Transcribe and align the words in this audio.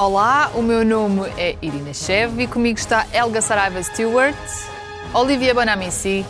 Olá, 0.00 0.50
o 0.54 0.62
meu 0.62 0.82
nome 0.82 1.28
é 1.36 1.56
Irina 1.60 1.92
Chev 1.92 2.40
e 2.40 2.46
comigo 2.46 2.78
está 2.78 3.06
Elga 3.12 3.42
Saraiva 3.42 3.82
Stewart, 3.82 4.34
Olivia 5.12 5.52
Bonamici 5.52 6.24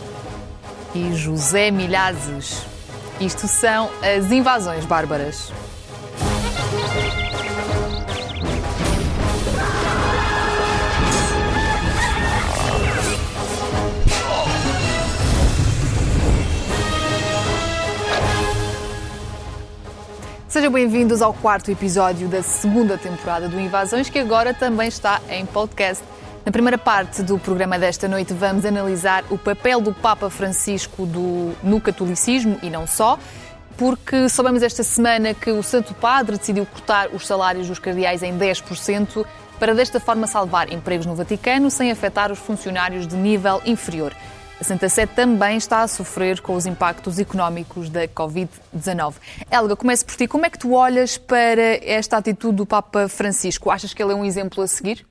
e 0.93 1.13
José 1.15 1.71
Milhazes. 1.71 2.65
Isto 3.21 3.47
são 3.47 3.89
as 4.03 4.29
invasões 4.29 4.83
bárbaras. 4.83 5.53
Sejam 20.51 20.69
bem-vindos 20.69 21.21
ao 21.21 21.33
quarto 21.33 21.71
episódio 21.71 22.27
da 22.27 22.43
segunda 22.43 22.97
temporada 22.97 23.47
do 23.47 23.57
Invasões, 23.57 24.09
que 24.09 24.19
agora 24.19 24.53
também 24.53 24.89
está 24.89 25.21
em 25.29 25.45
podcast. 25.45 26.03
Na 26.45 26.51
primeira 26.51 26.77
parte 26.77 27.23
do 27.23 27.39
programa 27.39 27.79
desta 27.79 28.05
noite, 28.05 28.33
vamos 28.33 28.65
analisar 28.65 29.23
o 29.29 29.37
papel 29.37 29.79
do 29.79 29.93
Papa 29.93 30.29
Francisco 30.29 31.05
do, 31.05 31.53
no 31.63 31.79
catolicismo 31.79 32.59
e 32.61 32.69
não 32.69 32.85
só, 32.85 33.17
porque 33.77 34.27
soubemos 34.27 34.61
esta 34.61 34.83
semana 34.83 35.33
que 35.33 35.51
o 35.51 35.63
Santo 35.63 35.93
Padre 35.93 36.37
decidiu 36.37 36.65
cortar 36.65 37.07
os 37.13 37.25
salários 37.25 37.69
dos 37.69 37.79
cardeais 37.79 38.21
em 38.21 38.37
10% 38.37 39.25
para 39.57 39.73
desta 39.73 40.01
forma 40.01 40.27
salvar 40.27 40.69
empregos 40.73 41.05
no 41.05 41.15
Vaticano 41.15 41.71
sem 41.71 41.89
afetar 41.91 42.29
os 42.29 42.39
funcionários 42.39 43.07
de 43.07 43.15
nível 43.15 43.61
inferior. 43.65 44.13
A 44.61 44.63
Santa 44.63 44.87
Sé 44.87 45.07
também 45.07 45.57
está 45.57 45.81
a 45.81 45.87
sofrer 45.87 46.39
com 46.39 46.53
os 46.53 46.67
impactos 46.67 47.17
económicos 47.17 47.89
da 47.89 48.07
Covid-19. 48.07 49.15
Helga, 49.49 49.75
começo 49.75 50.05
por 50.05 50.15
ti. 50.15 50.27
Como 50.27 50.45
é 50.45 50.51
que 50.51 50.59
tu 50.59 50.73
olhas 50.73 51.17
para 51.17 51.83
esta 51.83 52.17
atitude 52.17 52.57
do 52.57 52.65
Papa 52.67 53.07
Francisco? 53.07 53.71
Achas 53.71 53.91
que 53.91 54.03
ele 54.03 54.11
é 54.11 54.15
um 54.15 54.23
exemplo 54.23 54.61
a 54.61 54.67
seguir? 54.67 55.03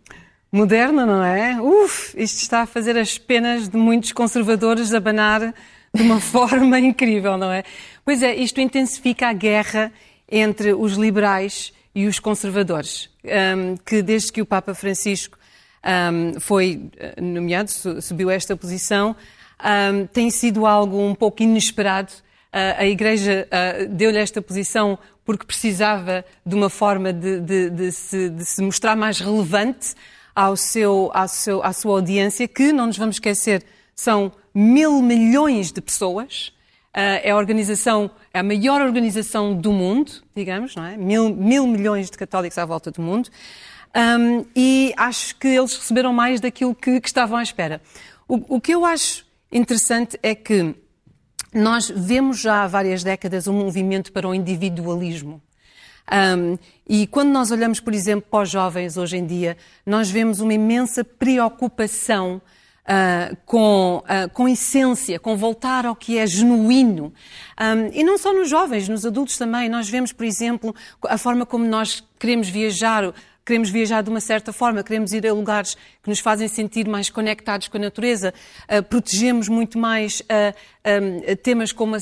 Moderna, 0.53 1.05
não 1.05 1.25
é? 1.25 1.61
Uf, 1.61 2.15
isto 2.17 2.43
está 2.43 2.63
a 2.63 2.67
fazer 2.67 2.97
as 2.97 3.19
penas 3.19 3.69
de 3.69 3.77
muitos 3.77 4.13
conservadores 4.13 4.95
abanar 4.95 5.53
de 5.93 6.01
uma 6.01 6.21
forma 6.23 6.79
incrível, 6.79 7.37
não 7.37 7.51
é? 7.51 7.65
Pois 8.05 8.23
é, 8.23 8.33
isto 8.33 8.61
intensifica 8.61 9.31
a 9.31 9.33
guerra 9.33 9.93
entre 10.31 10.75
os 10.75 10.93
liberais 10.93 11.73
e 11.93 12.07
os 12.07 12.21
conservadores, 12.21 13.11
um, 13.25 13.77
que 13.79 14.01
desde 14.01 14.31
que 14.31 14.41
o 14.41 14.47
Papa 14.47 14.75
Francisco 14.75 15.37
um, 15.85 16.39
foi 16.39 16.89
eh, 16.97 17.21
nomeado, 17.21 17.69
subiu 18.01 18.31
a 18.31 18.35
esta 18.35 18.55
posição, 18.55 19.17
um, 19.65 20.07
tem 20.07 20.31
sido 20.31 20.67
algo 20.67 20.99
um 21.01 21.15
pouco 21.15 21.43
inesperado. 21.43 22.13
Uh, 22.53 22.79
a 22.79 22.87
Igreja 22.87 23.47
uh, 23.47 23.89
deu-lhe 23.89 24.19
esta 24.19 24.43
posição 24.43 24.99
porque 25.25 25.47
precisava 25.47 26.25
de 26.45 26.55
uma 26.55 26.69
forma 26.69 27.13
de, 27.13 27.41
de, 27.41 27.71
de, 27.71 27.93
se, 27.93 28.29
de 28.29 28.45
se, 28.45 28.61
mostrar 28.63 28.97
mais 28.97 29.21
relevante 29.21 29.95
ao 30.35 30.57
seu, 30.57 31.11
ao 31.15 31.29
seu, 31.29 31.63
à 31.63 31.73
sua 31.73 31.93
audiência, 31.93 32.49
que, 32.49 32.73
não 32.73 32.87
nos 32.87 32.99
vamos 32.99 33.17
esquecer, 33.17 33.65
são 33.95 34.33
mil 34.55 35.01
milhões 35.01 35.71
de 35.71 35.81
pessoas. 35.81 36.49
Uh, 36.89 37.23
é 37.23 37.31
a 37.31 37.37
organização, 37.37 38.11
é 38.35 38.41
a 38.41 38.43
maior 38.43 38.81
organização 38.81 39.55
do 39.55 39.73
mundo, 39.73 40.11
digamos, 40.35 40.75
não 40.75 40.85
é? 40.85 40.97
Mil, 40.97 41.33
mil 41.33 41.65
milhões 41.67 42.11
de 42.11 42.19
católicos 42.19 42.59
à 42.59 42.65
volta 42.65 42.91
do 42.91 43.01
mundo. 43.01 43.31
Um, 43.95 44.45
e 44.57 44.93
acho 44.97 45.37
que 45.37 45.49
eles 45.49 45.77
receberam 45.77 46.13
mais 46.13 46.41
daquilo 46.41 46.75
que, 46.75 47.01
que 47.01 47.09
estavam 47.09 47.39
à 47.39 47.43
espera. 47.43 47.81
O, 48.27 48.57
o 48.57 48.61
que 48.61 48.73
eu 48.73 48.85
acho 48.85 49.25
interessante 49.53 50.19
é 50.23 50.35
que 50.35 50.75
nós 51.53 51.91
vemos 51.91 52.41
já 52.41 52.63
há 52.63 52.67
várias 52.67 53.03
décadas 53.03 53.47
um 53.47 53.53
movimento 53.53 54.13
para 54.13 54.29
o 54.29 54.35
individualismo. 54.35 55.43
Um, 56.11 56.59
e 56.89 57.07
quando 57.07 57.31
nós 57.31 57.51
olhamos, 57.51 57.79
por 57.79 57.95
exemplo, 57.95 58.29
para 58.31 58.43
os 58.43 58.51
jovens 58.51 58.97
hoje 58.97 59.17
em 59.17 59.27
dia, 59.27 59.57
nós 59.87 60.11
vemos 60.11 60.41
uma 60.41 60.55
imensa 60.55 61.05
preocupação 61.05 62.43
uh, 62.81 63.37
com, 63.45 64.03
uh, 64.05 64.29
com 64.31 64.49
essência, 64.49 65.19
com 65.21 65.37
voltar 65.37 65.87
ao 65.87 65.95
que 65.95 66.19
é 66.19 66.27
genuíno. 66.27 67.13
Um, 67.61 67.91
e 67.93 68.03
não 68.03 68.19
só 68.19 68.33
nos 68.33 68.49
jovens, 68.49 68.89
nos 68.89 69.07
adultos 69.07 69.39
também. 69.39 69.69
Nós 69.69 69.89
vemos, 69.89 70.13
por 70.13 70.25
exemplo, 70.25 70.75
a 71.09 71.17
forma 71.17 71.47
como 71.47 71.65
nós 71.65 72.03
queremos 72.19 72.49
viajar, 72.49 73.13
queremos 73.51 73.69
viajar 73.69 74.01
de 74.01 74.11
uma 74.11 74.21
certa 74.21 74.53
forma, 74.53 74.81
queremos 74.85 75.13
ir 75.13 75.27
a 75.27 75.33
lugares 75.33 75.77
que 76.01 76.09
nos 76.09 76.21
fazem 76.21 76.47
sentir 76.47 76.87
mais 76.87 77.11
conectados 77.11 77.67
com 77.67 77.79
a 77.79 77.81
natureza, 77.81 78.33
uh, 78.69 78.81
protegemos 78.85 79.49
muito 79.49 79.77
mais 79.77 80.21
uh, 80.21 80.55
um, 81.03 81.37
temas 81.43 81.73
como 81.73 81.97
a, 81.97 81.99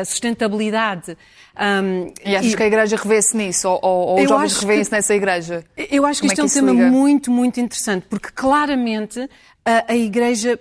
a 0.00 0.04
sustentabilidade. 0.06 1.14
Um, 1.54 2.14
e 2.24 2.34
achas 2.34 2.52
e... 2.52 2.56
que 2.56 2.62
a 2.62 2.66
Igreja 2.66 2.96
revê-se 2.96 3.36
nisso? 3.36 3.68
Ou, 3.68 3.80
ou 3.82 4.22
os 4.22 4.28
jovens 4.28 4.56
revêem-se 4.56 4.90
nessa 4.90 5.14
Igreja? 5.14 5.64
Eu 5.76 6.06
acho 6.06 6.22
que 6.22 6.28
Como 6.28 6.32
isto 6.32 6.56
é, 6.56 6.60
é 6.60 6.62
um 6.62 6.66
tema 6.66 6.72
liga? 6.72 6.90
muito, 6.90 7.30
muito 7.30 7.60
interessante, 7.60 8.06
porque 8.08 8.30
claramente 8.34 9.28
a, 9.66 9.92
a 9.92 9.94
Igreja 9.94 10.58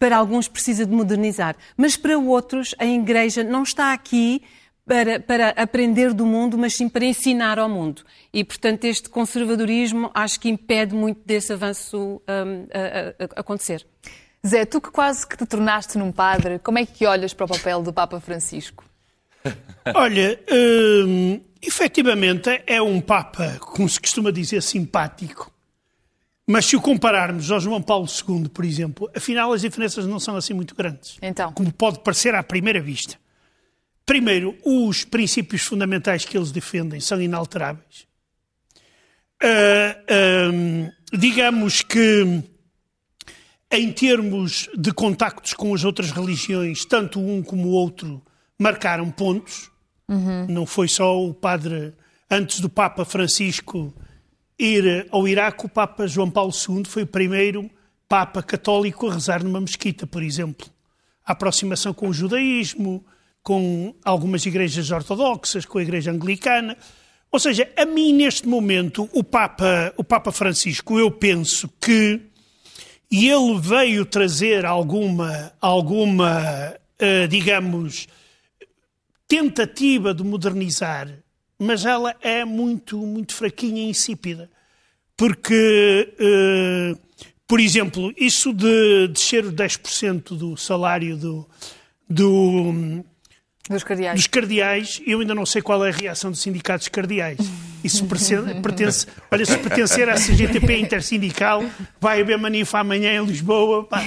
para 0.00 0.16
alguns 0.16 0.48
precisa 0.48 0.84
de 0.84 0.92
modernizar, 0.92 1.54
mas 1.76 1.96
para 1.96 2.18
outros 2.18 2.74
a 2.76 2.84
Igreja 2.84 3.44
não 3.44 3.62
está 3.62 3.92
aqui 3.92 4.42
para, 4.90 5.20
para 5.20 5.50
aprender 5.50 6.12
do 6.12 6.26
mundo, 6.26 6.58
mas 6.58 6.74
sim 6.74 6.88
para 6.88 7.04
ensinar 7.04 7.60
ao 7.60 7.68
mundo. 7.68 8.02
E, 8.32 8.42
portanto, 8.42 8.86
este 8.86 9.08
conservadorismo 9.08 10.10
acho 10.12 10.40
que 10.40 10.48
impede 10.48 10.96
muito 10.96 11.20
desse 11.24 11.52
avanço 11.52 11.96
um, 11.96 12.66
a, 12.74 13.24
a, 13.24 13.36
a 13.36 13.40
acontecer. 13.40 13.86
Zé, 14.44 14.64
tu 14.64 14.80
que 14.80 14.90
quase 14.90 15.24
que 15.24 15.36
te 15.36 15.46
tornaste 15.46 15.96
num 15.96 16.10
padre, 16.10 16.58
como 16.58 16.76
é 16.76 16.84
que 16.84 17.06
olhas 17.06 17.32
para 17.32 17.44
o 17.44 17.48
papel 17.48 17.84
do 17.84 17.92
Papa 17.92 18.18
Francisco? 18.18 18.84
Olha, 19.94 20.40
hum, 21.06 21.40
efetivamente 21.62 22.60
é 22.66 22.82
um 22.82 23.00
Papa, 23.00 23.58
como 23.60 23.88
se 23.88 24.00
costuma 24.00 24.32
dizer, 24.32 24.60
simpático. 24.60 25.52
Mas 26.48 26.66
se 26.66 26.74
o 26.74 26.80
compararmos 26.80 27.48
ao 27.52 27.60
João 27.60 27.80
Paulo 27.80 28.08
II, 28.08 28.48
por 28.48 28.64
exemplo, 28.64 29.08
afinal 29.14 29.52
as 29.52 29.60
diferenças 29.60 30.04
não 30.04 30.18
são 30.18 30.34
assim 30.34 30.52
muito 30.52 30.74
grandes. 30.74 31.16
Então. 31.22 31.52
Como 31.52 31.72
pode 31.72 32.00
parecer 32.00 32.34
à 32.34 32.42
primeira 32.42 32.80
vista. 32.80 33.16
Primeiro, 34.10 34.58
os 34.64 35.04
princípios 35.04 35.62
fundamentais 35.62 36.24
que 36.24 36.36
eles 36.36 36.50
defendem 36.50 36.98
são 36.98 37.22
inalteráveis. 37.22 38.08
Uh, 39.40 40.50
uh, 40.50 41.16
digamos 41.16 41.82
que, 41.82 42.42
em 43.70 43.92
termos 43.92 44.68
de 44.76 44.92
contactos 44.92 45.54
com 45.54 45.72
as 45.72 45.84
outras 45.84 46.10
religiões, 46.10 46.84
tanto 46.84 47.20
um 47.20 47.40
como 47.40 47.68
o 47.68 47.70
outro 47.70 48.20
marcaram 48.58 49.08
pontos. 49.12 49.70
Uhum. 50.08 50.44
Não 50.48 50.66
foi 50.66 50.88
só 50.88 51.16
o 51.16 51.32
padre, 51.32 51.94
antes 52.28 52.58
do 52.58 52.68
Papa 52.68 53.04
Francisco 53.04 53.94
ir 54.58 55.06
ao 55.12 55.28
Iraque, 55.28 55.66
o 55.66 55.68
Papa 55.68 56.08
João 56.08 56.28
Paulo 56.28 56.50
II 56.52 56.82
foi 56.84 57.04
o 57.04 57.06
primeiro 57.06 57.70
Papa 58.08 58.42
católico 58.42 59.08
a 59.08 59.14
rezar 59.14 59.44
numa 59.44 59.60
mesquita, 59.60 60.04
por 60.04 60.20
exemplo. 60.20 60.66
A 61.24 61.30
aproximação 61.30 61.94
com 61.94 62.08
o 62.08 62.12
judaísmo, 62.12 63.04
com 63.42 63.94
algumas 64.04 64.44
igrejas 64.44 64.90
ortodoxas, 64.90 65.64
com 65.64 65.78
a 65.78 65.82
igreja 65.82 66.10
anglicana. 66.10 66.76
Ou 67.32 67.38
seja, 67.38 67.70
a 67.76 67.84
mim 67.84 68.12
neste 68.12 68.46
momento 68.48 69.08
o 69.12 69.22
Papa, 69.22 69.94
o 69.96 70.04
Papa 70.04 70.32
Francisco, 70.32 70.98
eu 70.98 71.10
penso 71.10 71.68
que 71.80 72.20
ele 73.10 73.58
veio 73.60 74.04
trazer 74.04 74.64
alguma, 74.64 75.52
alguma, 75.60 76.74
uh, 77.00 77.28
digamos, 77.28 78.06
tentativa 79.26 80.14
de 80.14 80.22
modernizar, 80.22 81.08
mas 81.58 81.84
ela 81.84 82.16
é 82.20 82.44
muito, 82.44 82.98
muito 82.98 83.34
fraquinha 83.34 83.82
e 83.82 83.90
insípida. 83.90 84.50
Porque, 85.16 86.14
uh, 86.18 86.98
por 87.46 87.60
exemplo, 87.60 88.12
isso 88.16 88.52
de 88.52 89.08
descer 89.08 89.44
10% 89.44 90.36
do 90.36 90.56
salário 90.56 91.16
do, 91.16 91.48
do, 92.08 93.04
dos 93.74 93.84
cardeais. 93.84 94.16
Dos 94.16 94.26
cardeais, 94.26 95.02
eu 95.06 95.20
ainda 95.20 95.34
não 95.34 95.46
sei 95.46 95.62
qual 95.62 95.84
é 95.84 95.88
a 95.88 95.92
reação 95.92 96.30
dos 96.30 96.40
sindicatos 96.40 96.88
cardeais. 96.88 97.38
Isso 97.82 98.04
pertence, 98.06 99.06
olha, 99.30 99.46
se 99.46 99.56
pertencer 99.58 100.08
à 100.08 100.14
CGTP 100.14 100.76
intersindical, 100.78 101.64
vai 102.00 102.20
haver 102.20 102.36
manifa 102.36 102.80
amanhã 102.80 103.12
em 103.12 103.24
Lisboa. 103.24 103.84
Pá. 103.84 104.04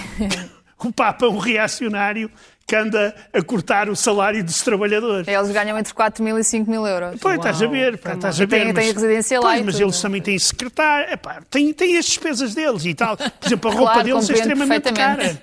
O 0.78 0.92
Papa 0.92 1.26
é 1.26 1.30
um 1.30 1.38
reacionário 1.38 2.30
que 2.74 2.76
anda 2.76 3.16
a 3.32 3.42
cortar 3.44 3.88
o 3.88 3.96
salário 3.96 4.44
dos 4.44 4.64
trabalhadores. 4.64 5.28
Eles 5.28 5.52
ganham 5.52 5.78
entre 5.78 5.94
4 5.94 6.24
mil 6.24 6.40
e 6.40 6.44
5 6.44 6.70
mil 6.70 6.88
euros. 6.88 7.20
Pois, 7.22 7.36
estás 7.36 7.62
a 7.62 7.68
ver, 7.68 8.00
pá, 8.00 8.16
estás 8.16 8.42
a 8.42 8.46
ver. 8.46 8.48
Tem, 8.48 8.74
mas, 8.74 8.76
tem 8.76 8.94
residência 8.94 9.40
lá 9.40 9.52
pois, 9.52 9.66
mas 9.66 9.80
eles 9.80 10.02
também 10.02 10.22
têm 10.22 10.40
secretário, 10.40 11.14
epá, 11.14 11.44
têm, 11.52 11.72
têm 11.72 11.98
as 11.98 12.06
despesas 12.06 12.56
deles 12.56 12.84
e 12.86 12.96
tal. 12.96 13.16
Por 13.16 13.30
exemplo, 13.46 13.70
a 13.70 13.74
roupa 13.74 13.92
claro, 13.94 14.08
deles 14.08 14.30
é 14.30 14.34
extremamente 14.34 14.92
cara. 14.92 15.40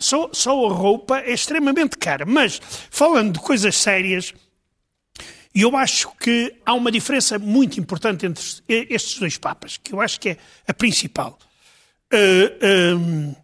Só, 0.00 0.30
só 0.32 0.66
a 0.66 0.72
roupa 0.72 1.20
é 1.20 1.32
extremamente 1.32 1.96
cara. 1.96 2.26
Mas, 2.26 2.60
falando 2.90 3.34
de 3.34 3.38
coisas 3.38 3.76
sérias, 3.76 4.34
eu 5.54 5.76
acho 5.76 6.10
que 6.18 6.52
há 6.66 6.74
uma 6.74 6.90
diferença 6.90 7.38
muito 7.38 7.78
importante 7.78 8.26
entre 8.26 8.42
estes 8.68 9.20
dois 9.20 9.38
papas, 9.38 9.76
que 9.76 9.94
eu 9.94 10.00
acho 10.00 10.18
que 10.18 10.30
é 10.30 10.36
a 10.66 10.74
principal. 10.74 11.38
Uh, 12.12 12.16
eh, 12.60 12.94
um, 12.94 13.28
ehm, 13.28 13.34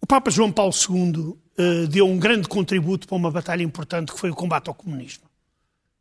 o 0.00 0.06
Papa 0.06 0.30
João 0.30 0.52
Paulo 0.52 0.72
II 0.72 1.45
uh, 1.58 1.86
deu 1.88 2.06
um 2.06 2.18
grande 2.18 2.48
contributo 2.48 3.06
para 3.06 3.16
uma 3.16 3.30
batalha 3.30 3.62
importante 3.62 4.12
que 4.12 4.18
foi 4.18 4.30
o 4.30 4.34
combate 4.34 4.68
ao 4.68 4.74
comunismo. 4.74 5.24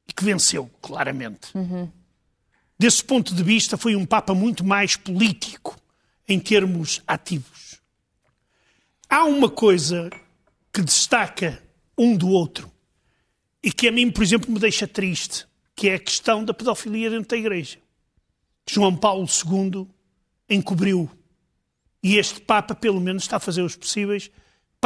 E 0.07 0.13
que 0.13 0.23
venceu, 0.23 0.69
claramente. 0.81 1.55
Uhum. 1.55 1.89
desse 2.77 3.03
ponto 3.03 3.33
de 3.33 3.43
vista, 3.43 3.77
foi 3.77 3.95
um 3.95 4.05
Papa 4.05 4.33
muito 4.33 4.63
mais 4.63 4.95
político 4.95 5.75
em 6.27 6.39
termos 6.39 7.01
ativos. 7.07 7.79
Há 9.09 9.23
uma 9.23 9.49
coisa 9.49 10.09
que 10.73 10.81
destaca 10.81 11.61
um 11.97 12.15
do 12.15 12.29
outro 12.29 12.71
e 13.63 13.71
que 13.71 13.87
a 13.87 13.91
mim, 13.91 14.11
por 14.11 14.23
exemplo, 14.23 14.51
me 14.51 14.59
deixa 14.59 14.87
triste, 14.87 15.47
que 15.75 15.89
é 15.89 15.95
a 15.95 15.99
questão 15.99 16.43
da 16.43 16.53
pedofilia 16.53 17.09
dentro 17.09 17.29
da 17.29 17.37
Igreja. 17.37 17.79
João 18.69 18.95
Paulo 18.95 19.25
II 19.27 19.87
encobriu. 20.49 21.09
E 22.03 22.17
este 22.17 22.41
Papa, 22.41 22.75
pelo 22.75 22.99
menos, 22.99 23.23
está 23.23 23.37
a 23.37 23.39
fazer 23.39 23.61
os 23.61 23.75
possíveis 23.75 24.29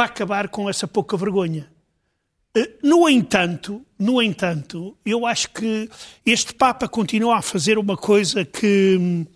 para 0.00 0.06
acabar 0.06 0.48
com 0.48 0.70
essa 0.70 0.88
pouca 0.88 1.14
vergonha. 1.14 1.70
Eh, 2.56 2.70
no 2.82 3.06
entanto, 3.06 3.84
no 3.98 4.22
entanto, 4.22 4.96
eu 5.04 5.26
acho 5.26 5.50
que 5.50 5.90
este 6.24 6.54
Papa 6.54 6.88
continua 6.88 7.36
a 7.36 7.42
fazer 7.42 7.76
uma 7.76 7.98
coisa 7.98 8.42
que, 8.42 9.26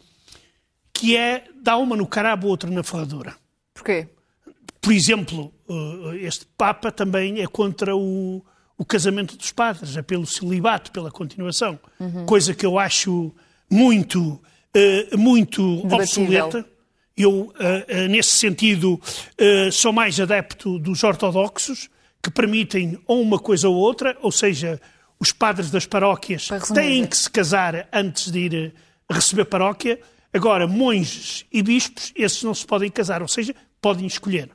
que 0.90 1.18
é 1.18 1.44
dar 1.62 1.76
uma 1.76 1.94
no 1.94 2.06
carabo, 2.06 2.48
outra 2.48 2.70
na 2.70 2.82
ferradura. 2.82 3.36
Porquê? 3.74 4.08
Por 4.80 4.94
exemplo, 4.94 5.52
eh, 5.68 6.16
este 6.22 6.46
Papa 6.56 6.90
também 6.90 7.42
é 7.42 7.46
contra 7.46 7.94
o, 7.94 8.42
o 8.78 8.86
casamento 8.86 9.36
dos 9.36 9.52
padres, 9.52 9.98
é 9.98 10.00
pelo 10.00 10.26
celibato, 10.26 10.90
pela 10.92 11.10
continuação, 11.10 11.78
uhum. 12.00 12.24
coisa 12.24 12.54
que 12.54 12.64
eu 12.64 12.78
acho 12.78 13.34
muito, 13.70 14.40
uh, 14.74 15.18
muito 15.18 15.86
obsoleta. 15.94 16.66
Eu, 17.16 17.30
uh, 17.30 17.48
uh, 17.48 18.08
nesse 18.08 18.30
sentido, 18.30 19.00
sou 19.72 19.92
mais 19.92 20.18
adepto 20.18 20.78
dos 20.78 21.04
ortodoxos, 21.04 21.88
que 22.22 22.30
permitem 22.30 22.98
ou 23.06 23.22
uma 23.22 23.38
coisa 23.38 23.68
ou 23.68 23.76
outra, 23.76 24.16
ou 24.22 24.32
seja, 24.32 24.80
os 25.20 25.30
padres 25.30 25.70
das 25.70 25.86
paróquias 25.86 26.48
têm 26.74 27.06
que 27.06 27.16
se 27.16 27.30
casar 27.30 27.88
antes 27.92 28.30
de 28.30 28.38
ir 28.38 28.74
receber 29.10 29.44
paróquia. 29.44 30.00
Agora, 30.32 30.66
monges 30.66 31.44
e 31.52 31.62
bispos, 31.62 32.12
esses 32.16 32.42
não 32.42 32.54
se 32.54 32.66
podem 32.66 32.90
casar, 32.90 33.22
ou 33.22 33.28
seja, 33.28 33.54
podem 33.80 34.06
escolher. 34.06 34.50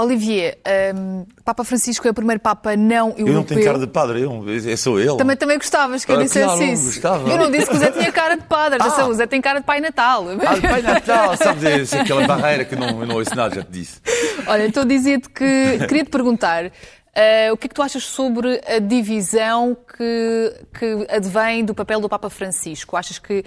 Olivier, 0.00 0.58
um, 0.94 1.26
Papa 1.44 1.64
Francisco 1.64 2.06
é 2.06 2.10
o 2.10 2.14
primeiro 2.14 2.40
Papa 2.40 2.76
não 2.76 3.08
europeu. 3.08 3.26
Eu 3.26 3.34
não 3.34 3.42
tenho 3.42 3.64
cara 3.64 3.78
de 3.78 3.86
padre, 3.86 4.22
eu, 4.22 4.44
eu 4.48 4.76
sou 4.76 4.98
ele. 4.98 5.16
Também, 5.16 5.36
também 5.36 5.58
gostavas 5.58 6.04
que 6.04 6.12
eu 6.12 6.16
ah, 6.16 6.22
dissesse 6.22 6.46
claro, 6.46 6.64
isso. 6.64 6.84
Gostava. 6.86 7.28
Eu 7.28 7.38
não 7.38 7.50
disse 7.50 7.66
que 7.66 7.76
o 7.76 7.78
Zé 7.78 7.90
tinha 7.90 8.12
cara 8.12 8.36
de 8.36 8.44
padre, 8.44 8.78
ah. 8.80 9.06
o 9.06 9.14
Zé 9.14 9.26
tem 9.26 9.40
cara 9.40 9.60
de 9.60 9.66
Pai 9.66 9.80
Natal. 9.80 10.26
Ah, 10.46 10.54
de 10.54 10.60
Pai 10.62 10.82
Natal, 10.82 11.36
sabes, 11.36 11.92
aquela 11.92 12.26
barreira 12.26 12.64
que 12.64 12.76
não, 12.76 13.04
não 13.06 13.16
ouço 13.16 13.34
nada, 13.34 13.54
já 13.54 13.62
te 13.62 13.70
disse. 13.70 14.00
Olha, 14.46 14.66
então 14.66 14.84
dizia-te 14.84 15.28
que 15.28 15.78
queria 15.86 16.04
te 16.04 16.10
perguntar. 16.10 16.66
Uh, 17.10 17.52
o 17.52 17.56
que 17.56 17.66
é 17.66 17.68
que 17.68 17.74
tu 17.74 17.82
achas 17.82 18.04
sobre 18.04 18.60
a 18.64 18.78
divisão 18.78 19.76
que, 19.96 20.54
que 20.78 21.06
advém 21.12 21.64
do 21.64 21.74
papel 21.74 22.00
do 22.00 22.08
Papa 22.08 22.30
Francisco? 22.30 22.96
Achas 22.96 23.18
que 23.18 23.40
uh, 23.40 23.44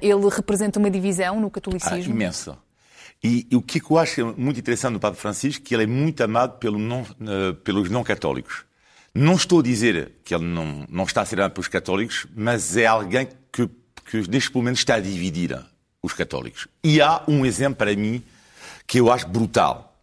ele 0.00 0.28
representa 0.34 0.78
uma 0.78 0.90
divisão 0.90 1.38
no 1.38 1.50
catolicismo? 1.50 2.12
Ah, 2.12 2.16
imensa. 2.16 2.58
E, 3.24 3.46
e, 3.50 3.56
o 3.56 3.62
que 3.62 3.80
eu 3.80 3.96
acho 3.96 4.34
muito 4.36 4.60
interessante 4.60 4.92
no 4.92 5.00
Papa 5.00 5.16
Francisco, 5.16 5.64
que 5.64 5.74
ele 5.74 5.84
é 5.84 5.86
muito 5.86 6.22
amado 6.22 6.58
pelo 6.58 6.78
não, 6.78 7.00
uh, 7.00 7.54
pelos 7.64 7.88
não 7.88 8.04
católicos. 8.04 8.66
Não 9.14 9.32
estou 9.32 9.60
a 9.60 9.62
dizer 9.62 10.12
que 10.22 10.34
ele 10.34 10.44
não, 10.44 10.84
não 10.90 11.04
está 11.04 11.22
a 11.22 11.24
ser 11.24 11.40
amado 11.40 11.52
pelos 11.52 11.68
católicos, 11.68 12.26
mas 12.36 12.76
é 12.76 12.84
alguém 12.84 13.26
que, 13.50 13.66
que 14.10 14.28
neste 14.28 14.54
momento 14.54 14.76
está 14.76 14.96
a 14.96 15.00
dividir 15.00 15.58
os 16.02 16.12
católicos. 16.12 16.68
E 16.82 17.00
há 17.00 17.22
um 17.26 17.46
exemplo 17.46 17.76
para 17.76 17.96
mim 17.96 18.22
que 18.86 19.00
eu 19.00 19.10
acho 19.10 19.26
brutal. 19.26 19.98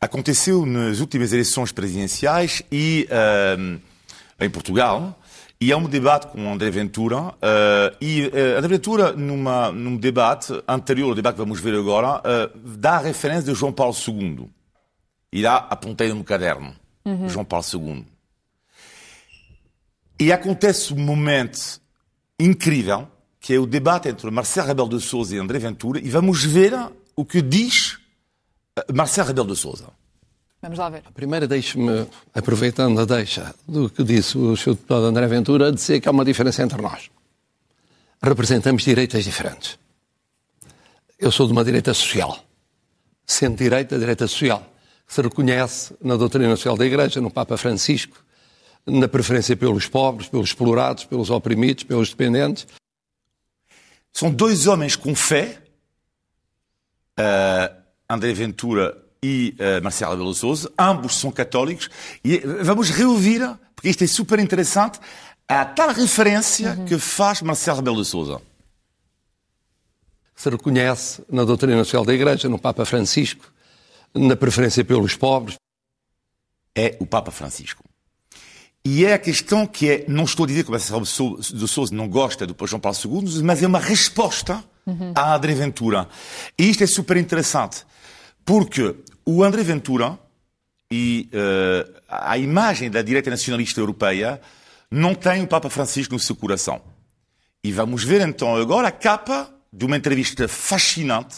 Aconteceu 0.00 0.64
nas 0.64 1.00
últimas 1.00 1.32
eleições 1.32 1.72
presidenciais 1.72 2.62
e 2.70 3.08
uh, 3.10 3.80
em 4.38 4.48
Portugal, 4.48 5.19
e 5.60 5.70
há 5.70 5.76
um 5.76 5.84
debate 5.84 6.28
com 6.28 6.50
André 6.50 6.70
Ventura, 6.70 7.20
uh, 7.20 7.34
e 8.00 8.22
uh, 8.28 8.56
André 8.56 8.68
Ventura, 8.68 9.12
numa, 9.12 9.70
num 9.70 9.94
debate 9.94 10.54
anterior 10.66 11.10
ao 11.10 11.14
debate 11.14 11.34
que 11.34 11.40
vamos 11.40 11.60
ver 11.60 11.74
agora, 11.74 12.18
uh, 12.18 12.58
dá 12.58 12.92
a 12.92 13.00
referência 13.00 13.52
de 13.52 13.54
João 13.54 13.70
Paulo 13.70 13.94
II. 13.94 14.48
E 15.30 15.42
lá 15.42 15.68
apontei 15.70 16.12
no 16.14 16.24
caderno, 16.24 16.74
uhum. 17.04 17.28
João 17.28 17.44
Paulo 17.44 17.64
II. 17.74 18.06
E 20.18 20.32
acontece 20.32 20.94
um 20.94 20.98
momento 20.98 21.80
incrível, 22.38 23.06
que 23.38 23.52
é 23.52 23.58
o 23.58 23.66
debate 23.66 24.08
entre 24.08 24.30
Marcelo 24.30 24.66
Rebelo 24.66 24.88
de 24.88 25.00
Sousa 25.00 25.36
e 25.36 25.38
André 25.38 25.58
Ventura, 25.58 26.00
e 26.00 26.08
vamos 26.08 26.42
ver 26.42 26.72
o 27.14 27.24
que 27.24 27.42
diz 27.42 27.98
Marcelo 28.92 29.28
Rebelo 29.28 29.54
de 29.54 29.56
Sousa. 29.56 29.99
Vamos 30.62 30.78
lá 30.78 30.90
ver. 30.90 31.02
Primeiro, 31.14 31.48
deixe-me, 31.48 32.06
aproveitando 32.34 33.00
a 33.00 33.04
deixa 33.06 33.54
do 33.66 33.88
que 33.88 34.04
disse 34.04 34.36
o 34.36 34.54
Sr. 34.54 34.74
Deputado 34.74 35.06
André 35.06 35.26
Ventura, 35.26 35.72
dizer 35.72 36.00
que 36.00 36.08
há 36.08 36.12
uma 36.12 36.24
diferença 36.24 36.62
entre 36.62 36.82
nós. 36.82 37.10
Representamos 38.22 38.82
direitas 38.82 39.24
diferentes. 39.24 39.78
Eu 41.18 41.32
sou 41.32 41.46
de 41.46 41.52
uma 41.52 41.64
direita 41.64 41.94
social. 41.94 42.44
Sendo 43.26 43.56
direita, 43.56 43.98
direita 43.98 44.26
social. 44.26 44.70
Se 45.06 45.22
reconhece 45.22 45.96
na 46.02 46.16
doutrina 46.16 46.54
social 46.56 46.76
da 46.76 46.84
Igreja, 46.84 47.22
no 47.22 47.30
Papa 47.30 47.56
Francisco, 47.56 48.22
na 48.86 49.08
preferência 49.08 49.56
pelos 49.56 49.86
pobres, 49.86 50.28
pelos 50.28 50.50
explorados, 50.50 51.04
pelos 51.04 51.30
oprimidos, 51.30 51.84
pelos 51.84 52.10
dependentes. 52.10 52.66
São 54.12 54.30
dois 54.30 54.66
homens 54.66 54.94
com 54.94 55.14
fé, 55.14 55.62
uh, 57.18 57.74
André 58.08 58.34
Ventura 58.34 58.99
e 59.22 59.54
uh, 59.58 59.82
Marcelo 59.82 60.12
Rebelo 60.12 60.34
Sousa, 60.34 60.72
ambos 60.78 61.16
são 61.16 61.30
católicos, 61.30 61.90
e 62.24 62.36
eh, 62.36 62.40
vamos 62.62 62.88
reouvir, 62.90 63.40
porque 63.74 63.88
isto 63.88 64.02
é 64.02 64.06
super 64.06 64.38
interessante, 64.38 64.98
a 65.46 65.64
tal 65.64 65.90
referência 65.90 66.74
uhum. 66.78 66.84
que 66.86 66.98
faz 66.98 67.42
Marcelo 67.42 67.78
Rebelo 67.78 68.02
de 68.02 68.08
Sousa. 68.08 68.40
Se 70.34 70.48
reconhece 70.48 71.22
na 71.30 71.44
doutrina 71.44 71.84
social 71.84 72.04
da 72.04 72.14
Igreja, 72.14 72.48
no 72.48 72.58
Papa 72.58 72.84
Francisco, 72.86 73.52
na 74.14 74.36
preferência 74.36 74.84
pelos 74.84 75.14
pobres. 75.14 75.56
É 76.74 76.96
o 77.00 77.04
Papa 77.04 77.30
Francisco. 77.30 77.84
E 78.84 79.04
é 79.04 79.12
a 79.12 79.18
questão 79.18 79.66
que 79.66 79.90
é, 79.90 80.04
não 80.08 80.24
estou 80.24 80.44
a 80.44 80.46
dizer 80.46 80.62
que 80.62 80.70
o 80.70 80.72
Marcelo 80.72 81.02
de 81.02 81.68
Sousa 81.68 81.94
não 81.94 82.08
gosta 82.08 82.46
do 82.46 82.66
João 82.66 82.80
Paulo 82.80 82.96
II, 83.04 83.42
mas 83.42 83.62
é 83.62 83.66
uma 83.66 83.78
resposta 83.78 84.64
uhum. 84.86 85.12
à 85.14 85.34
André 85.34 85.52
Ventura. 85.52 86.08
E 86.58 86.70
isto 86.70 86.82
é 86.82 86.86
super 86.86 87.16
interessante, 87.18 87.84
porque 88.50 88.96
o 89.24 89.44
André 89.44 89.62
Ventura 89.62 90.18
e 90.90 91.30
uh, 91.32 92.00
a 92.08 92.36
imagem 92.36 92.90
da 92.90 93.00
direita 93.00 93.30
nacionalista 93.30 93.80
europeia 93.80 94.40
não 94.90 95.14
tem 95.14 95.44
o 95.44 95.46
Papa 95.46 95.70
Francisco 95.70 96.14
no 96.14 96.18
seu 96.18 96.34
coração. 96.34 96.82
E 97.62 97.70
vamos 97.70 98.02
ver 98.02 98.20
então 98.22 98.56
agora 98.56 98.88
a 98.88 98.90
capa 98.90 99.48
de 99.72 99.84
uma 99.84 99.96
entrevista 99.96 100.48
fascinante 100.48 101.36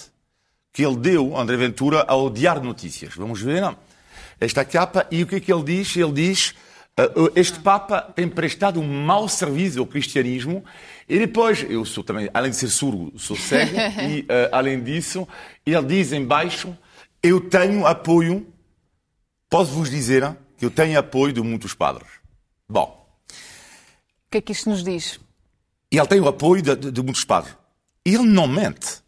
que 0.72 0.82
ele 0.82 0.96
deu, 0.96 1.36
André 1.36 1.58
Ventura, 1.58 2.02
ao 2.08 2.30
Diário 2.30 2.62
Notícias. 2.62 3.14
Vamos 3.14 3.42
ver 3.42 3.62
esta 4.40 4.64
capa 4.64 5.06
e 5.10 5.22
o 5.22 5.26
que 5.26 5.34
é 5.34 5.40
que 5.40 5.52
ele 5.52 5.64
diz? 5.64 5.94
Ele 5.94 6.12
diz 6.12 6.54
uh, 6.98 7.30
este 7.36 7.60
Papa 7.60 8.00
tem 8.00 8.26
prestado 8.26 8.80
um 8.80 9.04
mau 9.04 9.28
serviço 9.28 9.80
ao 9.80 9.86
cristianismo 9.86 10.64
e 11.06 11.18
depois, 11.18 11.62
eu 11.68 11.84
sou 11.84 12.02
também, 12.02 12.30
além 12.32 12.52
de 12.52 12.56
ser 12.56 12.68
surdo, 12.68 13.12
sou 13.18 13.36
cego 13.36 13.76
e 14.08 14.20
uh, 14.20 14.48
além 14.50 14.82
disso, 14.82 15.28
ele 15.66 15.84
diz 15.84 16.10
embaixo 16.14 16.74
eu 17.22 17.40
tenho 17.40 17.86
apoio, 17.86 18.46
posso 19.48 19.70
vos 19.72 19.90
dizer 19.90 20.36
que 20.56 20.64
eu 20.64 20.70
tenho 20.70 20.98
apoio 20.98 21.32
de 21.32 21.40
muitos 21.40 21.74
padres. 21.74 22.08
Bom. 22.68 23.06
O 23.28 24.30
que 24.30 24.38
é 24.38 24.40
que 24.40 24.52
isto 24.52 24.68
nos 24.68 24.82
diz? 24.82 25.20
Ele 25.90 26.06
tem 26.06 26.20
o 26.20 26.28
apoio 26.28 26.62
de, 26.62 26.74
de, 26.74 26.90
de 26.90 27.02
muitos 27.02 27.24
padres. 27.24 27.54
Ele 28.04 28.22
não 28.22 28.48
mente. 28.48 29.02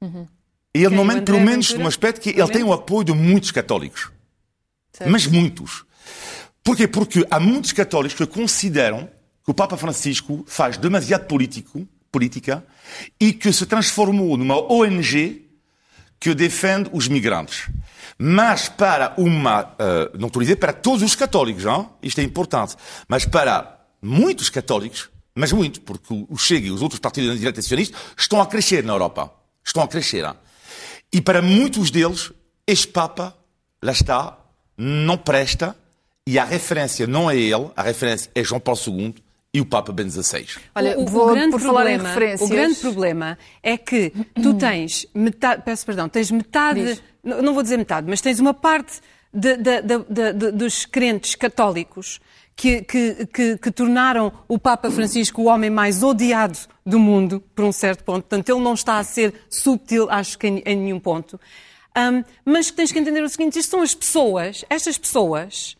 Uhum. 0.00 0.26
Ele 0.72 0.88
Quem 0.88 0.96
não 0.96 1.04
mente, 1.04 1.24
pelo 1.24 1.40
menos 1.40 1.72
num 1.74 1.86
aspecto 1.86 2.20
que 2.20 2.30
ele 2.30 2.48
tem 2.48 2.62
o 2.62 2.72
apoio 2.72 3.04
de 3.04 3.12
muitos 3.12 3.50
católicos. 3.50 4.10
Certo. 4.92 5.10
Mas 5.10 5.26
muitos. 5.26 5.84
Porquê? 6.62 6.88
Porque 6.88 7.26
há 7.30 7.38
muitos 7.38 7.72
católicos 7.72 8.16
que 8.16 8.26
consideram 8.26 9.08
que 9.44 9.50
o 9.50 9.54
Papa 9.54 9.76
Francisco 9.76 10.44
faz 10.46 10.78
demasiado 10.78 11.26
político, 11.26 11.86
política 12.10 12.64
e 13.20 13.32
que 13.32 13.52
se 13.52 13.66
transformou 13.66 14.36
numa 14.36 14.56
ONG 14.72 15.43
que 16.24 16.34
defende 16.34 16.88
os 16.90 17.06
migrantes. 17.06 17.68
Mas 18.16 18.66
para 18.66 19.12
uma, 19.18 19.64
uh, 19.64 20.18
não 20.18 20.28
estou 20.28 20.40
a 20.40 20.44
dizer 20.44 20.56
para 20.56 20.72
todos 20.72 21.02
os 21.02 21.14
católicos, 21.14 21.64
não? 21.64 21.90
isto 22.02 22.18
é 22.18 22.24
importante, 22.24 22.76
mas 23.06 23.26
para 23.26 23.78
muitos 24.00 24.48
católicos, 24.48 25.10
mas 25.34 25.52
muito, 25.52 25.82
porque 25.82 26.24
o 26.26 26.38
Chega 26.38 26.68
e 26.68 26.70
os 26.70 26.80
outros 26.80 26.98
partidos 26.98 27.28
da 27.28 27.36
direita 27.36 27.60
sionista 27.60 27.94
estão 28.16 28.40
a 28.40 28.46
crescer 28.46 28.82
na 28.82 28.94
Europa. 28.94 29.30
Estão 29.62 29.82
a 29.82 29.88
crescer. 29.88 30.24
E 31.12 31.20
para 31.20 31.42
muitos 31.42 31.90
deles, 31.90 32.32
este 32.66 32.88
Papa, 32.88 33.36
lá 33.82 33.92
está, 33.92 34.38
não 34.78 35.18
presta, 35.18 35.76
e 36.26 36.38
a 36.38 36.44
referência 36.46 37.06
não 37.06 37.30
é 37.30 37.36
ele, 37.36 37.70
a 37.76 37.82
referência 37.82 38.30
é 38.34 38.42
João 38.42 38.60
Paulo 38.62 38.80
II, 38.86 39.14
e 39.54 39.60
o 39.60 39.64
Papa 39.64 39.92
Bento 39.92 40.10
XVI. 40.10 40.46
Olha, 40.74 40.98
o, 40.98 41.06
vou, 41.06 41.30
o 41.30 41.32
grande 41.32 41.56
problema, 41.56 42.10
o 42.40 42.48
grande 42.48 42.74
problema 42.74 43.38
é 43.62 43.78
que 43.78 44.12
tu 44.42 44.54
tens 44.54 45.06
metade, 45.14 45.62
peço 45.62 45.86
perdão, 45.86 46.08
tens 46.08 46.28
metade, 46.32 47.00
não 47.22 47.54
vou 47.54 47.62
dizer 47.62 47.76
metade, 47.76 48.08
mas 48.10 48.20
tens 48.20 48.40
uma 48.40 48.52
parte 48.52 49.00
de, 49.32 49.56
de, 49.56 49.82
de, 49.82 50.50
dos 50.50 50.84
crentes 50.84 51.36
católicos 51.36 52.20
que, 52.56 52.82
que, 52.82 53.26
que, 53.26 53.58
que, 53.58 53.70
tornaram 53.70 54.32
o 54.48 54.58
Papa 54.58 54.90
Francisco 54.90 55.42
o 55.42 55.44
homem 55.46 55.70
mais 55.70 56.02
odiado 56.02 56.58
do 56.84 56.98
mundo, 56.98 57.42
por 57.54 57.64
um 57.64 57.72
certo 57.72 58.02
ponto. 58.02 58.22
Portanto, 58.22 58.48
ele 58.48 58.60
não 58.60 58.74
está 58.74 58.98
a 58.98 59.04
ser 59.04 59.34
subtil, 59.48 60.08
acho 60.10 60.36
que 60.36 60.48
em, 60.48 60.62
em 60.66 60.76
nenhum 60.76 61.00
ponto. 61.00 61.40
Um, 61.96 62.24
mas 62.44 62.70
tens 62.70 62.90
que 62.90 62.98
entender 62.98 63.22
o 63.22 63.28
seguinte: 63.28 63.58
isto 63.58 63.70
são 63.70 63.82
as 63.82 63.94
pessoas, 63.94 64.64
estas 64.68 64.98
pessoas. 64.98 65.76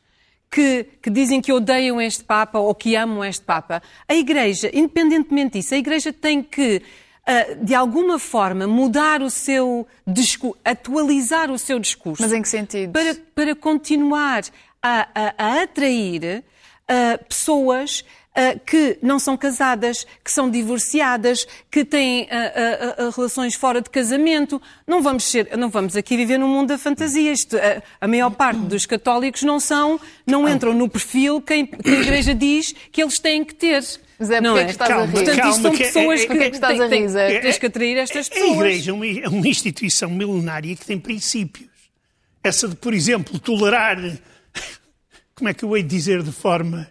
Que, 0.55 0.87
que, 1.03 1.11
dizem 1.11 1.41
que 1.41 1.53
odeiam 1.53 2.01
este 2.01 2.23
Papa 2.23 2.61
ou 2.61 2.73
que 2.77 2.95
amam 2.95 3.25
este 3.25 3.43
Papa. 3.45 3.83
A 4.09 4.15
Igreja, 4.15 4.71
independentemente 4.73 5.59
disso, 5.59 5.75
a 5.75 5.77
Igreja 5.77 6.13
tem 6.13 6.45
que, 6.45 6.81
uh, 7.27 7.65
de 7.65 7.75
alguma 7.75 8.21
forma, 8.21 8.65
mudar 8.65 9.21
o 9.21 9.31
seu 9.31 9.85
discurso, 10.07 10.57
atualizar 10.65 11.51
o 11.51 11.59
seu 11.59 11.81
discurso. 11.81 12.23
Mas 12.23 12.33
em 12.33 12.41
que 12.41 12.49
sentido? 12.49 12.93
Para, 12.93 13.17
para 13.35 13.57
continuar 13.57 14.45
a, 14.81 15.09
a, 15.13 15.35
a 15.37 15.63
atrair 15.65 16.45
uh, 16.89 17.25
pessoas 17.25 18.05
Uh, 18.37 18.59
que 18.67 18.99
não 19.01 19.21
são 19.21 19.37
casadas, 19.37 20.05
que 20.25 20.29
são 20.29 20.51
divorciadas, 20.51 21.47
que 21.71 21.85
têm 21.85 22.25
uh, 22.25 23.07
uh, 23.07 23.11
relações 23.15 23.55
fora 23.55 23.81
de 23.81 23.89
casamento. 23.89 24.61
Não 24.85 25.01
vamos, 25.01 25.31
ser, 25.31 25.57
não 25.57 25.71
vamos 25.71 25.95
aqui 25.95 26.17
viver 26.17 26.37
num 26.37 26.49
mundo 26.49 26.71
da 26.71 26.79
fantasia. 26.79 27.31
Isto, 27.31 27.57
a 28.01 28.09
maior 28.09 28.31
parte 28.31 28.59
dos 28.63 28.87
católicos 28.87 29.45
não 29.45 29.61
são, 29.61 30.01
não 30.27 30.49
entram 30.49 30.75
no 30.75 30.89
perfil 30.89 31.41
que, 31.41 31.65
que 31.65 31.91
a 31.91 32.01
Igreja 32.01 32.35
diz 32.35 32.75
que 32.91 33.01
eles 33.01 33.21
têm 33.21 33.45
que 33.45 33.55
ter. 33.55 33.85
Mas 34.19 34.31
é 34.31 34.41
não 34.41 34.57
é? 34.57 34.65
que 34.65 34.71
estás 34.71 34.91
calma, 34.91 35.05
a 35.05 35.07
rir? 35.07 35.13
Portanto, 35.13 35.37
calma, 35.37 35.51
isto 35.51 35.63
são 35.63 35.77
pessoas 35.77 36.21
é, 36.21 36.25
é, 36.25 36.27
que, 36.27 36.35
que, 36.35 36.51
que 36.51 36.57
estás 36.57 36.81
a 36.81 36.87
rir, 36.87 37.13
têm, 37.13 37.41
tens 37.41 37.59
que 37.59 37.67
atrair 37.67 37.99
estas 37.99 38.29
pessoas. 38.29 38.51
A 38.51 38.55
Igreja 38.55 38.91
é 38.91 39.29
uma 39.29 39.49
instituição 39.49 40.11
milenária 40.11 40.75
que 40.77 40.85
tem 40.85 40.99
princípios. 40.99 41.71
Essa 42.43 42.69
de, 42.69 42.77
por 42.77 42.95
exemplo, 42.95 43.39
tolerar 43.39 43.97
como 45.35 45.49
é 45.49 45.55
que 45.55 45.65
eu 45.65 45.77
hei 45.77 45.83
de 45.83 45.89
dizer 45.89 46.23
de 46.23 46.33
forma 46.33 46.89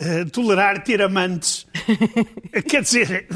uh, 0.00 0.30
tolerar 0.30 0.82
ter 0.82 1.02
amantes? 1.02 1.66
Quer 2.68 2.82
dizer, 2.82 3.28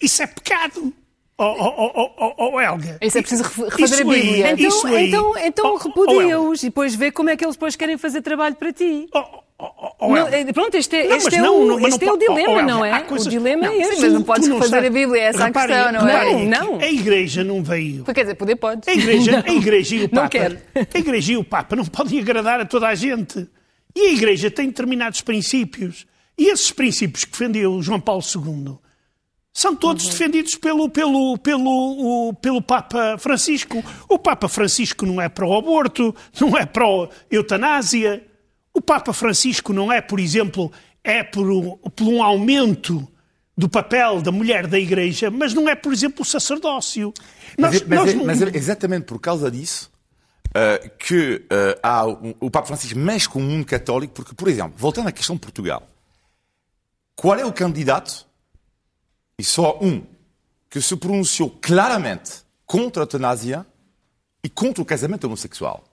isso 0.00 0.22
é 0.22 0.26
pecado. 0.26 0.92
Oh, 1.38 1.44
oh, 1.44 2.12
oh, 2.18 2.34
oh, 2.38 2.60
Helga. 2.60 2.98
Isso 3.00 3.18
é 3.18 3.22
preciso 3.22 3.42
refazer 3.42 4.06
a 4.06 4.10
Bíblia. 4.10 4.46
Aí, 4.46 4.64
então, 4.64 4.86
aí, 4.86 5.08
então, 5.08 5.38
então 5.38 5.76
repudia-os 5.76 6.62
e 6.62 6.66
depois 6.66 6.94
vê 6.94 7.10
como 7.10 7.30
é 7.30 7.36
que 7.36 7.44
eles 7.44 7.56
depois 7.56 7.74
querem 7.74 7.98
fazer 7.98 8.22
trabalho 8.22 8.54
para 8.54 8.72
ti. 8.72 9.08
Não, 9.12 10.52
pronto, 10.52 10.76
este 10.76 10.96
é, 10.96 11.08
não, 11.08 11.16
este 11.16 11.34
é, 11.34 11.50
o, 11.50 11.66
não, 11.66 11.88
este 11.88 12.04
é 12.04 12.12
o 12.12 12.16
dilema, 12.16 12.62
não 12.62 12.84
é? 12.84 13.00
Coisas... 13.02 13.26
O 13.26 13.30
dilema 13.30 13.66
é 13.66 13.76
este. 13.76 14.02
Mas 14.02 14.12
não 14.12 14.22
podes 14.22 14.46
refazer 14.46 14.84
a 14.84 14.90
Bíblia, 14.90 15.22
é 15.22 15.24
essa 15.26 15.46
a 15.46 15.50
questão, 15.50 15.92
não 15.92 16.08
é? 16.08 16.44
Não. 16.44 16.78
A 16.78 16.86
Igreja 16.86 17.42
não 17.42 17.62
veio. 17.62 18.04
Quer 18.04 18.22
dizer, 18.22 18.34
poder 18.34 18.56
podes. 18.56 18.86
A 18.88 18.92
Igreja, 18.92 19.44
a 19.44 19.52
igreja 19.52 19.96
e 19.96 20.04
o 20.04 20.08
Papa. 20.08 20.22
Não 20.22 20.28
quero. 20.28 20.58
A 20.94 20.98
Igreja 20.98 21.32
e 21.32 21.36
o 21.36 21.44
Papa 21.44 21.74
não 21.74 21.84
podem 21.86 22.20
agradar 22.20 22.60
a 22.60 22.64
toda 22.64 22.86
a 22.86 22.94
gente. 22.94 23.48
E 23.94 24.00
a 24.00 24.12
Igreja 24.12 24.50
tem 24.50 24.68
determinados 24.68 25.20
princípios. 25.20 26.06
E 26.38 26.50
esses 26.50 26.70
princípios 26.70 27.24
que 27.24 27.32
defendeu 27.32 27.82
João 27.82 28.00
Paulo 28.00 28.22
II 28.22 28.78
são 29.52 29.76
todos 29.76 30.04
uhum. 30.04 30.10
defendidos 30.10 30.54
pelo, 30.54 30.88
pelo, 30.88 31.36
pelo, 31.38 32.28
o, 32.28 32.34
pelo 32.34 32.62
Papa 32.62 33.18
Francisco. 33.18 33.84
O 34.08 34.18
Papa 34.18 34.48
Francisco 34.48 35.04
não 35.04 35.20
é 35.20 35.28
para 35.28 35.46
o 35.46 35.56
aborto, 35.56 36.14
não 36.40 36.56
é 36.56 36.64
para 36.64 36.84
a 36.84 37.08
eutanásia. 37.30 38.26
O 38.72 38.80
Papa 38.80 39.12
Francisco 39.12 39.72
não 39.74 39.92
é, 39.92 40.00
por 40.00 40.18
exemplo, 40.18 40.72
é 41.04 41.22
por 41.22 41.50
um, 41.50 41.76
por 41.76 42.08
um 42.08 42.22
aumento 42.22 43.06
do 43.54 43.68
papel 43.68 44.22
da 44.22 44.32
mulher 44.32 44.66
da 44.66 44.78
Igreja, 44.78 45.30
mas 45.30 45.52
não 45.52 45.68
é, 45.68 45.74
por 45.74 45.92
exemplo, 45.92 46.22
o 46.22 46.24
sacerdócio. 46.24 47.12
Nós, 47.58 47.72
mas, 47.72 47.82
é, 47.82 47.84
mas, 47.84 47.98
nós 47.98 48.08
é, 48.08 48.46
mas 48.46 48.54
é 48.54 48.56
exatamente 48.56 49.04
por 49.04 49.20
causa 49.20 49.50
disso 49.50 49.91
uh, 50.52 50.90
que 50.98 51.36
uh, 51.36 51.78
há, 51.82 52.06
um, 52.06 52.34
o 52.40 52.50
Papa 52.50 52.66
Francisco 52.66 52.98
mexe 52.98 53.28
com 53.28 53.38
o 53.38 53.42
mundo 53.42 53.64
católico, 53.64 54.12
porque, 54.12 54.34
por 54.34 54.48
exemplo, 54.48 54.74
voltando 54.76 55.08
à 55.08 55.12
questão 55.12 55.36
de 55.36 55.40
Portugal, 55.40 55.86
qual 57.14 57.38
é 57.38 57.44
o 57.44 57.52
candidato, 57.52 58.26
e 59.38 59.44
só 59.44 59.78
um, 59.80 60.04
que 60.70 60.80
se 60.80 60.96
pronunciou 60.96 61.50
claramente 61.60 62.42
contra 62.66 63.02
a 63.02 63.04
eutanásia 63.04 63.66
e 64.42 64.48
contra 64.48 64.82
o 64.82 64.84
casamento 64.84 65.24
homossexual? 65.24 65.84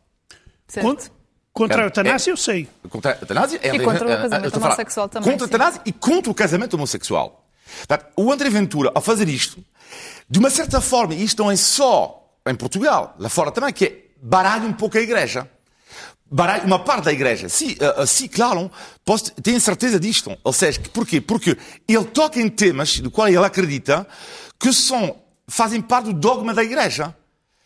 Certo. 0.68 0.86
Contra, 0.86 1.12
contra 1.52 1.82
a 1.82 1.86
eutanásia, 1.86 2.32
é, 2.32 2.34
eu 2.34 2.38
sei. 2.38 2.68
Contra 2.90 3.14
a 3.14 3.20
eutanásia 3.20 3.60
é, 3.62 3.76
e 3.76 3.80
contra 3.80 4.06
o 4.06 4.22
casamento 4.22 4.58
homossexual 4.58 5.10
também. 5.10 5.32
Contra 5.32 5.46
a 5.46 5.48
eutanásia 5.48 5.82
e 5.86 5.92
contra 5.92 6.32
o 6.32 6.36
casamento 6.36 6.74
homossexual. 6.76 7.46
O 8.16 8.32
André 8.32 8.50
Ventura, 8.50 8.92
ao 8.96 9.02
fazer 9.02 9.28
isto, 9.30 9.64
de 10.30 10.40
uma 10.40 10.50
certa 10.50 10.82
forma, 10.82 11.14
e 11.14 11.24
isto 11.24 11.44
não 11.44 11.52
é 11.52 11.56
só 11.56 12.16
em 12.48 12.56
Portugal, 12.56 13.16
lá 13.20 13.30
fora 13.30 13.52
também, 13.52 13.72
que 13.74 13.86
é 13.86 14.09
baralha 14.22 14.66
um 14.66 14.74
pouco 14.74 14.98
a 14.98 15.02
igreja. 15.02 15.50
Baralha 16.32 16.64
uma 16.64 16.80
parte 16.80 17.06
da 17.06 17.14
igreja. 17.14 17.50
Se, 17.50 17.78
uh, 17.82 18.06
se 18.06 18.28
claro, 18.28 18.72
posso, 19.04 19.32
tenho 19.42 19.60
certeza 19.60 20.00
disto. 20.00 20.36
Ou 20.44 20.54
seja, 20.54 20.80
porquê? 20.94 21.20
Porque 21.20 21.58
ele 21.88 22.06
toca 22.06 22.40
em 22.40 22.48
temas 22.50 23.00
do 23.00 23.10
qual 23.10 23.28
ele 23.28 23.38
acredita 23.38 24.08
que 24.60 24.72
são, 24.72 25.16
fazem 25.48 25.82
parte 25.82 26.06
do 26.06 26.14
dogma 26.14 26.54
da 26.54 26.64
igreja. 26.64 27.16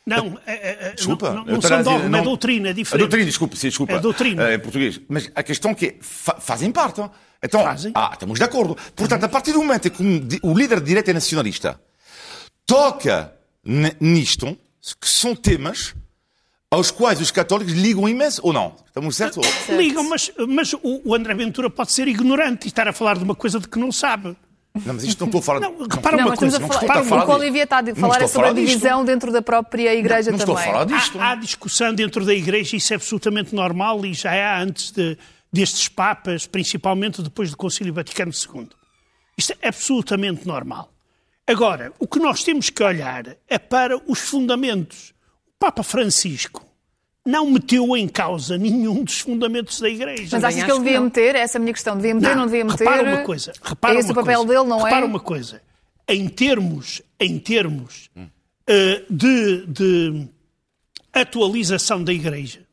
Não, 0.05 0.37
é, 0.45 0.53
é, 0.53 0.87
é 0.87 0.93
desculpa, 0.93 1.29
não, 1.29 1.45
não, 1.45 1.53
não 1.53 1.61
são 1.61 1.81
dogma, 1.81 2.09
não, 2.09 2.19
é 2.19 2.21
doutrina, 2.23 2.69
é 2.69 2.73
diferente. 2.73 2.95
A 2.95 3.05
doutrina, 3.05 3.25
desculpa, 3.25 3.55
sim, 3.55 3.67
desculpa. 3.69 3.93
É 3.93 3.99
doutrina. 3.99 4.53
Em 4.53 4.59
português. 4.59 4.99
Mas 5.07 5.31
a 5.33 5.43
questão 5.43 5.71
é 5.71 5.75
que 5.75 5.97
fa 6.01 6.35
fazem 6.39 6.71
parte. 6.71 7.01
Então, 7.41 7.61
Fazem. 7.61 7.91
ah, 7.93 8.11
estamos 8.13 8.39
de 8.39 8.45
acordo. 8.45 8.77
Portanto, 8.95 9.25
a 9.25 9.29
partir 9.29 9.51
do 9.51 9.59
momento 9.59 9.89
em 9.89 9.91
que 9.91 10.39
o 10.41 10.57
líder 10.57 10.79
de 10.79 10.85
direita 10.85 11.11
nacionalista 11.11 11.77
toca 12.65 13.33
nisto, 13.99 14.57
que 14.99 15.09
são 15.09 15.35
temas 15.35 15.93
aos 16.73 16.89
quais 16.89 17.21
os 17.21 17.29
católicos 17.29 17.73
ligam 17.73 18.09
imenso, 18.09 18.41
ou 18.43 18.51
não? 18.51 18.75
Estamos 18.87 19.15
certos? 19.15 19.45
Certo. 19.45 19.79
Ligam, 19.79 20.03
mas, 20.09 20.31
mas 20.47 20.73
o 20.81 21.13
André 21.13 21.35
Ventura 21.35 21.69
pode 21.69 21.91
ser 21.91 22.07
ignorante 22.07 22.65
e 22.65 22.67
estar 22.67 22.87
a 22.87 22.93
falar 22.93 23.17
de 23.17 23.23
uma 23.23 23.35
coisa 23.35 23.59
de 23.59 23.67
que 23.67 23.77
não 23.77 23.91
sabe. 23.91 24.35
Não, 24.83 24.95
mas 24.95 25.03
isto 25.03 25.19
não 25.19 25.27
estou 25.27 25.39
a 25.39 25.41
falar... 25.43 25.59
Não, 25.59 25.77
repara 25.87 26.17
não, 26.17 26.25
uma 26.25 26.35
coisa. 26.35 26.57
Não 26.57 26.67
falar, 26.67 26.97
a 26.97 27.03
falar 27.03 27.23
o 27.23 27.25
que 27.27 27.31
o 27.31 27.35
Olivia 27.35 27.63
está 27.63 27.79
a 27.79 27.95
falar 27.95 28.23
é 28.23 28.27
sobre 28.27 28.49
a 28.49 28.53
divisão 28.53 29.01
disto. 29.01 29.05
dentro 29.05 29.31
da 29.31 29.41
própria 29.41 29.93
Igreja 29.93 30.31
não, 30.31 30.37
não 30.39 30.45
também. 30.45 30.63
Estou 30.63 30.71
a 30.71 30.73
falar 30.73 30.85
disto. 30.85 31.19
Há, 31.19 31.31
há 31.31 31.35
discussão 31.35 31.93
dentro 31.93 32.25
da 32.25 32.33
Igreja, 32.33 32.75
isso 32.75 32.91
é 32.91 32.95
absolutamente 32.95 33.53
normal 33.53 34.03
e 34.03 34.15
já 34.15 34.33
é 34.33 34.59
antes 34.59 34.89
de, 34.89 35.15
destes 35.51 35.87
Papas, 35.87 36.47
principalmente 36.47 37.21
depois 37.21 37.51
do 37.51 37.57
Concílio 37.57 37.93
Vaticano 37.93 38.31
II. 38.31 38.67
Isto 39.37 39.53
é 39.61 39.67
absolutamente 39.67 40.47
normal. 40.47 40.91
Agora, 41.45 41.93
o 41.99 42.07
que 42.07 42.17
nós 42.17 42.43
temos 42.43 42.71
que 42.71 42.81
olhar 42.81 43.35
é 43.47 43.59
para 43.59 43.95
os 44.07 44.19
fundamentos. 44.19 45.12
Papa 45.63 45.81
Francisco 45.81 46.61
não 47.25 47.49
meteu 47.49 47.95
em 47.95 48.05
causa 48.05 48.57
nenhum 48.57 49.01
dos 49.01 49.21
fundamentos 49.21 49.79
da 49.79 49.87
Igreja. 49.87 50.27
Mas 50.33 50.43
achas 50.43 50.61
que 50.61 50.69
ele 50.69 50.79
devia 50.79 50.99
meter? 50.99 51.35
Essa 51.35 51.57
é 51.57 51.59
a 51.59 51.61
minha 51.61 51.73
questão. 51.73 51.95
Devia 51.95 52.13
meter 52.13 52.31
ou 52.31 52.35
não 52.35 52.45
devia 52.47 52.65
meter? 52.65 52.83
Repara 52.83 53.03
uma 53.03 53.23
coisa. 53.23 53.53
Repara 53.63 53.95
é 53.95 53.99
esse 53.99 54.11
o 54.11 54.13
papel 54.13 54.39
coisa, 54.39 54.53
dele, 54.53 54.69
não 54.69 54.75
repara 54.75 54.89
é? 54.89 54.95
Repara 54.95 55.05
uma 55.05 55.19
coisa. 55.21 55.61
Em 56.05 56.27
termos, 56.27 57.01
em 57.17 57.39
termos 57.39 58.09
uh, 58.17 58.25
de, 59.09 59.65
de 59.67 60.27
atualização 61.13 62.03
da 62.03 62.11
Igreja, 62.11 62.67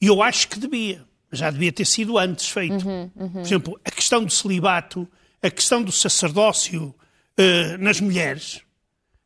eu 0.00 0.24
acho 0.24 0.48
que 0.48 0.58
devia. 0.58 1.04
Já 1.30 1.48
devia 1.48 1.70
ter 1.70 1.84
sido 1.84 2.18
antes 2.18 2.48
feito. 2.48 2.84
Uhum, 2.84 3.10
uhum. 3.14 3.28
Por 3.30 3.40
exemplo, 3.42 3.80
a 3.84 3.92
questão 3.92 4.24
do 4.24 4.32
celibato, 4.32 5.06
a 5.40 5.50
questão 5.50 5.84
do 5.84 5.92
sacerdócio 5.92 6.92
uh, 7.38 7.78
nas 7.78 8.00
mulheres. 8.00 8.60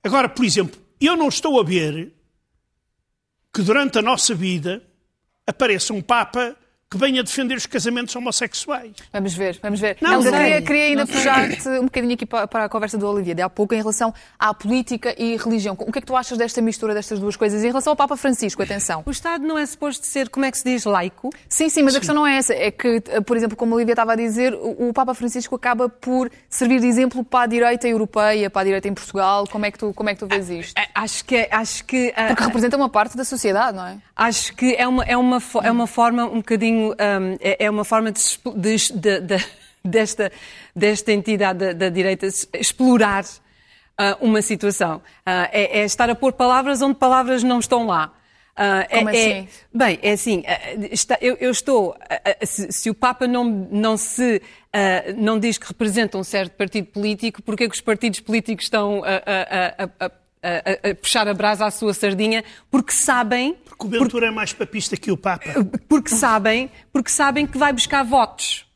Agora, 0.04 0.28
por 0.28 0.44
exemplo, 0.44 0.78
eu 1.00 1.16
não 1.16 1.28
estou 1.28 1.58
a 1.58 1.64
ver 1.64 2.12
que 3.52 3.62
durante 3.62 3.98
a 3.98 4.02
nossa 4.02 4.34
vida 4.34 4.82
apareça 5.46 5.92
um 5.92 6.00
Papa 6.00 6.56
que 6.92 6.98
venha 6.98 7.22
defender 7.22 7.56
os 7.56 7.64
casamentos 7.64 8.14
homossexuais. 8.14 8.92
Vamos 9.10 9.32
ver, 9.32 9.58
vamos 9.62 9.80
ver. 9.80 9.96
Não, 9.98 10.20
não. 10.20 10.30
queria, 10.30 10.60
queria 10.60 10.84
ainda 10.84 11.06
puxar-te 11.06 11.66
um 11.70 11.84
bocadinho 11.84 12.12
aqui 12.12 12.26
para, 12.26 12.46
para, 12.46 12.64
a 12.66 12.68
conversa 12.68 12.98
do 12.98 13.08
Olivia, 13.08 13.34
de 13.34 13.40
há 13.40 13.48
pouco, 13.48 13.72
em 13.72 13.78
relação 13.78 14.12
à 14.38 14.52
política 14.52 15.14
e 15.16 15.38
religião. 15.38 15.74
O 15.78 15.90
que 15.90 15.98
é 15.98 16.02
que 16.02 16.06
tu 16.06 16.14
achas 16.14 16.36
desta 16.36 16.60
mistura 16.60 16.92
destas 16.92 17.18
duas 17.18 17.34
coisas? 17.34 17.64
Em 17.64 17.68
relação 17.68 17.92
ao 17.92 17.96
Papa 17.96 18.14
Francisco, 18.14 18.62
atenção. 18.62 19.02
O 19.06 19.10
Estado 19.10 19.42
não 19.42 19.56
é 19.56 19.64
suposto 19.64 20.06
ser, 20.06 20.28
como 20.28 20.44
é 20.44 20.50
que 20.50 20.58
se 20.58 20.64
diz, 20.64 20.84
laico? 20.84 21.30
Sim, 21.48 21.70
sim, 21.70 21.82
mas 21.82 21.94
sim. 21.94 21.96
a 21.96 22.00
questão 22.00 22.14
não 22.14 22.26
é 22.26 22.36
essa. 22.36 22.52
É 22.52 22.70
que, 22.70 23.00
por 23.24 23.38
exemplo, 23.38 23.56
como 23.56 23.72
a 23.72 23.76
Olivia 23.76 23.94
estava 23.94 24.12
a 24.12 24.16
dizer, 24.16 24.52
o 24.52 24.92
Papa 24.92 25.14
Francisco 25.14 25.56
acaba 25.56 25.88
por 25.88 26.30
servir 26.50 26.78
de 26.78 26.88
exemplo 26.88 27.24
para 27.24 27.44
a 27.44 27.46
direita 27.46 27.88
europeia, 27.88 28.50
para 28.50 28.60
a 28.60 28.64
direita 28.64 28.86
em 28.86 28.92
Portugal. 28.92 29.46
Como 29.50 29.64
é 29.64 29.70
que 29.70 29.78
tu, 29.78 29.94
como 29.94 30.10
é 30.10 30.14
que 30.14 30.20
tu 30.20 30.26
vês 30.26 30.50
isto? 30.50 30.74
Acho 30.94 31.24
que... 31.24 31.48
Acho 31.50 31.84
que 31.86 32.12
Porque 32.28 32.44
representa 32.44 32.76
uma 32.76 32.90
parte 32.90 33.16
da 33.16 33.24
sociedade, 33.24 33.78
não 33.78 33.86
é? 33.86 33.96
Acho 34.14 34.54
que 34.54 34.74
é 34.74 34.86
uma, 34.86 35.04
é 35.04 35.16
uma, 35.16 35.38
é 35.62 35.70
uma 35.70 35.86
forma 35.86 36.24
um 36.24 36.36
bocadinho... 36.36 36.90
Um, 36.92 37.36
é, 37.40 37.64
é 37.64 37.70
uma 37.70 37.84
forma 37.84 38.12
de, 38.12 38.22
de, 38.56 39.20
de, 39.20 39.44
desta, 39.84 40.32
desta 40.74 41.12
entidade 41.12 41.58
da, 41.58 41.72
da 41.72 41.88
direita 41.88 42.26
explorar 42.54 43.24
uh, 43.92 44.24
uma 44.24 44.42
situação. 44.42 44.96
Uh, 44.96 45.48
é, 45.52 45.80
é, 45.80 45.84
estar 45.84 46.08
a 46.08 46.14
pôr 46.14 46.32
palavras 46.32 46.82
onde 46.82 46.94
palavras 46.94 47.42
não 47.42 47.58
estão 47.58 47.86
lá. 47.86 48.12
Uh, 48.52 48.98
Como 48.98 49.08
é, 49.08 49.12
assim? 49.12 49.30
É, 49.30 49.46
bem, 49.72 49.98
é 50.02 50.12
assim, 50.12 50.44
está, 50.90 51.16
eu, 51.22 51.36
eu, 51.40 51.50
estou, 51.50 51.96
se, 52.42 52.70
se, 52.70 52.90
o 52.90 52.94
Papa 52.94 53.26
não, 53.26 53.44
não 53.44 53.96
se 53.96 54.42
não 55.16 55.38
diz 55.38 55.56
que 55.56 55.66
representa 55.66 56.18
um 56.18 56.24
certo 56.24 56.52
partido 56.52 56.86
político, 56.88 57.42
porque 57.42 57.64
é 57.64 57.68
que 57.68 57.74
os 57.74 57.80
partidos 57.80 58.20
políticos 58.20 58.66
estão 58.66 59.02
a, 59.04 59.84
a, 59.84 60.06
a 60.06 60.10
a, 60.42 60.90
a 60.90 60.94
puxar 60.94 61.28
a 61.28 61.34
brasa 61.34 61.66
à 61.66 61.70
sua 61.70 61.94
sardinha, 61.94 62.42
porque 62.70 62.92
sabem. 62.92 63.54
Porque 63.64 63.86
o 63.86 63.88
Ventura 63.88 64.26
é 64.26 64.30
mais 64.30 64.52
papista 64.52 64.96
que 64.96 65.10
o 65.10 65.16
Papa. 65.16 65.50
Porque 65.88 66.10
sabem, 66.10 66.70
porque 66.92 67.10
sabem 67.10 67.46
que 67.46 67.56
vai 67.58 67.72
buscar 67.72 68.02
votos. 68.02 68.66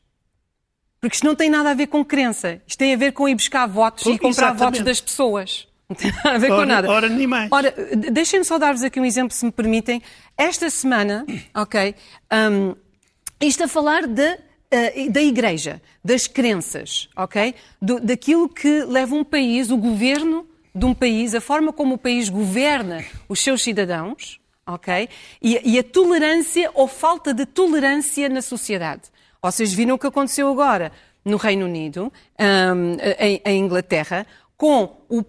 Porque 1.00 1.14
isto 1.16 1.26
não 1.26 1.35
tem 1.35 1.50
nada 1.50 1.70
a 1.70 1.75
ver 1.75 1.87
com 1.88 2.04
crença. 2.04 2.61
Isto 2.66 2.78
tem 2.78 2.94
a 2.94 2.96
ver 2.96 3.12
com 3.12 3.28
ir 3.28 3.35
buscar 3.35 3.66
votos 3.66 4.02
Com- 4.04 4.11
e 4.11 4.18
comprar 4.18 4.30
exatamente. 4.49 4.58
votos 4.61 4.80
das 4.82 5.00
pessoas. 5.00 5.68
Não 5.88 5.94
tem 5.94 6.11
nada 6.11 6.30
a 6.35 6.38
ver 6.38 6.49
com 6.49 6.54
Ora- 6.54 6.66
nada. 6.66 6.90
ora, 6.90 7.08
nem 7.08 7.26
mais. 7.26 7.52
Ora, 7.52 7.70
de- 7.70 8.11
deixem-me 8.11 8.44
só 8.44 8.58
dar-vos 8.58 8.82
aqui 8.82 8.99
um 8.99 9.04
exemplo, 9.04 9.32
se 9.37 9.44
me 9.44 9.52
permitem. 9.52 10.02
Esta 10.37 10.68
semana, 10.70 11.25
ok, 11.54 11.94
hum, 12.50 12.75
isto 13.40 13.62
a 13.64 13.68
falar 13.68 14.06
da, 14.08 14.37
eh, 14.70 15.08
da 15.08 15.23
igreja, 15.23 15.80
das 16.04 16.26
crenças, 16.26 17.08
ok? 17.16 17.54
Do- 17.80 18.00
daquilo 18.00 18.49
que 18.49 18.82
leva 18.85 19.14
um 19.14 19.23
país, 19.23 19.70
o 19.70 19.76
governo 19.76 20.44
de 20.76 20.85
um 20.85 20.92
país, 20.92 21.35
a 21.35 21.40
forma 21.40 21.73
como 21.73 21.95
o 21.95 21.99
país 21.99 22.28
governa 22.28 23.02
os 23.28 23.40
seus 23.40 23.62
cidadãos, 23.62 24.38
ok? 24.66 25.09
E, 25.40 25.61
e 25.64 25.78
a 25.78 25.83
tolerância 25.83 26.71
ou 26.75 26.87
falta 26.87 27.33
de 27.33 27.47
tolerância 27.47 28.28
na 28.28 28.42
sociedade. 28.42 29.04
Vocês 29.42 29.73
viram 29.73 29.95
o 29.95 29.99
que 29.99 30.06
aconteceu 30.06 30.49
agora 30.49 30.92
no 31.25 31.37
Reino 31.37 31.64
Unido, 31.64 32.12
hum, 32.38 32.97
em, 33.18 33.40
em 33.45 33.64
Inglaterra, 33.64 34.26
com, 34.56 34.97
o 35.09 35.25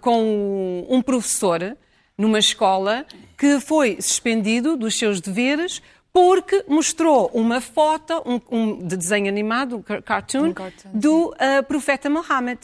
com 0.00 0.86
um 0.88 1.02
professor 1.02 1.76
numa 2.16 2.38
escola 2.38 3.04
que 3.36 3.60
foi 3.60 3.98
suspendido 4.00 4.76
dos 4.76 4.98
seus 4.98 5.20
deveres 5.20 5.82
porque 6.12 6.64
mostrou 6.66 7.30
uma 7.34 7.60
foto 7.60 8.22
um, 8.24 8.40
um 8.50 8.78
de 8.78 8.96
desenho 8.96 9.28
animado, 9.28 9.76
um 9.76 9.82
car- 9.82 10.02
cartoon, 10.02 10.46
Um 10.46 10.52
cartoon, 10.54 10.90
do 10.94 11.28
uh, 11.28 11.62
profeta 11.68 12.08
Mohammed. 12.08 12.60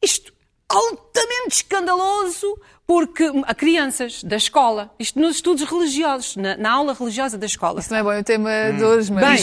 Isto 0.00 0.33
altamente 0.68 1.56
escandaloso 1.56 2.58
porque 2.86 3.24
a 3.46 3.54
crianças 3.54 4.22
da 4.22 4.36
escola, 4.36 4.90
isto 4.98 5.18
nos 5.18 5.36
estudos 5.36 5.62
religiosos, 5.64 6.36
na, 6.36 6.56
na 6.56 6.70
aula 6.70 6.92
religiosa 6.92 7.38
da 7.38 7.46
escola. 7.46 7.80
Isso 7.80 7.90
não 7.90 7.98
é 7.98 8.02
bom 8.02 8.20
o 8.20 8.22
tema 8.22 8.50
de 8.76 8.84
hoje, 8.84 9.10
mas 9.10 9.24
Bem, 9.24 9.34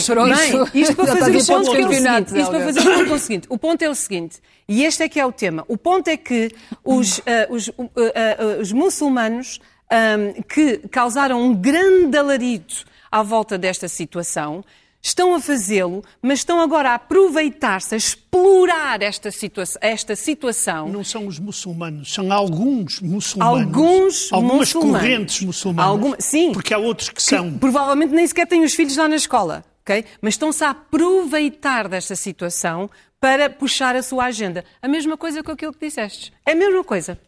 isto 0.74 0.94
para 0.94 1.06
Já 1.06 1.16
fazer 1.16 1.52
o 1.52 1.56
a 1.56 1.58
ponto 1.58 1.76
é 1.76 1.86
o 1.86 1.92
seguinte, 1.92 2.38
isto 2.38 2.50
para 2.50 2.64
fazer 2.64 2.80
o 2.80 2.84
ponto 2.84 3.10
é 3.10 3.12
o 3.12 3.18
seguinte, 3.18 3.46
o 3.48 3.58
ponto 3.58 3.82
é 3.82 3.90
o 3.90 3.94
seguinte, 3.94 4.40
e 4.68 4.84
este 4.84 5.02
é 5.02 5.08
que 5.08 5.18
é 5.18 5.26
o 5.26 5.32
tema, 5.32 5.64
o 5.66 5.76
ponto 5.76 6.06
é 6.08 6.16
que 6.16 6.52
os, 6.84 7.20
ah, 7.20 7.46
os, 7.50 7.68
uh, 7.68 7.74
ah, 7.96 8.60
os 8.60 8.72
muçulmanos 8.72 9.60
ahm, 9.90 10.40
que 10.48 10.78
causaram 10.88 11.42
um 11.42 11.52
grande 11.52 12.16
alarido 12.16 12.74
à 13.10 13.22
volta 13.22 13.58
desta 13.58 13.88
situação, 13.88 14.64
estão 15.02 15.34
a 15.34 15.40
fazê-lo, 15.40 16.04
mas 16.22 16.38
estão 16.38 16.60
agora 16.60 16.90
a 16.90 16.94
aproveitar-se, 16.94 17.94
a 17.94 17.98
explorar 17.98 19.02
esta, 19.02 19.30
situa 19.30 19.64
esta 19.80 20.14
situação 20.14 20.88
Não 20.88 21.02
são 21.02 21.26
os 21.26 21.38
muçulmanos, 21.40 22.14
são 22.14 22.32
alguns 22.32 23.00
muçulmanos. 23.00 23.66
Alguns 23.66 24.32
Algumas 24.32 24.58
muçulmanos. 24.58 25.00
correntes 25.00 25.40
muçulmanas. 25.42 25.90
Alguma- 25.90 26.16
sim. 26.20 26.52
Porque 26.52 26.72
há 26.72 26.78
outros 26.78 27.08
que 27.08 27.16
que 27.16 27.22
são. 27.22 27.58
provavelmente 27.58 28.14
nem 28.14 28.26
sequer 28.26 28.46
têm 28.46 28.62
os 28.62 28.74
filhos 28.74 28.96
lá 28.96 29.08
na 29.08 29.16
escola, 29.16 29.64
ok? 29.82 30.04
Mas 30.20 30.34
estão-se 30.34 30.62
a 30.64 30.70
aproveitar 30.70 31.88
desta 31.88 32.14
situação 32.16 32.88
para 33.20 33.48
puxar 33.50 33.94
a 33.96 34.02
sua 34.02 34.24
agenda. 34.26 34.64
A 34.80 34.88
mesma 34.88 35.16
coisa 35.16 35.42
com 35.42 35.52
aquilo 35.52 35.72
que 35.72 35.86
disseste. 35.86 36.32
É 36.46 36.52
a 36.52 36.56
mesma 36.56 36.82
coisa. 36.84 37.18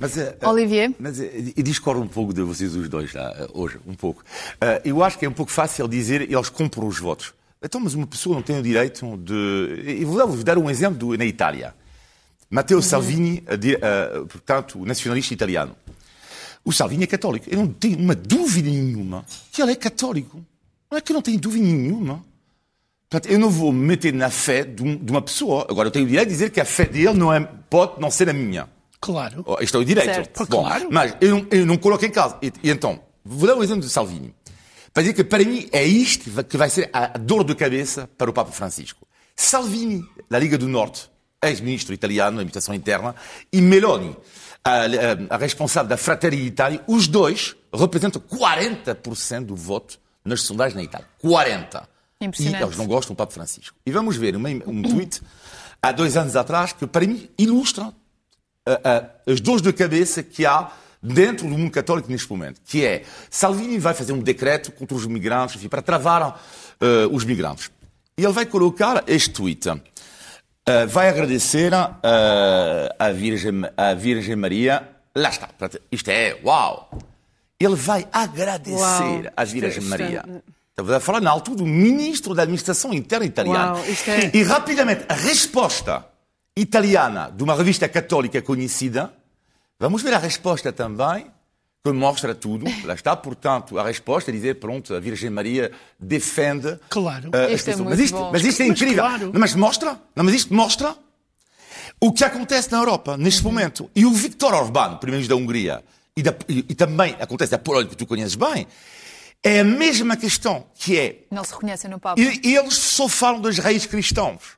Mas, 0.00 0.16
eh, 0.18 0.36
eh, 0.40 0.46
Olivier? 0.48 0.92
Mas 0.98 1.18
eh, 1.20 1.52
eu 1.56 1.62
discordo 1.62 2.02
um 2.02 2.08
pouco 2.08 2.32
de 2.34 2.42
vocês 2.42 2.74
os 2.74 2.88
dois 2.88 3.12
lá, 3.14 3.32
eh, 3.38 3.48
hoje, 3.54 3.78
um 3.86 3.94
pouco. 3.94 4.22
Eh, 4.60 4.82
Eu 4.84 5.02
acho 5.02 5.18
que 5.18 5.24
é 5.24 5.28
um 5.28 5.32
pouco 5.32 5.50
fácil 5.50 5.88
dizer 5.88 6.22
eles 6.30 6.48
compram 6.50 6.86
os 6.86 6.98
votos. 6.98 7.32
Então, 7.62 7.80
mas 7.80 7.94
uma 7.94 8.06
pessoa 8.06 8.34
não 8.36 8.42
tem 8.42 8.58
o 8.58 8.62
direito 8.62 9.16
de... 9.16 9.98
Eu 10.02 10.06
vou 10.08 10.36
dar 10.44 10.58
um 10.58 10.68
exemplo 10.68 10.98
do- 10.98 11.16
na 11.18 11.24
Itália. 11.24 11.74
Matteo 12.50 12.82
Salvini, 12.82 13.42
eh, 13.46 13.56
di- 13.56 13.74
eh, 13.74 14.24
portanto, 14.28 14.78
o 14.80 14.84
nacionalista 14.84 15.32
italiano. 15.32 15.74
O 16.64 16.72
Salvini 16.72 17.04
é 17.04 17.06
católico. 17.06 17.46
Eu 17.50 17.56
não 17.58 17.68
tenho 17.68 17.98
uma 17.98 18.14
dúvida 18.14 18.68
nenhuma 18.68 19.24
que 19.50 19.62
ele 19.62 19.72
é 19.72 19.76
católico. 19.76 20.44
Não 20.90 20.98
é 20.98 21.00
que 21.00 21.10
eu 21.10 21.14
não 21.14 21.22
tenho 21.22 21.38
dúvida 21.40 21.64
nenhuma. 21.64 22.22
Portanto, 23.08 23.32
eu 23.32 23.38
não 23.38 23.48
vou 23.48 23.72
me 23.72 23.86
meter 23.86 24.12
na 24.12 24.28
fé 24.28 24.62
de, 24.62 24.96
de 24.96 25.10
uma 25.10 25.22
pessoa. 25.22 25.66
Agora, 25.70 25.88
eu 25.88 25.92
tenho 25.92 26.04
o 26.04 26.08
direito 26.08 26.28
de 26.28 26.34
dizer 26.34 26.50
que 26.50 26.60
a 26.60 26.64
fé 26.64 26.84
dele 26.84 27.14
não 27.14 27.32
é, 27.32 27.40
pode 27.40 27.98
não 28.00 28.10
ser 28.10 28.28
a 28.28 28.32
minha. 28.32 28.68
Claro. 29.00 29.44
Oh, 29.46 29.58
Isto 29.60 29.76
é 29.76 29.80
o 29.80 29.84
direito. 29.84 30.14
Certo. 30.14 30.46
Bom, 30.48 30.62
Claro. 30.62 30.88
Mas 30.90 31.16
eu 31.20 31.30
não, 31.36 31.46
eu 31.50 31.66
não 31.66 31.76
coloco 31.76 32.04
em 32.04 32.10
causa. 32.10 32.36
E, 32.42 32.52
e 32.62 32.70
então, 32.70 33.00
vou 33.24 33.46
dar 33.48 33.54
um 33.56 33.62
exemplo 33.62 33.82
de 33.82 33.90
Salvini. 33.90 34.34
Para 34.92 35.02
dizer 35.02 35.14
que 35.14 35.24
para 35.24 35.44
mim 35.44 35.68
é 35.72 35.84
isto 35.84 36.30
que 36.44 36.56
vai 36.56 36.70
ser 36.70 36.88
a 36.92 37.06
dor 37.18 37.44
de 37.44 37.54
cabeça 37.54 38.08
para 38.16 38.30
o 38.30 38.32
Papa 38.32 38.50
Francisco. 38.50 39.06
Salvini, 39.36 40.02
da 40.30 40.38
Liga 40.38 40.56
do 40.56 40.66
Norte, 40.66 41.10
ex-ministro 41.44 41.92
italiano 41.92 42.36
da 42.36 42.40
administração 42.40 42.74
interna, 42.74 43.14
e 43.52 43.60
Meloni, 43.60 44.16
a, 44.64 44.70
a- 44.86 45.34
a 45.34 45.36
responsável 45.36 45.88
da 45.90 45.98
Fratelli 45.98 46.38
d'Italia, 46.38 46.82
os 46.86 47.06
dois 47.06 47.54
representam 47.74 48.22
40% 48.22 49.44
do 49.44 49.54
voto 49.54 49.98
nas 50.24 50.40
sondagens 50.42 50.74
na 50.74 50.82
Itália. 50.82 51.06
40%. 51.22 51.82
Impressionante. 52.20 52.62
E 52.62 52.64
eles 52.64 52.76
não 52.78 52.86
gostam 52.86 53.14
do 53.14 53.18
Papa 53.18 53.32
Francisco. 53.32 53.76
E 53.84 53.90
vamos 53.92 54.16
ver 54.16 54.34
uma- 54.34 54.48
um 54.48 54.82
tweet 54.82 55.20
há 55.82 55.92
dois 55.92 56.16
anos 56.16 56.34
atrás 56.34 56.72
que 56.72 56.86
para 56.86 57.06
mim 57.06 57.28
ilustra 57.38 57.92
a- 58.66 58.96
a- 58.96 59.32
as 59.32 59.40
dores 59.40 59.62
de 59.62 59.72
cabeça 59.72 60.22
que 60.22 60.44
há 60.44 60.70
dentro 61.02 61.46
do 61.48 61.56
mundo 61.56 61.70
católico 61.70 62.10
neste 62.10 62.28
momento, 62.30 62.60
que 62.64 62.84
é 62.84 63.04
Salvini 63.30 63.78
vai 63.78 63.94
fazer 63.94 64.12
um 64.12 64.18
decreto 64.20 64.72
contra 64.72 64.96
os 64.96 65.06
migrantes, 65.06 65.54
enfim, 65.56 65.68
para 65.68 65.80
travar 65.82 66.42
eh, 66.80 67.06
os 67.12 67.24
migrantes. 67.24 67.70
E 68.18 68.24
ele 68.24 68.32
vai 68.32 68.44
colocar 68.46 69.04
este 69.06 69.30
tweet. 69.30 69.68
Eh, 70.68 70.86
vai 70.86 71.08
agradecer 71.08 71.72
eh, 71.72 72.94
à 72.98 73.10
Virgem, 73.12 73.62
à 73.76 73.94
Virgem 73.94 74.34
Maria. 74.36 74.88
Lá 75.14 75.28
está. 75.30 75.48
Isto 75.92 76.10
é, 76.10 76.38
uau! 76.44 76.90
Ele 77.58 77.74
vai 77.76 78.06
agradecer 78.12 79.32
à 79.36 79.44
Virgem 79.44 79.82
é- 79.84 79.86
Maria. 79.86 80.24
Estava 80.70 80.96
a 80.98 81.00
falar 81.00 81.20
na 81.22 81.30
altura 81.30 81.56
do 81.58 81.66
ministro 81.66 82.34
da 82.34 82.42
Administração 82.42 82.92
Interna 82.92 83.24
italiana. 83.24 83.74
Uau, 83.74 83.84
é- 84.08 84.30
E 84.36 84.42
rapidamente, 84.42 85.04
a 85.08 85.14
resposta 85.14 86.04
italiana 86.56 87.30
de 87.34 87.42
uma 87.44 87.54
revista 87.54 87.88
católica 87.88 88.40
conhecida, 88.40 89.12
vamos 89.78 90.02
ver 90.02 90.14
a 90.14 90.18
resposta 90.18 90.72
também, 90.72 91.26
que 91.84 91.92
mostra 91.92 92.34
tudo. 92.34 92.64
Lá 92.84 92.94
está, 92.94 93.14
portanto, 93.14 93.78
a 93.78 93.84
resposta 93.84 94.32
dizer, 94.32 94.54
pronto, 94.58 94.94
a 94.94 94.98
Virgem 94.98 95.30
Maria 95.30 95.70
defende. 96.00 96.78
Claro. 96.88 97.30
eh, 97.32 97.44
as 97.46 97.52
Isto 97.60 97.70
é 97.70 97.76
mas, 97.76 97.98
isto, 98.00 98.28
mas 98.32 98.44
isto 98.44 98.62
é 98.62 98.66
Mas 98.68 98.80
incrível. 98.82 99.04
claro. 99.04 99.32
Não, 99.32 99.40
mas 99.40 99.54
mostra, 99.54 100.00
não, 100.16 100.24
mas 100.24 100.34
isto 100.34 100.52
mostra 100.54 100.96
o 102.00 102.12
que 102.12 102.24
acontece 102.24 102.72
na 102.72 102.78
Europa 102.78 103.16
neste 103.16 103.44
momento. 103.44 103.88
E 103.94 104.04
o 104.04 104.10
Viktor 104.12 104.52
Orbán, 104.54 104.96
primeiro-ministro 104.96 105.36
da 105.36 105.42
Hungria, 105.42 105.84
e, 106.16 106.22
da- 106.22 106.34
e- 106.48 106.64
e 106.70 106.74
também 106.74 107.14
acontece 107.20 107.52
na 107.52 107.58
Polónia, 107.58 107.88
que 107.90 107.96
tu 107.96 108.06
conheces 108.06 108.34
bem, 108.34 108.66
é 109.42 109.60
a 109.60 109.64
mesma 109.64 110.16
questão, 110.16 110.66
que 110.74 110.98
é 110.98 111.24
Não 111.30 111.44
se 111.44 111.52
reconhecem 111.52 111.88
no 111.90 112.00
Papa. 112.00 112.20
e, 112.20 112.40
e 112.42 112.56
eles 112.56 112.74
só 112.74 113.06
falam 113.08 113.40
das 113.40 113.58
raízes 113.58 113.86
cristãos. 113.86 114.55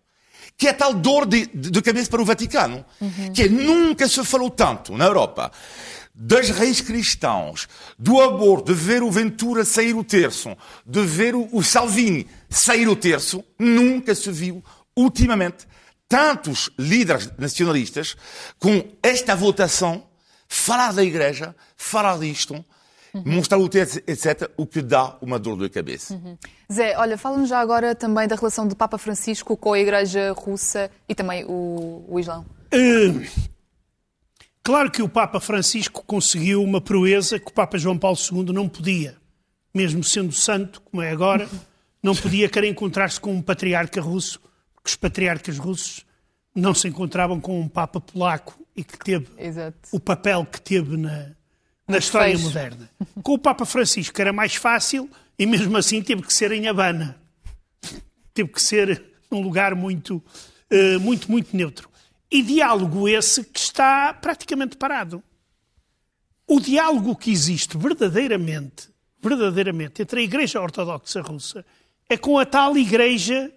Que 0.59 0.69
é 0.69 0.73
tal 0.75 0.93
dor 0.93 1.25
de, 1.25 1.47
de, 1.47 1.81
cabeça 1.81 2.11
para 2.11 2.21
o 2.21 2.25
Vaticano. 2.25 2.85
Que 3.33 3.45
é, 3.45 3.49
nunca 3.49 4.07
se 4.07 4.23
falou 4.25 4.51
tanto 4.51 4.95
na 4.97 5.07
Europa 5.07 5.51
das 6.21 6.51
raízes 6.51 6.81
cristãos, 6.81 7.69
do 7.97 8.21
aborto, 8.21 8.75
de 8.75 8.79
ver 8.79 9.05
o 9.05 9.11
Ventura 9.11 9.65
sair 9.65 9.95
o 9.95 10.03
terço, 10.03 10.57
de 10.85 11.01
ver 11.05 11.37
o, 11.37 11.49
o 11.53 11.63
Salvini 11.63 12.27
sair 12.51 12.89
o 12.89 12.97
terço, 12.97 13.45
nunca 13.57 14.13
se 14.17 14.29
viu 14.33 14.63
ultimamente 14.97 15.65
tantos 16.09 16.71
líderes 16.77 17.31
nacionalistas 17.39 18.17
com 18.59 18.85
esta 19.01 19.37
votação 19.37 20.09
falar 20.49 20.93
da 20.93 21.05
igreja, 21.05 21.55
falar 21.77 22.19
disto, 22.19 22.65
mostrar 23.25 23.59
o 23.59 23.69
terço, 23.69 23.99
etc., 24.07 24.51
o 24.57 24.67
que 24.67 24.83
dá 24.83 25.17
uma 25.21 25.39
dor 25.39 25.59
de 25.59 25.69
cabeça. 25.69 26.21
Zé, 26.73 26.97
olha, 26.99 27.17
fala-nos 27.19 27.49
já 27.49 27.59
agora 27.61 27.95
também 27.95 28.29
da 28.29 28.37
relação 28.37 28.67
do 28.67 28.77
Papa 28.77 28.99
Francisco 28.99 29.57
com 29.57 29.73
a 29.73 29.79
Igreja 29.79 30.33
Russa 30.33 30.91
e 31.09 31.15
também 31.15 31.45
o, 31.45 32.05
o 32.09 32.19
Islão. 32.21 32.45
Eh, 32.73 33.27
Claro 34.69 34.91
que 34.91 35.01
o 35.01 35.09
Papa 35.09 35.41
Francisco 35.41 36.05
conseguiu 36.07 36.63
uma 36.63 36.79
proeza 36.79 37.39
que 37.39 37.49
o 37.49 37.55
Papa 37.55 37.79
João 37.79 37.97
Paulo 37.97 38.19
II 38.31 38.53
não 38.53 38.69
podia. 38.69 39.17
Mesmo 39.75 40.05
sendo 40.05 40.31
santo, 40.31 40.83
como 40.83 41.03
é 41.03 41.11
agora, 41.11 41.49
não 42.03 42.15
podia 42.15 42.51
querer 42.51 42.69
encontrar-se 42.69 43.19
com 43.19 43.33
um 43.33 43.41
patriarca 43.41 43.99
russo, 43.99 44.39
porque 44.75 44.91
os 44.91 44.95
patriarcas 44.95 45.57
russos 45.57 46.05
não 46.55 46.75
se 46.75 46.87
encontravam 46.87 47.41
com 47.41 47.59
um 47.59 47.67
Papa 47.67 47.99
polaco 47.99 48.63
e 48.77 48.85
que 48.85 48.99
teve 48.99 49.27
Exato. 49.39 49.79
o 49.91 49.99
papel 49.99 50.45
que 50.45 50.61
teve 50.61 50.99
na, 50.99 51.31
na 51.89 51.99
história 51.99 52.33
fecho. 52.33 52.45
moderna. 52.45 52.91
Com 53.23 53.33
o 53.33 53.39
Papa 53.39 53.65
Francisco 53.65 54.21
era 54.21 54.33
mais 54.33 54.55
fácil 54.55 55.11
e 55.39 55.47
mesmo 55.47 55.77
assim 55.77 56.03
teve 56.03 56.23
que 56.23 56.33
ser 56.33 56.53
em 56.53 56.69
Havana. 56.69 57.17
Teve 58.35 58.51
que 58.51 58.63
ser 58.63 59.03
num 59.31 59.41
lugar 59.41 59.75
muito, 59.75 60.23
eh, 60.71 60.99
muito, 60.99 61.31
muito 61.31 61.57
neutro. 61.57 61.89
E 62.31 62.43
diálogo 62.43 63.09
esse 63.09 63.43
que 63.43 63.59
está 63.59 64.13
praticamente 64.13 64.77
parado. 64.77 65.23
O 66.47 66.61
diálogo 66.61 67.17
que 67.17 67.31
existe 67.31 67.77
verdadeiramente, 67.77 68.89
verdadeiramente 69.21 70.03
entre 70.03 70.21
a 70.21 70.25
Igreja 70.25 70.61
Ortodoxa 70.61 71.21
Russa 71.23 71.65
é 72.09 72.17
com 72.17 72.39
a 72.39 72.47
tal 72.47 72.77
Igreja 72.77 73.53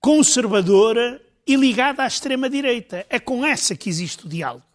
conservadora 0.00 1.20
e 1.46 1.56
ligada 1.56 2.02
à 2.02 2.06
extrema-direita. 2.06 3.06
É 3.08 3.18
com 3.18 3.44
essa 3.44 3.74
que 3.74 3.88
existe 3.88 4.26
o 4.26 4.28
diálogo. 4.28 4.67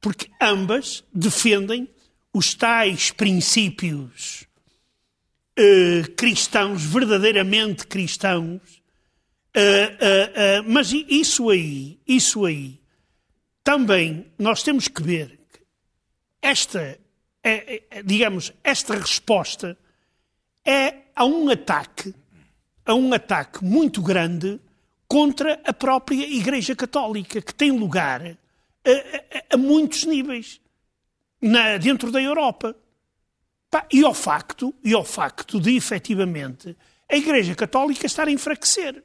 Porque 0.00 0.30
ambas 0.40 1.04
defendem 1.12 1.88
os 2.32 2.54
tais 2.54 3.10
princípios 3.10 4.46
eh, 5.56 6.02
cristãos, 6.16 6.84
verdadeiramente 6.84 7.86
cristãos, 7.86 8.60
eh, 9.54 9.96
eh, 10.00 10.32
eh, 10.34 10.62
mas 10.62 10.92
isso 10.92 11.50
aí, 11.50 11.98
isso 12.06 12.44
aí, 12.44 12.80
também 13.64 14.26
nós 14.38 14.62
temos 14.62 14.86
que 14.86 15.02
ver 15.02 15.38
que 15.52 15.60
esta, 16.40 16.98
é- 17.42 17.82
é- 17.90 18.02
digamos, 18.04 18.52
esta 18.62 18.94
resposta 18.94 19.76
é 20.64 20.94
a 21.14 21.24
um 21.24 21.50
ataque, 21.50 22.14
a 22.84 22.94
um 22.94 23.12
ataque 23.12 23.64
muito 23.64 24.00
grande 24.00 24.60
contra 25.08 25.60
a 25.64 25.72
própria 25.72 26.24
Igreja 26.28 26.76
Católica, 26.76 27.42
que 27.42 27.52
tem 27.54 27.72
lugar 27.72 28.38
a, 28.84 28.90
a- 28.90 29.44
a 29.54 29.56
muitos 29.56 30.04
níveis 30.04 30.60
na- 31.40 31.76
dentro 31.78 32.10
da 32.10 32.20
Europa. 32.20 32.74
E 33.92 34.02
ao 34.02 34.14
facto, 34.14 34.74
e 34.82 34.94
ao 34.94 35.04
facto 35.04 35.60
de 35.60 35.76
efetivamente 35.76 36.74
a 37.10 37.16
Igreja 37.16 37.54
Católica 37.54 38.06
estar 38.06 38.26
a 38.26 38.30
enfraquecer. 38.30 39.02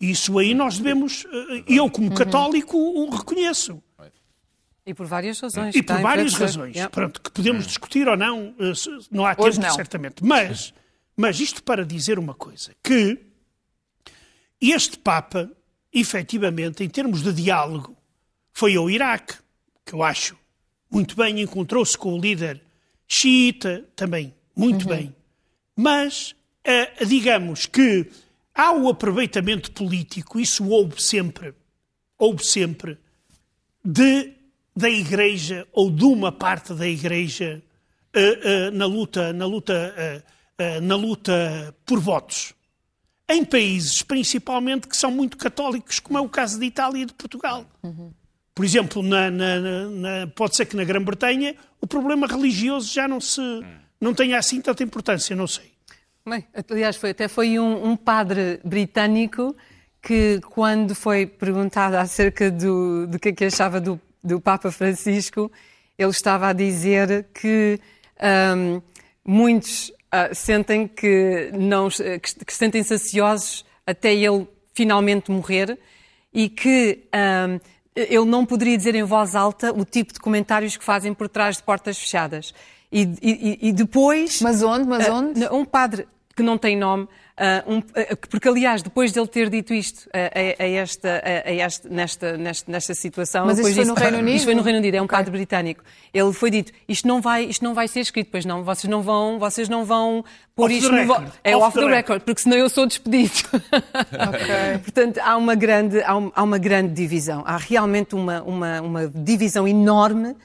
Isso 0.00 0.38
aí 0.38 0.54
nós 0.54 0.78
devemos, 0.78 1.24
eh, 1.26 1.64
eu 1.68 1.90
como 1.90 2.14
católico 2.14 2.76
o 2.76 3.10
reconheço. 3.10 3.82
E 4.86 4.92
por 4.92 5.06
várias 5.06 5.40
razões. 5.40 5.74
E 5.74 5.82
por 5.82 5.98
várias 6.00 6.34
razões. 6.34 6.74
Yeah. 6.76 6.90
Pronto, 6.90 7.20
que 7.22 7.30
podemos 7.30 7.66
discutir 7.66 8.06
ou 8.06 8.16
não, 8.16 8.54
eh, 8.58 8.72
não 9.10 9.24
há 9.24 9.34
tempo, 9.34 9.60
não. 9.60 9.74
certamente. 9.74 10.22
Mas, 10.22 10.74
mas 11.16 11.40
isto 11.40 11.62
para 11.62 11.84
dizer 11.86 12.18
uma 12.18 12.34
coisa, 12.34 12.72
que 12.82 13.18
este 14.60 14.98
Papa, 14.98 15.50
efetivamente, 15.92 16.84
em 16.84 16.88
termos 16.88 17.22
de 17.22 17.32
diálogo, 17.32 17.93
foi 18.54 18.76
ao 18.76 18.88
Iraque, 18.88 19.34
que 19.84 19.94
eu 19.94 20.02
acho 20.02 20.36
muito 20.88 21.16
bem, 21.16 21.40
encontrou-se 21.40 21.98
com 21.98 22.14
o 22.14 22.20
líder 22.20 22.62
xiita, 23.06 23.84
também, 23.96 24.32
muito 24.54 24.86
bem. 24.86 25.14
Mas, 25.76 26.36
eh, 26.62 27.04
digamos 27.04 27.66
que 27.66 28.08
há 28.54 28.72
o 28.72 28.88
aproveitamento 28.88 29.72
político, 29.72 30.38
isso 30.38 30.68
houve 30.68 31.02
sempre, 31.02 31.52
houve 32.16 32.44
sempre, 32.46 32.96
de, 33.84 34.32
da 34.74 34.88
Igreja 34.88 35.66
ou 35.72 35.90
de 35.90 36.04
uma 36.04 36.30
parte 36.30 36.72
da 36.74 36.86
Igreja 36.86 37.60
eh, 38.12 38.40
eh, 38.42 38.70
na 38.70 38.86
luta, 38.86 39.32
na 39.32 39.46
luta, 39.46 40.24
na 40.80 40.94
luta 40.94 41.74
por 41.84 41.98
votos. 41.98 42.54
Em 43.28 43.44
países, 43.44 44.00
principalmente, 44.02 44.86
que 44.86 44.96
são 44.96 45.10
muito 45.10 45.36
católicos, 45.36 45.98
como 45.98 46.18
é 46.18 46.20
o 46.20 46.28
caso 46.28 46.56
de 46.60 46.66
Itália 46.66 47.02
e 47.02 47.06
de 47.06 47.14
Portugal. 47.14 47.66
Por 48.54 48.64
exemplo, 48.64 49.02
na- 49.02 49.30
na- 49.30 49.60
na- 49.60 50.26
pode 50.28 50.54
ser 50.54 50.66
que 50.66 50.76
na 50.76 50.84
Grã-Bretanha 50.84 51.56
o 51.80 51.86
problema 51.86 52.26
religioso 52.26 52.92
já 52.92 53.08
não 53.08 53.20
se 53.20 53.40
não 54.00 54.12
tenha 54.14 54.38
assim 54.38 54.60
tanta 54.60 54.82
importância, 54.82 55.34
não 55.34 55.46
sei. 55.46 55.72
Bem, 56.28 56.46
aliás, 56.70 56.96
foi, 56.96 57.10
até 57.10 57.26
foi 57.26 57.58
um, 57.58 57.90
um 57.90 57.96
padre 57.96 58.60
britânico 58.64 59.56
que, 60.02 60.40
quando 60.50 60.94
foi 60.94 61.26
perguntado 61.26 61.96
acerca 61.96 62.50
do, 62.50 63.06
do 63.06 63.18
que 63.18 63.30
é 63.30 63.32
que 63.32 63.44
achava 63.46 63.80
do, 63.80 63.98
do 64.22 64.40
Papa 64.40 64.70
Francisco, 64.70 65.50
ele 65.98 66.10
estava 66.10 66.48
a 66.48 66.52
dizer 66.52 67.26
que 67.32 67.80
ahm, 68.20 68.80
muitos 69.24 69.90
ah, 70.12 70.34
sentem 70.34 70.86
que 70.86 71.50
não 71.54 71.88
que, 71.88 72.44
que 72.44 72.52
sentem-se 72.52 72.94
ansiosos 72.94 73.64
até 73.86 74.14
ele 74.14 74.46
finalmente 74.74 75.30
morrer 75.30 75.78
e 76.32 76.48
que 76.48 77.04
ahm, 77.12 77.58
ele 77.94 78.24
não 78.24 78.44
poderia 78.44 78.76
dizer 78.76 78.94
em 78.94 79.02
voz 79.04 79.34
alta 79.36 79.72
o 79.72 79.84
tipo 79.84 80.12
de 80.12 80.18
comentários 80.20 80.76
que 80.76 80.84
fazem 80.84 81.14
por 81.14 81.28
trás 81.28 81.56
de 81.58 81.62
portas 81.62 81.98
fechadas. 81.98 82.52
E, 82.90 83.02
e- 83.22 83.58
e 83.68 83.72
depois. 83.72 84.40
Mas 84.42 84.62
onde? 84.62 84.86
Mas 84.88 85.08
Ah, 85.08 85.14
onde? 85.14 85.44
um 85.48 85.64
padre 85.64 86.06
que 86.36 86.42
não 86.42 86.56
tem 86.58 86.76
nome, 86.76 87.08
ah, 87.36 87.64
um- 87.66 87.78
ah, 87.96 88.16
porque 88.30 88.48
aliás, 88.48 88.80
depois 88.82 89.10
dele 89.12 89.26
ter 89.26 89.50
dito 89.50 89.74
isto 89.74 90.08
ah, 90.12 90.30
a, 90.58 90.62
a 90.62 90.68
esta, 90.68 91.08
a, 91.24 91.48
a 91.48 91.52
este- 91.52 91.88
nesta, 91.88 92.36
nesta, 92.36 92.70
nesta 92.72 92.94
situação. 92.94 93.46
Mas 93.46 93.58
isso 93.58 93.74
foi 93.74 93.84
no 93.84 93.94
Reino 93.94 94.18
Unido? 94.18 94.34
Isto 94.36 94.44
foi 94.44 94.54
no 94.54 94.62
Reino 94.62 94.78
Unido, 94.78 94.94
é 94.94 95.02
um 95.02 95.06
padre 95.06 95.30
britânico. 95.32 95.82
Ele 96.12 96.32
foi 96.32 96.50
dito: 96.50 96.72
isto 96.88 97.08
não 97.08 97.20
vai, 97.20 97.44
isto 97.44 97.64
não 97.64 97.74
vai 97.74 97.88
ser 97.88 98.00
escrito, 98.00 98.28
pois 98.30 98.44
não, 98.44 98.62
vocês 98.62 98.88
não 98.88 99.02
vão, 99.02 99.38
vocês 99.38 99.68
não 99.68 99.84
vão 99.84 100.24
pôr 100.54 100.66
Off 100.66 100.74
isto 100.78 100.90
the 100.90 100.94
no 100.96 101.00
record. 101.12 101.32
É 101.42 101.56
Off 101.56 101.66
off, 101.66 101.74
the 101.74 101.80
the 101.80 101.86
record. 101.86 101.96
record, 101.96 102.22
porque 102.24 102.40
senão 102.42 102.56
eu 102.56 102.68
sou 102.68 102.86
despedido. 102.86 103.32
Ok. 103.94 104.78
Portanto, 104.84 105.18
há 105.18 105.36
uma 105.36 105.54
grande, 105.54 106.00
há, 106.02 106.16
um- 106.16 106.30
há 106.34 106.42
uma 106.42 106.58
grande 106.58 106.92
divisão. 106.94 107.42
Há 107.46 107.56
realmente 107.56 108.14
uma, 108.14 108.42
uma, 108.42 108.80
uma 108.80 109.08
divisão 109.08 109.66
enorme 109.66 110.36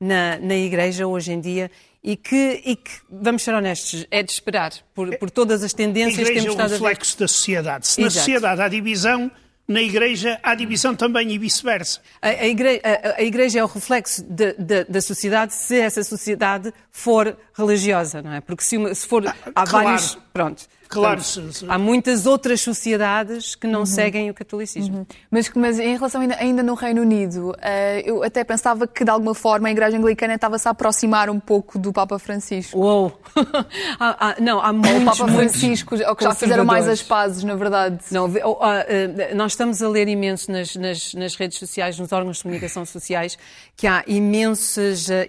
na, 0.00 0.38
na 0.38 0.54
Igreja 0.56 1.06
hoje 1.06 1.32
em 1.32 1.40
dia 1.40 1.70
e 2.02 2.16
que, 2.16 2.62
e 2.64 2.76
que, 2.76 2.90
vamos 3.10 3.42
ser 3.42 3.54
honestos, 3.54 4.06
é 4.10 4.22
de 4.22 4.30
esperar 4.32 4.72
por, 4.94 5.16
por 5.18 5.30
todas 5.30 5.62
as 5.62 5.72
tendências 5.72 6.28
que 6.28 6.34
temos 6.34 6.46
é 6.46 6.48
um 6.48 6.52
estado 6.52 6.66
a 6.66 6.68
ver. 6.78 6.84
reflexo 6.84 7.18
da 7.18 7.28
sociedade. 7.28 7.86
Se 7.86 8.00
na 8.00 8.06
Exato. 8.06 8.18
sociedade 8.24 8.62
há 8.62 8.68
divisão, 8.68 9.30
na 9.66 9.82
igreja 9.82 10.38
há 10.42 10.54
divisão 10.54 10.94
também 10.94 11.30
e 11.32 11.38
vice-versa. 11.38 12.00
A, 12.22 12.28
a 12.28 13.16
a- 13.18 13.22
igreja 13.22 13.58
é 13.58 13.64
o 13.64 13.66
reflexo 13.66 14.22
de- 14.24 14.54
de- 14.54 14.84
da 14.84 15.00
sociedade 15.02 15.52
se 15.54 15.78
essa 15.78 16.02
sociedade 16.02 16.72
for 16.90 17.36
religiosa, 17.52 18.22
não 18.22 18.32
é? 18.32 18.40
Porque 18.40 18.62
se, 18.64 18.76
uma- 18.76 18.94
se 18.94 19.06
for. 19.06 19.26
há 19.26 19.34
Ah, 19.54 19.66
claro. 19.66 19.84
vários. 19.88 20.18
Pronto. 20.32 20.66
Claro, 20.88 21.20
Portanto, 21.22 21.66
Há 21.68 21.78
muitas 21.78 22.26
outras 22.26 22.60
sociedades 22.62 23.54
que 23.54 23.66
Uhum. 23.66 23.72
não 23.74 23.86
seguem 23.86 24.30
o 24.30 24.34
catolicismo. 24.34 25.06
Mas, 25.30 25.50
mas 25.54 25.78
em 25.78 25.94
relação 25.94 26.20
ainda, 26.22 26.34
ainda 26.38 26.62
no 26.62 26.74
Reino 26.74 27.02
Unido, 27.02 27.54
eh, 27.60 28.02
eu 28.06 28.22
até 28.22 28.42
pensava 28.42 28.86
que 28.86 29.04
de 29.04 29.10
alguma 29.10 29.34
forma 29.34 29.68
a 29.68 29.70
Igreja 29.70 29.96
Anglicana 29.98 30.34
estava-se 30.34 30.66
a 30.66 30.70
aproximar 30.70 31.28
um 31.28 31.38
pouco 31.38 31.78
do 31.78 31.92
Papa 31.92 32.18
Francisco. 32.18 32.78
Uou! 32.78 33.20
Há- 34.00 34.30
há- 34.30 34.36
não, 34.40 34.60
há 34.60 34.70
O 34.70 34.74
muitos, 34.74 35.18
Papa 35.18 35.30
muitos 35.30 35.56
Francisco, 35.60 35.94
ou 36.06 36.16
que 36.16 36.24
já 36.24 36.34
fizeram 36.34 36.64
mais 36.64 36.88
as 36.88 37.02
pazes, 37.02 37.44
na 37.44 37.54
verdade. 37.54 37.98
Não, 38.10 38.24
ah, 38.60 38.84
ah, 39.30 39.34
nós 39.34 39.52
estamos 39.52 39.82
a 39.82 39.88
ler 39.88 40.08
imenso 40.08 40.50
nas, 40.50 40.74
nas- 40.74 41.14
nas 41.14 41.34
redes 41.36 41.58
sociais, 41.58 41.98
nos 41.98 42.12
órgãos 42.12 42.38
de 42.38 42.42
comunicação 42.44 42.84
sociais, 42.86 43.36
que 43.76 43.86
há 43.86 44.02
imensos 44.06 45.10
ah, 45.10 45.26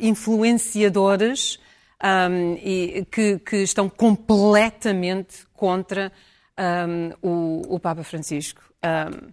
ahm, 2.01 2.55
e, 2.63 3.05
que, 3.12 3.39
que 3.39 3.57
estão 3.57 3.89
completamente 3.89 5.45
contra 5.53 6.12
ahm, 6.57 7.12
o, 7.21 7.75
o 7.75 7.79
Papa 7.79 8.03
Francisco. 8.03 8.62
Ahm, 8.81 9.31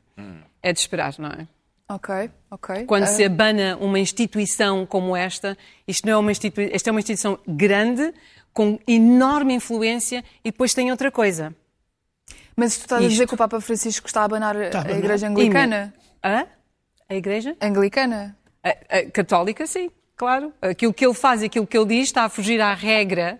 É 0.63 0.73
de 0.73 0.79
esperar, 0.81 1.15
não 1.19 1.29
é? 1.29 1.47
Ok, 1.89 2.31
ok. 2.51 2.85
Quando 2.87 3.05
Ah, 3.05 3.07
se 3.07 3.23
abana 3.25 3.77
uma 3.81 3.99
instituição 4.01 4.85
como 4.85 5.15
esta, 5.17 5.57
isto 5.87 6.05
não 6.05 6.15
é 6.15 6.17
uma 6.17 6.33
instituição, 6.33 6.75
esta 6.75 6.91
é 6.91 6.93
uma 6.93 6.99
instituição 7.01 7.39
grande, 7.47 8.13
com 8.53 8.79
enorme 8.89 9.55
influência, 9.55 10.25
e 10.45 10.51
depois 10.51 10.75
tem 10.75 10.91
outra 10.91 11.11
coisa. 11.13 11.55
Mas 12.57 12.77
tu 12.77 12.81
estás 12.81 13.05
a 13.05 13.09
dizer 13.09 13.23
Isto. 13.25 13.29
que 13.29 13.35
o 13.35 13.39
Papa 13.39 13.61
Francisco 13.61 14.07
está 14.09 14.23
a 14.23 14.25
abanar 14.25 14.57
Está 14.57 14.79
a 14.79 14.81
a 14.81 14.85
abanar. 14.85 14.99
Igreja 14.99 15.29
Anglicana? 15.29 15.95
Hã? 16.25 16.47
A 17.09 17.15
Igreja? 17.15 17.57
Anglicana? 17.61 18.37
A, 18.65 18.71
a 18.99 19.11
católica, 19.13 19.65
sim, 19.67 19.89
claro. 20.17 20.53
Aquilo 20.63 20.93
que 20.95 21.05
ele 21.05 21.15
faz 21.15 21.43
e 21.43 21.47
aquilo 21.47 21.67
que 21.67 21.77
ele 21.77 21.87
diz 21.87 22.05
está 22.09 22.25
a 22.25 22.29
fugir 22.29 22.61
à 22.61 22.73
regra 22.75 23.39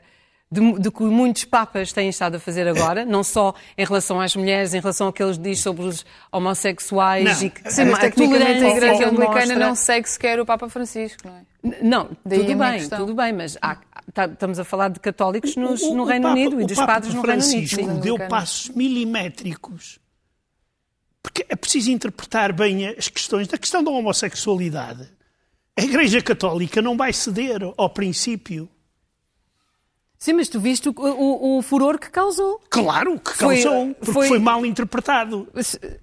de, 0.51 0.61
de 0.79 0.91
que 0.93 1.03
muitos 1.03 1.45
papas 1.45 1.93
têm 1.93 2.09
estado 2.09 2.37
a 2.37 2.39
fazer 2.39 2.69
agora, 2.69 3.05
não 3.05 3.25
só 3.25 3.53
em 3.77 3.85
relação 3.85 4.21
às 4.21 4.37
mulheres, 4.37 4.75
em 4.75 4.81
relação 4.81 5.09
ao 5.09 5.13
que 5.13 5.21
ele 5.23 5.37
diz 5.39 5.61
sobre 5.61 5.85
os 5.85 6.07
homossexuais 6.31 7.25
Não. 7.41 7.47
e 7.49 7.51
que, 7.51 7.71
Sim, 7.73 7.85
mas 7.87 7.95
a 7.95 8.01
tecnicamente 8.03 8.45
a 8.45 8.55
tolerância 8.55 8.71
que 8.71 8.77
Igreja 8.77 9.07
Anglicana 9.09 9.37
mostra. 9.41 9.59
não 9.59 9.75
segue 9.75 10.09
sequer 10.09 10.39
o 10.41 10.47
Papa 10.47 10.69
Francisco, 10.69 11.23
não 11.27 11.35
é? 11.37 11.41
N- 11.65 11.77
Não, 11.83 12.11
Daí 12.25 12.39
a 12.43 12.45
tudo 12.45 12.59
bem, 12.59 12.73
questão. 12.79 12.99
tudo 13.01 13.15
bem, 13.15 13.33
mas 13.33 13.59
há- 13.61 13.77
tá- 14.15 14.27
estamos 14.27 14.59
a 14.61 14.65
falar 14.65 14.89
de 14.91 15.01
católicos 15.01 15.57
nos- 15.57 15.83
O- 15.83 15.91
o- 15.91 15.97
no 15.97 16.03
o 16.05 16.07
Reino 16.07 16.23
Papa- 16.23 16.35
Unido 16.35 16.61
e 16.61 16.65
o 16.65 16.67
dos 16.69 16.77
Papa 16.77 16.93
padres 16.93 17.13
no 17.15 17.23
Reino 17.23 17.43
Unido. 17.43 17.51
Francisco 17.51 17.81
sim. 17.81 17.87
deu 17.87 18.15
Anglicano. 18.15 18.31
passos 18.31 18.69
milimétricos. 18.69 19.99
Porque 21.23 21.45
é 21.49 21.57
preciso 21.57 21.91
interpretar 21.91 22.53
bem 22.53 22.87
as 22.87 23.09
questões. 23.09 23.49
Da 23.49 23.59
questão 23.59 23.83
da 23.83 23.91
homossexualidade, 23.91 25.09
a 25.79 25.83
Igreja 25.83 26.21
Católica 26.23 26.81
não 26.83 26.97
vai 26.97 27.13
ceder 27.13 27.61
ao 27.77 27.91
princípio. 27.91 28.69
Sim, 30.19 30.33
mas 30.33 30.49
tu 30.49 30.59
viste 30.59 30.89
o, 30.89 30.95
o- 30.97 31.59
o 31.59 31.63
furor 31.63 31.99
que 31.99 32.11
causou. 32.11 32.59
Claro 32.71 33.21
que 33.21 33.33
Foi- 33.37 33.63
causou, 33.63 33.95
porque 33.95 34.13
foi- 34.13 34.29
foi, 34.29 34.39
mal 34.39 34.65
interpretado. 34.65 35.47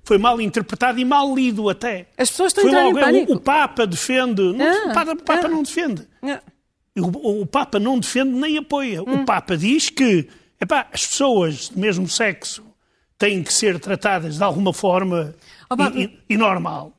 Foi 0.04 0.18
mal 0.20 0.40
interpretado 0.40 1.00
e 1.00 1.04
mal 1.06 1.34
lido 1.36 1.68
até. 1.68 2.08
As 2.18 2.30
pessoas 2.30 2.52
estão 2.52 2.68
a 2.68 2.70
Foi 2.72 2.84
logo, 2.84 3.00
pânico. 3.00 3.34
o, 3.34 3.36
o 3.38 3.40
Papa 3.40 3.88
defende. 3.88 4.42
Não, 4.54 4.66
Ah, 4.66 4.92
o 4.92 4.94
Papa, 4.94 5.12
o 5.14 5.24
Papa 5.24 5.46
ah. 5.46 5.50
não 5.50 5.64
defende. 5.64 6.08
Não. 6.22 6.40
O, 7.42 7.46
Papa 7.48 7.80
não 7.80 7.98
defende 8.00 8.30
nem 8.30 8.56
apoia. 8.60 9.02
Hum. 9.02 9.24
O 9.24 9.26
Papa 9.26 9.58
diz 9.58 9.90
que 9.90 10.30
epá, 10.62 10.88
as 10.94 11.08
pessoas 11.08 11.70
do 11.70 11.80
mesmo 11.80 12.08
sexo 12.08 12.64
têm 13.18 13.42
que 13.42 13.52
ser 13.52 13.80
tratadas 13.80 14.38
de 14.38 14.44
alguma 14.44 14.72
forma 14.72 15.34
Oh, 15.72 15.76
e, 15.98 16.04
e- 16.04 16.20
e 16.30 16.38
normal. 16.38 16.94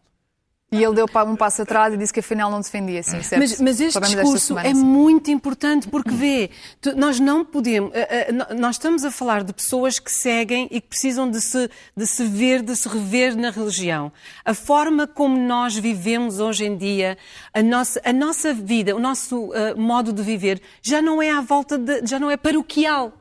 E 0.74 0.84
ele 0.84 0.94
deu 0.94 1.06
um 1.26 1.36
passo 1.36 1.62
atrás 1.62 1.94
e 1.94 1.96
disse 1.96 2.12
que 2.12 2.20
afinal 2.20 2.50
não 2.50 2.60
defendia 2.60 3.00
assim, 3.00 3.22
certo? 3.22 3.40
Mas, 3.40 3.60
mas 3.60 3.80
este 3.80 4.00
discurso 4.00 4.38
semana, 4.38 4.68
é 4.68 4.74
sim. 4.74 4.82
muito 4.82 5.30
importante 5.30 5.88
porque 5.88 6.10
vê, 6.10 6.50
nós 6.96 7.20
não 7.20 7.44
podemos, 7.44 7.92
eh, 7.94 8.28
eh, 8.28 8.54
nós 8.54 8.76
estamos 8.76 9.04
a 9.04 9.10
falar 9.10 9.44
de 9.44 9.52
pessoas 9.52 9.98
que 9.98 10.10
seguem 10.10 10.68
e 10.70 10.80
que 10.80 10.88
precisam 10.88 11.30
de 11.30 11.40
se, 11.40 11.70
de 11.96 12.06
se 12.06 12.24
ver, 12.24 12.62
de 12.62 12.74
se 12.74 12.88
rever 12.88 13.36
na 13.36 13.50
religião. 13.50 14.10
A 14.44 14.54
forma 14.54 15.06
como 15.06 15.36
nós 15.36 15.76
vivemos 15.76 16.40
hoje 16.40 16.64
em 16.64 16.76
dia, 16.76 17.16
a 17.52 17.62
nossa, 17.62 18.00
a 18.04 18.12
nossa 18.12 18.52
vida, 18.52 18.94
o 18.96 18.98
nosso 18.98 19.52
eh, 19.54 19.74
modo 19.74 20.12
de 20.12 20.22
viver, 20.22 20.60
já 20.82 21.00
não 21.00 21.22
é 21.22 21.30
à 21.30 21.40
volta 21.40 21.78
de, 21.78 22.06
já 22.06 22.18
não 22.18 22.30
é 22.30 22.36
paroquial. 22.36 23.12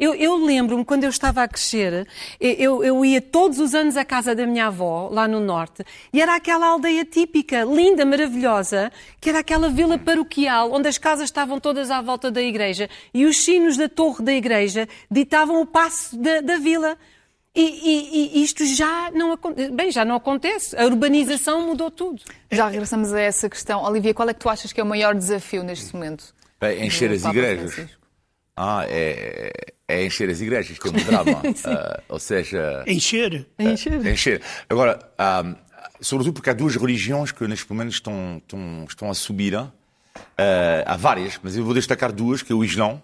Eu, 0.00 0.14
eu 0.14 0.34
lembro-me, 0.36 0.84
quando 0.84 1.04
eu 1.04 1.10
estava 1.10 1.42
a 1.42 1.48
crescer, 1.48 2.08
eu, 2.40 2.82
eu 2.82 3.04
ia 3.04 3.20
todos 3.20 3.58
os 3.58 3.74
anos 3.74 3.96
à 3.98 4.04
casa 4.04 4.34
da 4.34 4.46
minha 4.46 4.68
avó, 4.68 5.10
lá 5.12 5.28
no 5.28 5.38
norte, 5.40 5.84
e 6.12 6.22
era 6.22 6.34
aquela 6.34 6.66
aldeia 6.68 7.04
típica, 7.04 7.64
linda, 7.64 8.04
maravilhosa, 8.06 8.90
que 9.20 9.28
era 9.28 9.40
aquela 9.40 9.68
vila 9.68 9.98
paroquial, 9.98 10.72
onde 10.72 10.88
as 10.88 10.96
casas 10.96 11.24
estavam 11.26 11.60
todas 11.60 11.90
à 11.90 12.00
volta 12.00 12.30
da 12.30 12.40
igreja, 12.40 12.88
e 13.12 13.26
os 13.26 13.36
sinos 13.44 13.76
da 13.76 13.88
torre 13.90 14.24
da 14.24 14.32
igreja 14.32 14.88
ditavam 15.10 15.60
o 15.60 15.66
passo 15.66 16.16
da, 16.16 16.40
da 16.40 16.56
vila. 16.56 16.96
E, 17.54 17.60
e- 17.62 18.38
e 18.38 18.42
isto 18.44 18.64
já 18.64 19.10
não 19.12 19.32
acontece. 19.32 19.70
Bem, 19.72 19.90
já 19.90 20.04
não 20.04 20.14
acontece. 20.14 20.76
A 20.76 20.84
urbanização 20.84 21.66
mudou 21.66 21.90
tudo. 21.90 22.22
Já 22.48 22.68
regressamos 22.68 23.12
a 23.12 23.20
essa 23.20 23.50
questão. 23.50 23.82
Olivia, 23.82 24.14
qual 24.14 24.28
é 24.28 24.32
que 24.32 24.38
tu 24.38 24.48
achas 24.48 24.72
que 24.72 24.80
é 24.80 24.84
o 24.84 24.86
maior 24.86 25.16
desafio 25.16 25.64
neste 25.64 25.92
momento? 25.92 26.32
É 26.60 26.86
encher 26.86 27.10
as 27.10 27.24
igrejas. 27.24 27.74
Francisco? 27.74 27.99
Ah, 28.62 28.84
é, 28.86 29.50
é 29.88 30.04
encher 30.04 30.28
as 30.28 30.42
igrejas, 30.42 30.72
isto 30.72 30.86
é 30.88 30.90
um 30.90 30.92
drama. 31.02 31.42
Ah, 31.64 32.02
ou 32.10 32.18
seja, 32.18 32.84
Encher. 33.58 34.06
encher. 34.06 34.42
Agora, 34.68 34.98
ah, 35.16 35.54
sobretudo 35.98 36.34
porque 36.34 36.50
há 36.50 36.52
duas 36.52 36.76
religiões 36.76 37.32
que 37.32 37.46
neste 37.48 37.66
momento 37.72 37.92
estão, 37.92 38.36
estão, 38.36 38.84
estão 38.86 39.10
a 39.10 39.14
subir. 39.14 39.56
ah, 39.56 39.72
há 40.84 40.94
várias, 40.94 41.40
mas 41.42 41.56
eu 41.56 41.64
vou 41.64 41.72
destacar 41.72 42.12
duas, 42.12 42.42
que 42.42 42.52
é 42.52 42.54
o 42.54 42.62
Islão 42.62 43.02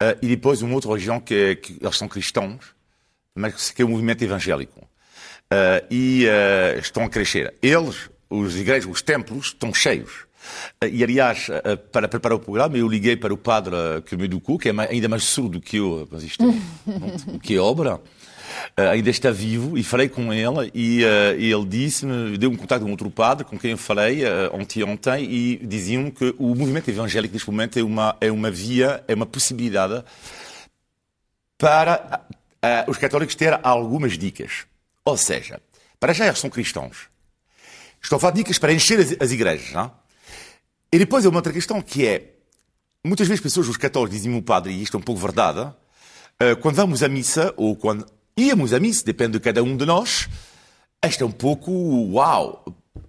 ah, 0.00 0.16
e 0.20 0.26
depois 0.26 0.62
uma 0.62 0.74
outra 0.74 0.90
religião 0.90 1.20
que, 1.20 1.32
é, 1.32 1.54
que 1.54 1.78
eles 1.80 1.96
são 1.96 2.08
cristãos, 2.08 2.74
mas 3.36 3.70
que 3.70 3.82
é 3.82 3.84
o 3.84 3.88
movimento 3.88 4.24
evangélico. 4.24 4.84
Ah, 5.48 5.80
e 5.88 6.26
estão 6.80 7.04
a 7.04 7.08
crescer. 7.08 7.54
Eles, 7.62 8.10
os 8.28 8.56
igrejas, 8.56 8.90
os 8.90 9.00
templos, 9.00 9.46
estão 9.46 9.72
cheios. 9.72 10.26
Ah, 10.80 10.86
E, 10.86 11.02
aliás, 11.02 11.48
ah, 11.50 11.76
para 11.76 12.08
preparar 12.08 12.36
o 12.36 12.40
programa, 12.40 12.76
eu 12.76 12.88
liguei 12.88 13.16
para 13.16 13.32
o 13.32 13.36
padre 13.36 13.74
que 14.06 14.16
me 14.16 14.24
educou, 14.24 14.58
que 14.58 14.68
é 14.68 14.72
ainda 14.90 15.08
mais 15.08 15.24
surdo 15.24 15.60
que 15.60 15.76
eu, 15.76 16.08
mas 16.10 16.22
isto 16.22 16.44
é- 16.44 17.38
que 17.38 17.54
é 17.56 17.58
obra. 17.58 18.00
Ainda 18.76 19.08
está 19.08 19.30
vivo 19.30 19.78
e 19.78 19.82
falei 19.82 20.08
com 20.10 20.32
ele 20.32 20.70
e, 20.74 21.00
e 21.38 21.50
ele 21.50 21.64
disse-me, 21.66 22.36
deu 22.36 22.50
um 22.50 22.56
contato 22.56 22.82
com 22.82 22.90
outro 22.90 23.10
padre 23.10 23.46
com 23.46 23.58
quem 23.58 23.70
eu 23.70 23.78
falei 23.78 24.22
ontem 24.84 25.24
e 25.24 25.56
diziam 25.66 26.10
que 26.10 26.34
o 26.38 26.54
movimento 26.54 26.88
evangélico 26.90 27.32
neste 27.32 27.50
momento 27.50 27.78
é 27.78 27.82
uma, 27.82 28.14
é 28.20 28.30
uma 28.30 28.50
via, 28.50 29.02
é 29.08 29.14
uma 29.14 29.24
possibilidade 29.24 30.04
para 31.58 32.20
ah, 32.60 32.84
os 32.88 32.98
católicos 32.98 33.34
ter 33.34 33.58
algumas 33.62 34.18
dicas. 34.18 34.66
Ou 35.04 35.16
seja, 35.16 35.60
para 35.98 36.12
já 36.12 36.26
eles 36.26 36.38
são 36.38 36.50
cristãos. 36.50 37.08
Estou 38.02 38.16
a 38.16 38.20
falar 38.20 38.32
de 38.32 38.38
dicas 38.40 38.58
para 38.58 38.72
encher 38.72 39.00
as, 39.00 39.16
as 39.18 39.30
igrejas. 39.30 39.72
Não? 39.72 39.90
E 40.92 40.98
depois 40.98 41.24
há 41.24 41.28
uma 41.28 41.38
outra 41.38 41.52
questão 41.52 41.80
que 41.80 42.06
é, 42.06 42.34
muitas 43.04 43.26
vezes 43.26 43.42
pessoas, 43.42 43.68
os 43.68 43.76
católicos, 43.76 44.14
dizem-me 44.16 44.38
o 44.38 44.42
padre, 44.42 44.72
e 44.72 44.82
isto 44.82 44.96
é 44.96 45.00
um 45.00 45.02
pouco 45.02 45.20
verdade, 45.20 45.60
ah, 45.60 46.56
quando 46.60 46.76
vamos 46.76 47.02
à 47.02 47.08
missa, 47.08 47.54
ou 47.56 47.74
quando 47.74 48.06
íamos 48.36 48.72
à 48.72 48.80
missa, 48.80 49.04
depende 49.04 49.32
de 49.32 49.40
cada 49.40 49.62
um 49.62 49.76
de 49.76 49.86
nós, 49.86 50.28
isto 51.04 51.24
é 51.24 51.26
um 51.26 51.30
pouco, 51.30 51.70
uau, 52.12 52.64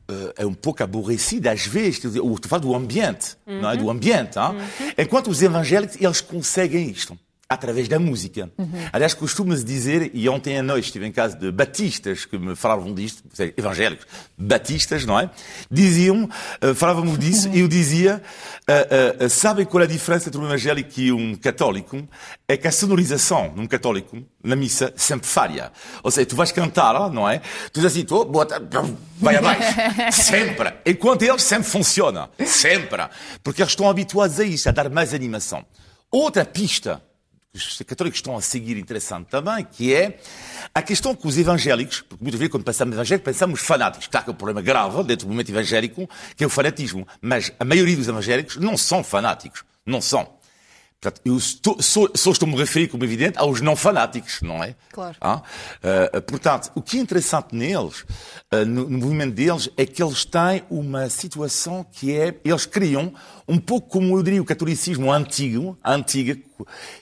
eh, 0.08 0.34
é 0.38 0.46
um 0.46 0.54
pouco 0.54 0.84
aborrecido 0.84 1.48
às 1.48 1.66
vezes, 1.66 2.16
ou 2.16 2.40
tu 2.40 2.48
fala 2.48 2.62
do 2.62 2.74
ambiente, 2.74 3.36
não 3.46 3.70
é? 3.70 3.78
Do 3.78 3.90
ambiente, 3.90 4.38
hein? 4.40 4.94
Enquanto 4.98 5.30
os 5.30 5.42
evangélicos, 5.42 5.98
eles 6.00 6.22
conseguem 6.22 6.90
isto. 6.90 7.18
Através 7.54 7.88
da 7.88 8.00
música. 8.00 8.52
Aliás, 8.92 9.14
costuma-se 9.14 9.64
dizer, 9.64 10.10
e 10.14 10.28
ontem 10.28 10.58
à 10.58 10.64
noite 10.64 10.86
estive 10.86 11.06
em 11.06 11.12
casa 11.12 11.38
de 11.38 11.52
batistas 11.52 12.26
que 12.26 12.36
me 12.38 12.56
falavam 12.56 12.94
disto, 12.94 13.24
seja, 13.32 13.54
evangélicos, 13.56 14.08
batistas, 14.38 15.06
não 15.06 15.20
é? 15.20 15.30
Diziam, 15.70 16.28
eh, 16.60 16.74
falávamos 16.74 17.20
disso, 17.20 17.50
e 17.54 17.60
eu 17.60 17.68
dizia, 17.68 18.22
eh, 18.68 19.18
eh, 19.20 19.30
sabem 19.30 19.66
qual 19.66 19.82
é 19.82 19.86
a 19.86 19.90
diferença 19.90 20.30
entre 20.30 20.42
um 20.42 20.46
evangélico 20.46 21.00
e 21.00 21.12
um 21.12 21.36
católico? 21.36 22.08
É 22.48 22.58
que 22.58 22.68
a 22.68 22.72
sonorização 22.72 23.54
num 23.56 23.68
católico, 23.68 24.18
na 24.44 24.56
missa, 24.56 24.92
sempre 24.96 25.28
falha. 25.28 25.72
Ou 26.02 26.10
seja, 26.10 26.26
tu 26.26 26.36
vais 26.36 26.52
cantar, 26.52 27.10
não 27.12 27.30
é? 27.30 27.40
Tu 27.72 27.80
dizes 27.80 27.98
assim, 27.98 28.06
boa 28.06 28.46
tarde, 28.46 28.68
vai 29.20 29.36
abaixo. 29.36 29.64
sempre. 30.12 30.74
Enquanto 30.86 31.22
eles 31.22 31.44
sempre 31.44 31.70
funciona. 31.70 32.30
Sempre. 32.46 33.08
Porque 33.44 33.62
eles 33.62 33.72
estão 33.72 33.90
habituados 33.90 34.40
a 34.40 34.44
isso, 34.44 34.68
a 34.68 34.72
dar 34.72 34.90
mais 34.90 35.14
animação. 35.14 35.64
Outra 36.12 36.46
pista 36.46 37.02
os 37.56 37.84
católicos 37.86 38.18
estão 38.18 38.36
a 38.36 38.42
seguir 38.42 38.78
interessante 38.78 39.28
também, 39.28 39.64
que 39.64 39.94
é 39.94 40.18
a 40.74 40.82
questão 40.82 41.16
que 41.16 41.28
os 41.28 41.38
evangélicos, 41.38 42.02
porque 42.02 42.24
muitas 42.24 42.40
vezes 42.40 42.52
quando 42.52 42.64
pensamos 42.64 42.96
evangélicos, 42.96 43.32
pensamos 43.32 43.60
fanáticos. 43.60 44.08
Claro 44.08 44.24
que 44.26 44.32
é 44.32 44.34
um 44.34 44.36
problema 44.36 44.62
grave 44.62 45.04
dentro 45.04 45.28
do 45.28 45.28
movimento 45.28 45.52
evangélico, 45.52 46.10
que 46.36 46.44
é 46.44 46.48
o 46.48 46.50
fanatismo. 46.50 47.08
Mas 47.22 47.52
a 47.60 47.64
maioria 47.64 47.96
dos 47.96 48.08
evangélicos 48.08 48.58
não 48.58 48.76
são 48.76 49.04
fanáticos. 49.04 49.64
Não 49.86 50.02
são. 50.02 50.28
Portanto, 51.04 51.22
eu 51.26 51.36
estou, 51.36 51.82
só, 51.82 52.08
só 52.16 52.32
estou-me 52.32 52.56
a 52.56 52.60
referir, 52.60 52.88
como 52.88 53.04
evidente, 53.04 53.38
aos 53.38 53.60
não 53.60 53.76
fanáticos, 53.76 54.42
não 54.42 54.64
é? 54.64 54.74
Claro. 54.90 55.18
Ah, 55.20 55.42
ah, 56.14 56.22
portanto, 56.22 56.72
o 56.76 56.82
que 56.82 56.98
é 56.98 57.02
interessante 57.02 57.54
neles, 57.54 58.06
ah, 58.50 58.64
no, 58.64 58.90
no 58.90 58.98
movimento 59.00 59.34
deles, 59.34 59.70
é 59.76 59.86
que 59.86 60.02
eles 60.02 60.24
têm 60.24 60.64
uma 60.70 61.10
situação 61.10 61.86
que 61.92 62.16
é, 62.16 62.34
eles 62.46 62.66
criam, 62.66 63.14
um 63.46 63.58
pouco 63.58 63.90
como 63.90 64.18
eu 64.18 64.24
diria 64.24 64.42
o 64.42 64.46
catolicismo 64.46 65.12
antigo, 65.12 65.78
antiga, 65.84 66.38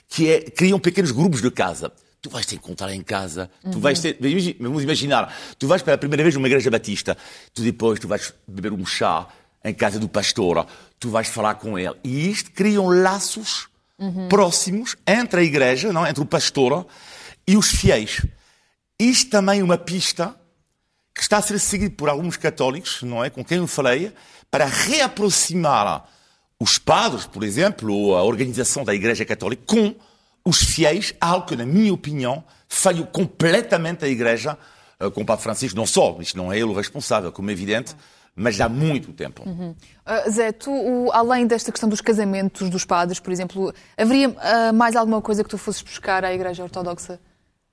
que 0.08 0.28
é, 0.28 0.40
criam 0.40 0.80
pequenos 0.80 1.12
grupos 1.12 1.40
de 1.40 1.50
casa. 1.52 1.92
Tu 2.20 2.28
vais 2.28 2.44
te 2.46 2.54
encontrar 2.56 2.92
em 2.92 3.02
casa, 3.02 3.50
tu 3.70 3.78
vais 3.80 3.98
ter, 4.00 4.16
imagi- 4.20 4.56
vamos 4.60 4.82
imaginar, 4.82 5.32
tu 5.58 5.66
vais 5.68 5.80
pela 5.82 5.96
primeira 5.98 6.22
vez 6.24 6.34
numa 6.34 6.46
igreja 6.48 6.70
batista, 6.70 7.16
tu 7.54 7.62
depois 7.62 7.98
tu 8.00 8.06
vais 8.08 8.32
beber 8.48 8.72
um 8.72 8.84
chá 8.84 9.26
em 9.64 9.72
casa 9.74 9.98
do 10.00 10.08
pastor, 10.08 10.66
tu 11.00 11.08
vais 11.08 11.28
falar 11.28 11.54
com 11.54 11.78
ele. 11.78 11.94
E 12.04 12.28
isto 12.30 12.50
criam 12.52 12.88
laços 12.88 13.68
próximos 14.28 14.96
entre 15.06 15.40
a 15.40 15.42
igreja, 15.42 15.92
não, 15.92 16.06
entre 16.06 16.22
o 16.22 16.26
pastor 16.26 16.86
e 17.46 17.56
os 17.56 17.68
fiéis. 17.68 18.24
Isto 18.98 19.30
também 19.30 19.60
é 19.60 19.64
uma 19.64 19.78
pista 19.78 20.34
que 21.14 21.20
está 21.20 21.38
a 21.38 21.42
ser 21.42 21.58
seguida 21.58 21.94
por 21.96 22.08
alguns 22.08 22.36
católicos, 22.36 23.02
não 23.02 23.24
é, 23.24 23.30
com 23.30 23.44
quem 23.44 23.58
eu 23.58 23.66
falei, 23.66 24.12
para 24.50 24.64
reaproximar 24.64 26.08
os 26.58 26.78
padres, 26.78 27.26
por 27.26 27.42
exemplo, 27.42 27.92
ou 27.92 28.16
a 28.16 28.22
organização 28.22 28.84
da 28.84 28.94
Igreja 28.94 29.24
Católica 29.24 29.62
com 29.66 29.94
os 30.44 30.58
fiéis, 30.58 31.14
algo 31.20 31.46
que, 31.46 31.56
na 31.56 31.66
minha 31.66 31.92
opinião, 31.92 32.44
falhou 32.68 33.06
completamente 33.06 34.04
a 34.04 34.08
Igreja 34.08 34.56
eh, 34.98 35.10
com 35.10 35.22
o 35.22 35.26
Papa 35.26 35.42
Francisco. 35.42 35.76
Não 35.76 35.86
só, 35.86 36.16
isto 36.20 36.36
não 36.36 36.52
é 36.52 36.56
ele 36.56 36.64
o 36.64 36.72
responsável, 36.72 37.32
como 37.32 37.50
é 37.50 37.52
evidente, 37.52 37.94
mas 38.34 38.60
há 38.60 38.68
muito 38.68 39.12
tempo. 39.12 39.44
Ah, 40.06 40.28
Zé, 40.30 40.52
tu, 40.52 40.70
o- 40.70 41.12
além 41.12 41.46
desta 41.46 41.70
questão 41.70 41.88
dos 41.88 42.00
casamentos 42.00 42.68
dos 42.70 42.84
padres, 42.84 43.20
por 43.20 43.32
exemplo, 43.32 43.72
haveria 43.96 44.34
ah, 44.38 44.72
mais 44.72 44.96
alguma 44.96 45.20
coisa 45.20 45.42
que 45.44 45.50
tu 45.50 45.58
fosses 45.58 45.82
buscar 45.82 46.24
à 46.24 46.32
Igreja 46.32 46.62
Ortodoxa 46.62 47.20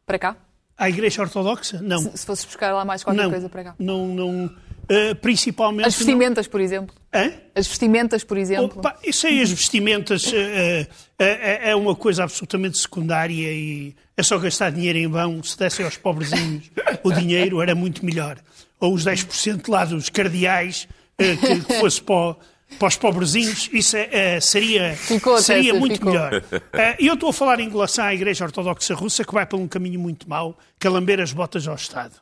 para 0.05 0.19
cá? 0.19 0.35
À 0.77 0.89
Igreja 0.89 1.21
Ortodoxa? 1.21 1.81
Não. 1.81 1.99
Se, 1.99 2.17
se 2.19 2.25
fosses 2.25 2.45
buscar 2.45 2.73
lá 2.73 2.85
mais 2.85 3.03
qualquer 3.03 3.23
não. 3.23 3.29
coisa 3.29 3.49
para 3.49 3.63
cá? 3.65 3.75
Não, 3.77 4.07
não. 4.07 4.49
eh, 4.87 5.13
principalmente. 5.13 5.87
As 5.87 5.95
vestimentas, 5.95 6.47
por 6.47 6.61
exemplo. 6.61 6.95
Não. 7.13 7.21
Hã? 7.21 7.31
As 7.55 7.67
vestimentas, 7.67 8.23
por 8.23 8.37
exemplo. 8.37 8.79
Opa, 8.79 8.97
isso 9.03 9.27
aí, 9.27 9.41
as 9.41 9.51
vestimentas, 9.51 10.31
eh, 10.33 10.87
é 11.17 11.75
uma 11.75 11.95
coisa 11.95 12.23
absolutamente 12.23 12.77
secundária 12.77 13.51
e 13.51 13.93
é 14.15 14.23
só 14.23 14.37
gastar 14.39 14.71
dinheiro 14.71 14.97
em 14.99 15.07
vão. 15.07 15.43
Se 15.43 15.57
dessem 15.57 15.83
aos 15.85 15.97
pobrezinhos 15.97 16.71
o 17.03 17.11
dinheiro, 17.13 17.61
era 17.61 17.75
muito 17.75 18.05
melhor. 18.05 18.37
Ou 18.79 18.93
os 18.93 19.03
10% 19.05 19.67
lá 19.69 19.85
dos 19.85 20.09
cardeais, 20.09 20.87
eh, 21.17 21.35
que, 21.35 21.59
que 21.61 21.73
fosse 21.79 22.01
para, 22.01 22.35
para 22.77 22.87
os 22.87 22.95
pobrezinhos, 22.95 23.69
isso 23.73 23.97
é, 23.97 24.09
eh, 24.35 24.39
seria, 24.39 24.95
Ficou, 24.95 25.37
seria 25.41 25.71
Tessa, 25.73 25.79
muito 25.79 25.93
ficou. 25.95 26.11
melhor. 26.13 26.43
Eh, 26.73 26.95
E 26.99 27.07
eu 27.07 27.15
estou 27.15 27.29
a 27.29 27.33
falar 27.33 27.59
em 27.59 27.69
relação 27.69 28.05
à 28.05 28.13
Igreja 28.13 28.45
Ortodoxa 28.45 28.93
Russa, 28.95 29.25
que 29.25 29.33
vai 29.33 29.45
por 29.45 29.59
um 29.59 29.67
caminho 29.67 29.99
muito 29.99 30.29
mau, 30.29 30.57
que 30.79 30.87
é 30.87 30.89
lamber 30.89 31.19
as 31.19 31.33
botas 31.33 31.67
ao 31.67 31.75
Estado. 31.75 32.15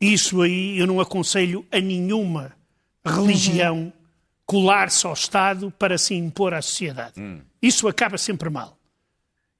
Isso 0.00 0.42
aí 0.42 0.78
eu 0.78 0.86
não 0.86 1.00
aconselho 1.00 1.64
a 1.72 1.78
nenhuma 1.80 2.52
religião 3.04 3.92
colar-se 4.44 5.06
ao 5.06 5.12
Estado 5.12 5.70
para 5.78 5.96
se 5.96 6.14
impor 6.14 6.52
à 6.52 6.60
sociedade. 6.60 7.14
Isso 7.62 7.86
acaba 7.88 8.18
sempre 8.18 8.50
mal. 8.50 8.76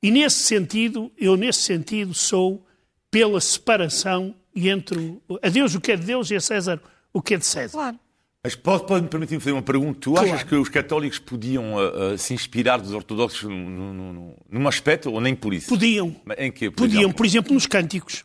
E 0.02 0.10
nesse 0.10 0.40
sentido, 0.40 1.10
eu 1.16 1.36
nesse 1.36 1.60
sentido 1.62 2.12
sou 2.12 2.66
pela 3.10 3.40
separação 3.40 4.34
entre 4.54 4.98
o, 5.28 5.38
a 5.42 5.48
Deus 5.48 5.74
o 5.74 5.80
que 5.80 5.92
é 5.92 5.96
de 5.96 6.04
Deus 6.04 6.30
e 6.30 6.36
a 6.36 6.40
César 6.40 6.80
o 7.12 7.20
que 7.22 7.34
é 7.34 7.38
de 7.38 7.46
César. 7.46 7.72
Claro. 7.78 7.98
Mas 8.44 8.56
pode, 8.56 8.86
pode 8.86 9.02
me 9.04 9.08
permitir 9.08 9.38
fazer 9.38 9.52
uma 9.52 9.62
pergunta? 9.62 9.98
Tu 10.00 10.12
Claro. 10.12 10.28
achas 10.28 10.42
que 10.42 10.54
os 10.56 10.68
católicos 10.68 11.18
podiam 11.18 11.78
ah, 11.78 12.12
ah, 12.14 12.18
se 12.18 12.34
inspirar 12.34 12.78
dos 12.80 12.92
ortodoxos 12.92 13.44
num, 13.44 14.34
num, 14.50 14.66
aspecto 14.68 15.10
ou 15.12 15.20
nem 15.20 15.34
por 15.34 15.54
isso? 15.54 15.68
Podiam, 15.68 16.16
Mas 16.24 16.38
Em 16.40 16.50
quê? 16.50 16.68
Por 16.70 16.78
podiam, 16.78 17.02
exemplo? 17.02 17.16
por 17.16 17.26
exemplo, 17.26 17.54
nos 17.54 17.66
cânticos. 17.66 18.24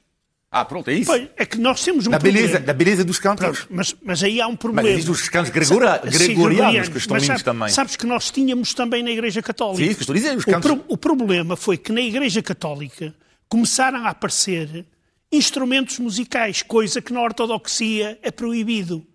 Ah, 0.49 0.63
pronto, 0.65 0.89
é 0.89 0.93
isso. 0.93 1.11
Pois, 1.11 1.27
é 1.35 1.45
que 1.45 1.57
nós 1.59 1.83
temos 1.83 2.07
um 2.07 2.09
da, 2.09 2.17
problema. 2.17 2.39
beleza, 2.47 2.59
da 2.65 2.73
beleza 2.73 3.03
dos. 3.03 3.19
Pronto, 3.19 3.67
mas, 3.69 3.95
mas 4.01 4.23
aí 4.23 4.39
há 4.41 4.47
um 4.47 4.55
problema. 4.55 4.87
Mas 4.87 4.97
existe 4.99 5.11
os 5.11 5.29
cantos 5.29 5.51
gregora, 5.51 6.01
Sim, 6.09 6.17
gregorianos, 6.19 6.87
que 6.89 6.97
estão 6.97 7.19
sabe- 7.19 7.43
também. 7.43 7.67
Sabes 7.69 7.95
que 7.97 8.05
nós 8.07 8.31
tínhamos 8.31 8.73
também 8.73 9.03
na 9.03 9.11
Igreja 9.11 9.41
Católica. 9.41 9.83
Sim, 9.83 9.89
isso 9.89 9.97
que 9.97 10.03
estou 10.03 10.13
a 10.13 10.17
dizer, 10.17 10.37
os 10.37 10.43
o, 10.43 10.47
cantos- 10.47 10.71
pro- 10.71 10.85
o 10.87 10.97
problema 10.97 11.57
foi 11.57 11.77
que 11.77 11.91
na 11.91 12.01
Igreja 12.01 12.41
Católica 12.41 13.13
começaram 13.49 14.05
a 14.05 14.09
aparecer 14.09 14.85
instrumentos 15.31 15.99
musicais, 15.99 16.61
coisa 16.61 17.01
que 17.01 17.13
na 17.13 17.21
ortodoxia 17.21 18.17
é 18.21 18.31
proibido. 18.31 19.05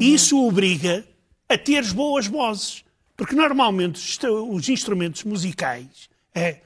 E 0.00 0.14
isso 0.14 0.44
obriga 0.44 1.06
a 1.48 1.56
teres 1.56 1.92
boas 1.92 2.26
vozes. 2.26 2.84
Porque 3.16 3.34
normalmente 3.34 3.96
os, 3.96 4.18
os 4.48 4.68
instrumentos 4.68 5.22
musicais 5.24 6.08
é, 6.34 6.58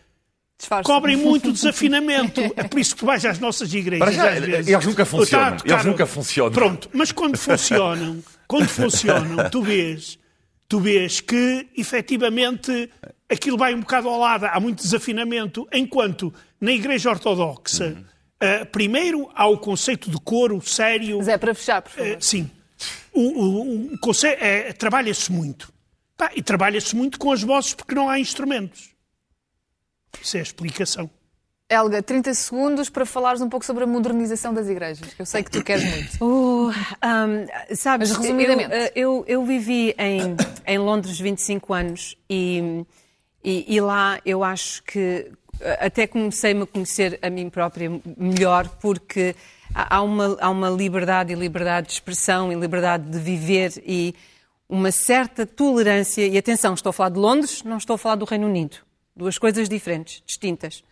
cobrem 0.83 1.17
muito 1.17 1.53
desafinamento. 1.53 2.41
É 2.57 2.65
por 2.65 2.81
isso 2.81 2.95
que 2.95 3.01
tu 3.01 3.07
vais 3.07 3.25
às 3.25 3.39
nossas 3.39 3.73
igrejas. 3.73 4.15
Já, 4.15 4.31
às 4.31 4.41
vezes. 4.41 4.69
eles 4.69 4.87
nunca 4.87 5.05
funcionam. 5.05 5.57
Tá 5.59 5.65
Eles 5.67 5.85
nunca 5.85 6.07
funcionam. 6.07 6.53
Pronto, 6.53 6.91
mas 6.93 7.13
quando 7.13 7.37
funcionam, 7.37 8.23
quando 8.47 8.69
funcionam, 8.69 9.51
tu 9.51 9.63
vês, 9.63 10.19
tu 10.67 10.81
vês 10.81 11.21
que 11.21 11.69
efetivamente 11.77 12.91
aquilo 13.29 13.59
vai 13.59 13.75
um 13.75 13.81
bocado 13.81 14.09
ao 14.09 14.19
lado, 14.19 14.47
há 14.47 14.59
muito 14.59 14.83
desafinamento, 14.83 15.69
enquanto 15.73 16.33
na 16.59 16.73
Igreja 16.73 17.11
Ortodoxa, 17.11 18.05
eh, 18.40 18.64
primeiro 18.64 19.31
há 19.35 19.46
o 19.46 19.59
conceito 19.59 20.11
de 20.11 20.18
coro 20.20 20.61
sério. 20.61 21.22
Zé, 21.22 21.37
para 21.38 21.55
fechar, 21.55 21.83
por 21.83 21.90
favor. 21.90 22.09
Eh, 22.12 22.18
sim. 22.20 22.51
O, 23.12 23.20
o- 23.20 23.94
o 23.94 23.98
conce- 23.98 24.29
eh, 24.40 24.72
trabalha-se 24.72 25.33
muito. 25.33 25.72
Pá, 26.16 26.31
e 26.35 26.42
trabalha-se 26.42 26.94
muito 26.96 27.18
com 27.18 27.31
as 27.33 27.42
vozes 27.42 27.74
porque 27.74 27.94
não 27.94 28.09
há 28.09 28.18
instrumentos. 28.18 28.90
Isso 30.22 30.37
é 30.37 30.40
a 30.40 30.42
explicação. 30.42 31.11
Helga, 31.70 32.03
30 32.03 32.33
segundos 32.33 32.88
para 32.88 33.05
falares 33.05 33.42
um 33.42 33.48
pouco 33.48 33.64
sobre 33.66 33.85
a 33.85 33.87
modernização 33.87 34.55
das 34.55 34.68
igrejas. 34.68 35.14
Eu 35.18 35.27
sei 35.27 35.42
que 35.42 35.51
tu 35.51 35.62
queres 35.62 35.85
muito. 35.85 36.24
Uh, 36.24 36.70
um, 37.05 37.77
sabes, 37.77 38.09
Mas 38.11 38.18
resumidamente. 38.18 38.72
Eu, 38.72 38.90
eu, 38.94 39.24
eu 39.29 39.44
vivi 39.44 39.94
em, 39.98 40.35
em 40.66 40.79
Londres 40.79 41.20
25 41.20 41.74
anos 41.74 42.16
e, 42.29 42.85
e, 43.44 43.74
e 43.77 43.81
lá 43.83 44.18
eu 44.24 44.42
acho 44.42 44.83
que 44.85 45.31
uh, 45.31 45.37
até 45.81 46.07
comecei-me 46.07 46.62
a 46.62 46.66
conhecer 46.66 47.18
a 47.23 47.29
mim 47.31 47.49
própria 47.51 47.90
melhor 48.16 48.68
porque 48.81 49.35
há 49.75 50.03
uma, 50.03 50.37
há 50.40 50.51
uma 50.51 50.71
liberdade 50.71 51.33
e 51.33 51.37
liberdade 51.37 51.88
de 51.88 51.92
expressão 51.94 52.53
e 52.53 52.55
liberdade 52.55 53.09
de 53.11 53.18
viver 53.18 53.73
e 53.87 54.14
uma 54.68 54.90
certa 54.92 55.44
tolerância. 55.47 56.27
E 56.27 56.37
atenção, 56.38 56.75
estou 56.75 56.90
a 56.90 56.92
falar 56.92 57.11
de 57.11 57.18
Londres, 57.18 57.62
não 57.62 57.77
estou 57.79 57.94
a 57.94 57.99
falar 57.99 58.14
do 58.16 58.25
Reino 58.25 58.47
Unido. 58.47 58.77
Duas 59.16 59.37
coisas 59.38 59.68
diferentes, 59.68 60.23
distintas. 60.27 60.83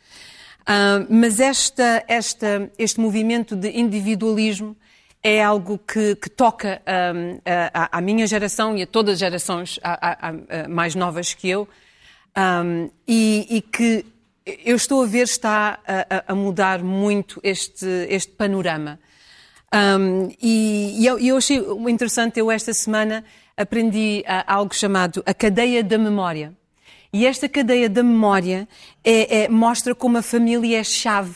Ah, 0.66 1.04
mas 1.08 1.38
esta, 1.38 2.02
esta, 2.08 2.70
este 2.78 2.98
movimento 3.00 3.54
de 3.54 3.70
individualismo 3.78 4.76
é 5.22 5.42
algo 5.42 5.78
que, 5.78 6.14
que 6.16 6.28
toca 6.30 6.80
ahm, 6.86 7.38
a- 7.72 7.98
à 7.98 8.00
minha 8.00 8.26
geração 8.26 8.76
e 8.76 8.82
a 8.82 8.86
todas 8.86 9.14
as 9.14 9.18
gerações 9.20 9.78
a- 9.82 10.68
mais 10.68 10.94
novas 10.94 11.34
que 11.34 11.48
eu, 11.48 11.68
Ahm, 12.38 12.90
e, 13.08 13.46
e 13.48 13.62
que 13.62 14.04
eu 14.46 14.76
estou 14.76 15.02
a 15.02 15.06
ver 15.06 15.24
está 15.24 15.80
a, 15.86 16.32
a- 16.32 16.34
mudar 16.34 16.82
muito 16.82 17.40
este, 17.42 17.86
este 18.08 18.32
panorama. 18.32 18.98
Um, 19.74 20.30
e, 20.40 20.94
e 21.02 21.06
eu, 21.06 21.18
eu 21.18 21.36
achei 21.36 21.58
interessante, 21.88 22.38
eu 22.38 22.50
esta 22.50 22.72
semana 22.72 23.24
aprendi 23.56 24.22
ah, 24.26 24.44
algo 24.54 24.74
chamado 24.74 25.22
a 25.26 25.34
cadeia 25.34 25.82
da 25.82 25.98
memória. 25.98 26.52
E 27.12 27.26
esta 27.26 27.48
cadeia 27.48 27.88
da 27.88 28.02
memória 28.02 28.68
é- 29.02 29.44
é- 29.44 29.48
mostra 29.48 29.94
como 29.94 30.18
a 30.18 30.22
família 30.22 30.78
é 30.78 30.84
chave 30.84 31.34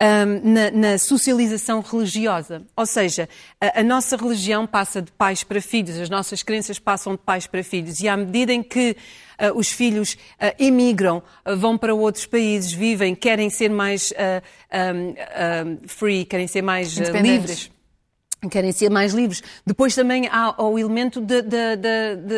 um, 0.00 0.52
na, 0.52 0.70
na 0.70 0.98
socialização 0.98 1.80
religiosa. 1.80 2.62
Ou 2.76 2.86
seja, 2.86 3.28
a, 3.60 3.80
a 3.80 3.82
nossa 3.82 4.16
religião 4.16 4.66
passa 4.66 5.02
de 5.02 5.10
pais 5.12 5.42
para 5.42 5.60
filhos, 5.60 5.98
as 5.98 6.10
nossas 6.10 6.42
crenças 6.42 6.78
passam 6.78 7.12
de 7.14 7.18
pais 7.18 7.46
para 7.46 7.64
filhos. 7.64 8.00
E 8.00 8.08
à 8.08 8.16
medida 8.16 8.52
em 8.52 8.62
que 8.62 8.96
os 9.54 9.68
filhos 9.68 10.16
ah, 10.40 10.54
emigram, 10.58 11.22
ah, 11.44 11.54
vão 11.54 11.76
para 11.76 11.94
outros 11.94 12.26
países, 12.26 12.72
vivem, 12.72 13.14
querem 13.14 13.50
ser 13.50 13.70
mais 13.70 14.12
ah, 14.16 14.42
um, 14.94 15.14
ah, 15.18 15.86
free, 15.86 16.24
querem 16.24 16.46
ser 16.46 16.62
mais 16.62 17.00
ah, 17.00 17.20
livres 17.20 17.73
querem 18.48 18.72
ser 18.72 18.90
mais 18.90 19.12
livres. 19.12 19.42
Depois 19.66 19.94
também 19.94 20.28
há 20.30 20.54
o 20.62 20.78
elemento 20.78 21.20
de- 21.20 21.42
de- 21.42 21.76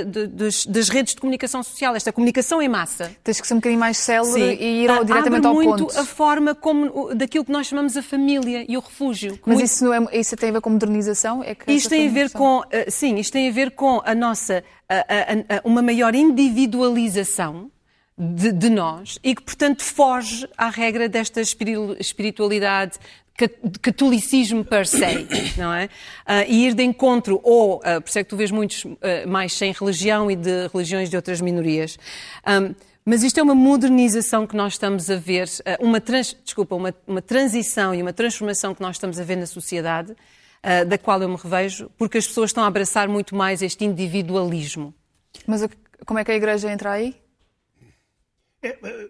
de- 0.04 0.26
das, 0.28 0.66
das 0.66 0.88
redes 0.88 1.14
de 1.14 1.20
comunicação 1.20 1.62
social, 1.62 1.94
esta 1.96 2.12
comunicação 2.12 2.60
em 2.62 2.68
massa. 2.68 3.10
Tens 3.24 3.40
que 3.40 3.46
ser 3.46 3.54
um 3.54 3.58
bocadinho 3.58 3.80
mais 3.80 3.98
célere 3.98 4.54
e 4.60 4.84
ir 4.84 4.90
ao- 4.90 5.00
Ah, 5.00 5.04
diretamente 5.04 5.46
abre 5.46 5.48
ao 5.48 5.54
muito 5.54 5.86
ponto. 5.86 5.98
a 5.98 6.04
forma 6.04 6.54
como, 6.54 7.14
daquilo 7.14 7.44
que 7.44 7.52
nós 7.52 7.66
chamamos 7.66 7.96
a 7.96 8.02
família 8.02 8.64
e 8.68 8.76
o 8.76 8.80
refúgio. 8.80 9.38
Mas 9.46 9.56
Muito- 9.58 9.64
isso, 9.64 9.84
não 9.84 9.92
é, 9.94 10.16
isso 10.18 10.36
tem 10.36 10.48
a 10.50 10.52
ver 10.52 10.60
com 10.60 10.70
modernização? 10.70 11.42
É 11.42 11.54
que 11.54 11.70
isto 11.72 11.88
tem 11.88 12.08
a 12.08 12.10
ver 12.10 12.30
com, 12.30 12.62
eh, 12.70 12.90
sim, 12.90 13.16
isto 13.16 13.32
tem 13.32 13.48
a 13.48 13.52
ver 13.52 13.70
com 13.72 14.00
a 14.04 14.14
nossa, 14.14 14.62
a- 14.88 14.94
a- 14.94 15.56
a- 15.56 15.60
uma 15.64 15.82
maior 15.82 16.14
individualização 16.14 17.70
de, 18.18 18.50
de 18.52 18.70
nós 18.70 19.18
e 19.22 19.34
que, 19.34 19.42
portanto, 19.42 19.82
foge 19.82 20.48
à 20.56 20.70
regra 20.70 21.08
desta 21.08 21.40
espiri- 21.40 21.96
espiritualidade, 21.98 22.98
catolicismo 23.82 24.64
per 24.64 24.86
se, 24.86 24.98
não 25.58 25.72
é? 25.72 25.88
Ah, 26.24 26.44
e 26.44 26.66
ir 26.66 26.74
de 26.74 26.82
encontro, 26.82 27.40
ou, 27.42 27.80
ah, 27.84 28.00
por 28.00 28.08
isso 28.08 28.18
é 28.18 28.24
que 28.24 28.30
tu 28.30 28.36
vês 28.36 28.50
muitos 28.50 28.84
ah, 28.86 29.26
mais 29.26 29.52
sem 29.52 29.72
religião 29.72 30.30
e 30.30 30.36
de 30.36 30.68
religiões 30.72 31.10
de 31.10 31.16
outras 31.16 31.40
minorias. 31.40 31.98
Ahm, 32.44 32.74
mas 33.04 33.22
isto 33.22 33.38
é 33.38 33.42
uma 33.42 33.54
modernização 33.54 34.46
que 34.46 34.56
nós 34.56 34.72
estamos 34.72 35.08
a 35.08 35.16
ver, 35.16 35.48
uma, 35.78 36.00
trans, 36.00 36.36
desculpa, 36.42 36.74
uma, 36.74 36.92
uma 37.06 37.22
transição 37.22 37.94
e 37.94 38.02
uma 38.02 38.12
transformação 38.12 38.74
que 38.74 38.82
nós 38.82 38.96
estamos 38.96 39.20
a 39.20 39.22
ver 39.22 39.36
na 39.36 39.46
sociedade, 39.46 40.12
da 40.88 40.98
qual 40.98 41.22
eu 41.22 41.28
me 41.28 41.36
revejo, 41.36 41.88
porque 41.96 42.18
as 42.18 42.26
pessoas 42.26 42.50
estão 42.50 42.64
a 42.64 42.66
abraçar 42.66 43.06
muito 43.06 43.36
mais 43.36 43.62
este 43.62 43.84
individualismo. 43.84 44.92
Mas 45.46 45.64
como 46.04 46.18
é 46.18 46.24
que 46.24 46.32
a 46.32 46.34
igreja 46.34 46.68
entra 46.68 46.90
aí? 46.90 47.14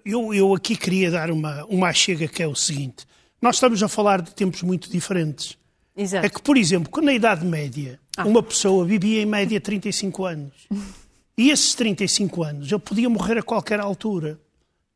Eu, 0.04 0.34
eu 0.34 0.54
aqui 0.54 0.76
queria 0.76 1.10
dar 1.10 1.30
uma, 1.30 1.64
uma 1.64 1.90
chega 1.94 2.28
que 2.28 2.42
é 2.42 2.46
o 2.46 2.54
seguinte. 2.54 3.06
Nós 3.40 3.56
estamos 3.56 3.82
a 3.82 3.88
falar 3.88 4.22
de 4.22 4.34
tempos 4.34 4.62
muito 4.62 4.90
diferentes. 4.90 5.56
Exato. 5.96 6.26
É 6.26 6.28
que, 6.28 6.42
por 6.42 6.56
exemplo, 6.56 6.90
quando 6.90 7.06
na 7.06 7.14
Idade 7.14 7.44
Média 7.44 7.98
uma 8.24 8.42
pessoa 8.42 8.84
vivia 8.84 9.22
em 9.22 9.26
média 9.26 9.60
35 9.60 10.24
anos 10.24 10.52
e 11.36 11.50
esses 11.50 11.74
35 11.74 12.42
anos 12.42 12.70
ele 12.70 12.80
podia 12.80 13.08
morrer 13.08 13.38
a 13.38 13.42
qualquer 13.42 13.80
altura 13.80 14.38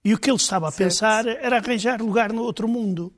e 0.04 0.14
o 0.14 0.18
que 0.18 0.30
ele 0.30 0.36
estava 0.36 0.68
a 0.68 0.72
pensar 0.72 1.26
era 1.26 1.58
arranjar 1.58 2.00
lugar 2.00 2.32
no 2.32 2.42
outro 2.42 2.66
mundo. 2.66 3.12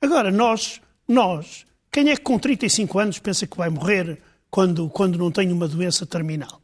Agora, 0.00 0.30
nós, 0.30 0.80
nós, 1.08 1.66
quem 1.90 2.10
é 2.10 2.16
que 2.16 2.22
com 2.22 2.38
35 2.38 2.98
anos 2.98 3.18
pensa 3.18 3.46
que 3.46 3.56
vai 3.56 3.68
morrer 3.68 4.20
quando, 4.50 4.88
quando 4.90 5.18
não 5.18 5.30
tem 5.30 5.50
uma 5.52 5.66
doença 5.66 6.06
terminal? 6.06 6.60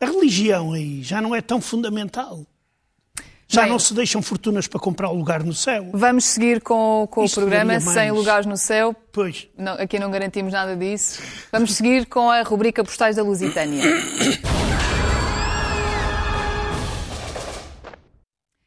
A 0.00 0.06
religião 0.06 0.72
aí 0.72 1.02
já 1.02 1.20
não 1.20 1.34
é 1.34 1.40
tão 1.40 1.60
fundamental. 1.60 2.46
Já 3.48 3.62
Bem, 3.62 3.70
não 3.70 3.78
se 3.78 3.94
deixam 3.94 4.20
fortunas 4.20 4.66
para 4.66 4.80
comprar 4.80 5.08
o 5.08 5.14
lugar 5.14 5.44
no 5.44 5.54
céu. 5.54 5.88
Vamos 5.92 6.24
seguir 6.24 6.60
com, 6.60 7.06
com 7.10 7.24
o 7.24 7.30
programa 7.30 7.78
sem 7.78 8.10
lugares 8.10 8.44
no 8.44 8.56
céu. 8.56 8.94
Pois. 9.12 9.48
Não, 9.56 9.74
aqui 9.74 9.98
não 9.98 10.10
garantimos 10.10 10.52
nada 10.52 10.74
disso. 10.76 11.22
Vamos 11.52 11.74
seguir 11.74 12.06
com 12.06 12.28
a 12.28 12.42
rubrica 12.42 12.82
Postais 12.82 13.16
da 13.16 13.22
Lusitânia. 13.22 13.82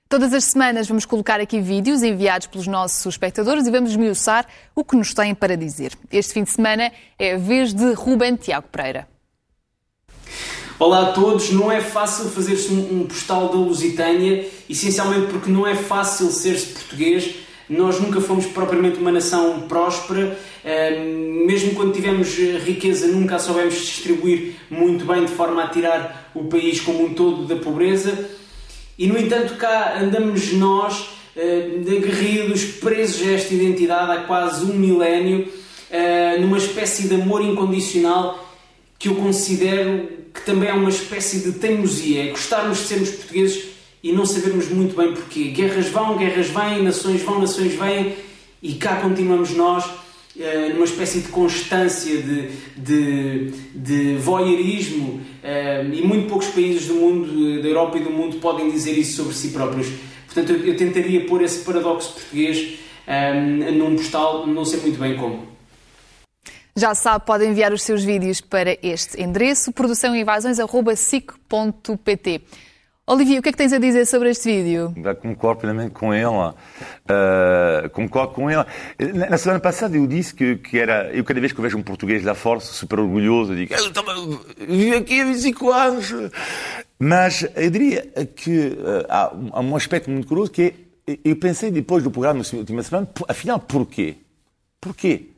Todas 0.07 0.33
as 0.33 0.45
semanas 0.45 0.87
vamos 0.87 1.05
colocar 1.05 1.39
aqui 1.39 1.61
vídeos 1.61 2.01
enviados 2.01 2.47
pelos 2.47 2.65
nossos 2.65 3.05
espectadores 3.13 3.67
e 3.67 3.71
vamos 3.71 3.91
esmiuçar 3.91 4.47
o 4.73 4.83
que 4.83 4.95
nos 4.95 5.13
têm 5.13 5.35
para 5.35 5.55
dizer. 5.55 5.91
Este 6.11 6.33
fim 6.33 6.43
de 6.43 6.49
semana 6.49 6.91
é 7.19 7.35
a 7.35 7.37
vez 7.37 7.73
de 7.73 7.93
Ruben 7.93 8.35
Tiago 8.35 8.67
Pereira. 8.71 9.07
Olá 10.79 11.09
a 11.09 11.11
todos, 11.11 11.51
não 11.51 11.69
é 11.69 11.81
fácil 11.81 12.29
fazer-se 12.29 12.71
um, 12.71 13.05
postal 13.05 13.49
da 13.49 13.55
Lusitânia, 13.55 14.47
essencialmente 14.69 15.27
porque 15.27 15.51
não 15.51 15.67
é 15.67 15.75
fácil 15.75 16.27
ser-se 16.31 16.67
português. 16.67 17.35
Nós 17.69 17.99
nunca 17.99 18.21
fomos 18.21 18.45
propriamente 18.45 18.97
uma 18.97 19.11
nação 19.11 19.63
próspera, 19.67 20.39
mesmo 21.45 21.75
quando 21.75 21.91
tivemos 21.91 22.29
eh, 22.39 22.61
riqueza, 22.63 23.07
nunca 23.07 23.35
a 23.35 23.39
soubemos 23.39 23.73
distribuir 23.73 24.53
muito 24.69 25.03
bem 25.03 25.25
de 25.25 25.31
forma 25.33 25.65
a 25.65 25.67
tirar 25.67 26.31
o 26.33 26.45
país 26.45 26.79
como 26.79 27.07
um 27.07 27.13
todo 27.13 27.45
da 27.45 27.57
pobreza. 27.57 28.29
E 28.97 29.05
no 29.05 29.19
entanto, 29.19 29.55
cá 29.55 29.99
andamos 29.99 30.53
nós, 30.53 31.09
eh, 31.35 31.71
aguerridos, 31.87 32.63
presos 32.63 33.27
a 33.27 33.31
esta 33.31 33.53
identidade 33.53 34.11
há 34.13 34.23
quase 34.23 34.63
um 34.63 34.73
milénio, 34.73 35.45
eh, 35.91 36.37
numa 36.39 36.57
espécie 36.57 37.09
de 37.09 37.15
amor 37.15 37.41
incondicional 37.41 38.48
que 38.99 39.07
eu 39.07 39.15
considero 39.15 40.09
que 40.33 40.45
também 40.45 40.69
é 40.69 40.73
uma 40.73 40.89
espécie 40.89 41.39
de 41.39 41.53
teimosia, 41.53 42.25
é 42.25 42.27
gostarmos 42.29 42.79
de 42.79 42.83
sermos 42.83 43.09
portugueses 43.11 43.69
e 44.03 44.11
não 44.11 44.25
sabermos 44.25 44.69
muito 44.69 44.95
bem 44.95 45.13
porquê. 45.13 45.45
Guerras 45.45 45.87
vão, 45.87 46.17
guerras 46.17 46.47
vêm, 46.47 46.83
nações 46.83 47.21
vão, 47.21 47.39
nações 47.39 47.73
vêm 47.73 48.15
e 48.61 48.73
cá 48.73 48.97
continuamos 48.97 49.51
nós 49.51 49.85
eh, 50.37 50.69
numa 50.73 50.85
espécie 50.85 51.21
de 51.21 51.29
constância, 51.29 52.21
de, 52.21 52.49
de, 52.77 53.51
de 53.73 54.15
voyeurismo 54.17 55.21
eh, 55.43 55.85
e 55.91 56.01
muito 56.01 56.27
poucos 56.27 56.47
países 56.47 56.87
do 56.87 56.95
mundo, 56.95 57.61
da 57.61 57.67
Europa 57.67 57.97
e 57.97 58.03
do 58.03 58.09
mundo 58.09 58.37
podem 58.37 58.69
dizer 58.69 58.97
isso 58.97 59.23
sobre 59.23 59.33
si 59.33 59.49
próprios. 59.49 59.87
Portanto, 60.25 60.51
eu, 60.51 60.77
tentaria 60.77 61.25
pôr 61.25 61.41
esse 61.41 61.63
paradoxo 61.65 62.13
português 62.13 62.79
um, 63.07 63.71
num 63.71 63.95
postal, 63.95 64.45
não 64.45 64.63
sei 64.63 64.79
muito 64.81 64.99
bem 64.99 65.17
como. 65.17 65.58
Já 66.79 66.95
sabe, 66.95 67.25
pode 67.25 67.45
enviar 67.45 67.73
os 67.73 67.83
seus 67.83 68.05
vídeos 68.05 68.39
para 68.39 68.77
este 68.81 69.21
endereço, 69.21 69.73
produçãoinvasões.sic.pt. 69.73 72.41
Olivia, 73.05 73.39
o 73.39 73.41
que 73.41 73.49
é 73.49 73.51
que 73.51 73.57
tens 73.57 73.73
a 73.73 73.79
dizer 73.79 74.05
sobre 74.05 74.29
este 74.29 74.49
vídeo? 74.49 74.93
Concordo 75.21 75.59
plenamente 75.59 75.91
com 75.91 76.13
ela. 76.13 76.55
Uh, 77.03 77.89
concordo 77.89 78.33
com 78.33 78.49
ela. 78.49 78.65
Na, 79.29 79.37
semana 79.37 79.59
passada 79.59 79.97
eu 79.97 80.07
disse 80.07 80.33
que, 80.33 80.55
que 80.55 80.79
era. 80.79 81.13
Eu, 81.13 81.25
cada 81.25 81.41
vez 81.41 81.51
que 81.51 81.59
eu 81.59 81.63
vejo 81.63 81.77
um 81.77 81.83
português 81.83 82.23
lá 82.23 82.33
fora, 82.33 82.61
super 82.61 82.99
orgulhoso, 82.99 83.51
eu 83.51 83.57
digo, 83.57 83.73
eu 84.57 84.67
vivo 84.67 84.95
aqui 84.95 85.19
há 85.19 85.25
25 85.25 85.69
anos. 85.69 86.13
Mas 86.97 87.45
eu 87.57 87.69
diria 87.69 88.09
que 88.33 88.69
uh, 88.69 89.05
há, 89.09 89.33
há, 89.51 89.59
um 89.59 89.75
aspecto 89.75 90.09
muito 90.09 90.29
curioso 90.29 90.49
que 90.49 90.73
é. 91.05 91.19
Eu 91.25 91.35
pensei 91.35 91.71
depois 91.71 92.05
do 92.05 92.11
programa, 92.11 92.41
na 92.41 92.45
última 92.59 92.81
semana, 92.83 93.09
afinal, 93.27 93.59
porquê? 93.59 94.15
Porquê? 94.79 95.28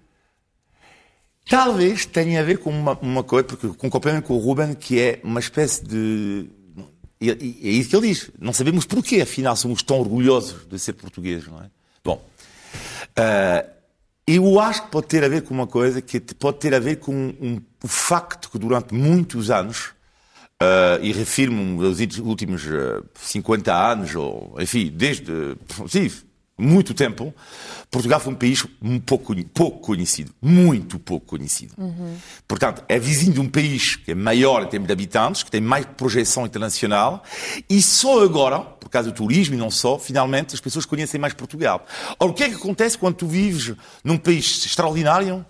Talvez 1.52 2.06
tenha 2.06 2.40
a 2.40 2.44
ver 2.44 2.60
com 2.60 2.70
uma, 2.70 2.98
uma 3.02 3.24
coisa, 3.26 3.46
porque 3.46 3.68
concordo 3.78 4.22
com 4.22 4.36
o 4.36 4.38
Ruben, 4.38 4.74
que 4.74 4.98
é 4.98 5.20
uma 5.22 5.42
espécie 5.42 5.84
de 5.84 6.50
é 7.20 7.70
isso 7.70 7.90
que 7.90 7.96
ele 7.98 8.08
diz. 8.08 8.32
Não 8.40 8.54
sabemos 8.54 8.86
porquê, 8.86 9.20
afinal, 9.20 9.58
somos 9.58 9.84
tão 9.84 10.00
orgulhosos 10.00 10.66
de 10.70 10.80
ser 10.80 10.94
portugueses, 10.94 11.46
não 11.50 11.60
é? 11.60 11.70
Bom, 12.06 12.26
uh, 13.20 13.70
eu 14.26 14.60
acho 14.62 14.84
que 14.86 14.92
pode 14.92 15.08
ter 15.08 15.26
a 15.26 15.28
ver 15.28 15.42
com 15.42 15.54
uma 15.54 15.68
coisa 15.68 16.02
que 16.02 16.22
pode 16.22 16.58
ter 16.58 16.74
a 16.74 16.80
ver 16.80 17.00
com 17.00 17.14
um, 17.14 17.62
o 17.84 17.88
facto 17.88 18.50
que 18.50 18.58
durante 18.58 18.94
muitos 18.94 19.52
anos, 19.52 19.88
uh, 20.62 21.04
e 21.04 21.12
refiro-me 21.12 21.86
aos 21.86 22.00
últimos 22.20 22.64
uh, 22.66 23.04
50 23.14 23.76
anos, 23.76 24.16
ou 24.16 24.56
enfim, 24.58 24.90
desde 24.90 25.58
sim, 25.90 26.10
muito 26.62 26.94
tempo, 26.94 27.34
Portugal 27.90 28.20
foi 28.20 28.34
um 28.34 28.36
país 28.36 28.66
pouco, 29.06 29.36
pouco 29.46 29.80
conhecido, 29.80 30.34
muito 30.42 31.00
pouco 31.00 31.26
conhecido. 31.26 31.74
Uhum. 31.78 32.16
Portanto, 32.48 32.84
é 32.88 33.00
vizinho 33.00 33.34
de 33.34 33.40
um 33.40 33.50
país 33.50 33.96
que 33.96 34.12
é 34.12 34.16
maior 34.16 34.64
em 34.64 34.68
termos 34.68 34.88
de 34.88 34.94
habitantes, 34.94 35.44
que 35.44 35.52
tem 35.52 35.60
mais 35.60 35.86
projeção 35.86 36.46
internacional, 36.46 37.24
e 37.70 37.82
só 37.82 38.24
agora, 38.24 38.60
por 38.60 38.90
causa 38.90 39.12
do 39.12 39.16
turismo 39.16 39.56
e 39.56 39.58
não 39.58 39.72
só, 39.72 39.98
finalmente 39.98 40.54
as 40.54 40.62
pessoas 40.62 40.86
conhecem 40.86 41.20
mais 41.20 41.34
Portugal. 41.34 41.86
Ora, 42.20 42.32
o 42.32 42.34
que 42.34 42.44
é 42.44 42.50
que 42.50 42.56
acontece 42.56 42.98
quando 42.98 43.16
tu 43.16 43.28
vives 43.28 43.76
num 44.04 44.18
país 44.18 44.66
extraordinário, 44.66 45.46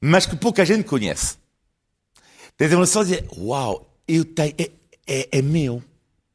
mas 0.00 0.26
que 0.26 0.36
pouca 0.36 0.64
gente 0.66 0.84
conhece? 0.84 1.36
Tens 2.56 2.72
a 2.72 2.76
noção 2.76 3.04
de 3.04 3.10
dizer, 3.10 3.28
uau, 3.36 3.96
eu 4.06 4.24
tenho, 4.24 4.54
é, 4.58 4.70
é, 5.06 5.38
é 5.38 5.42
meu. 5.42 5.82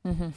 Uhum. 0.09 0.31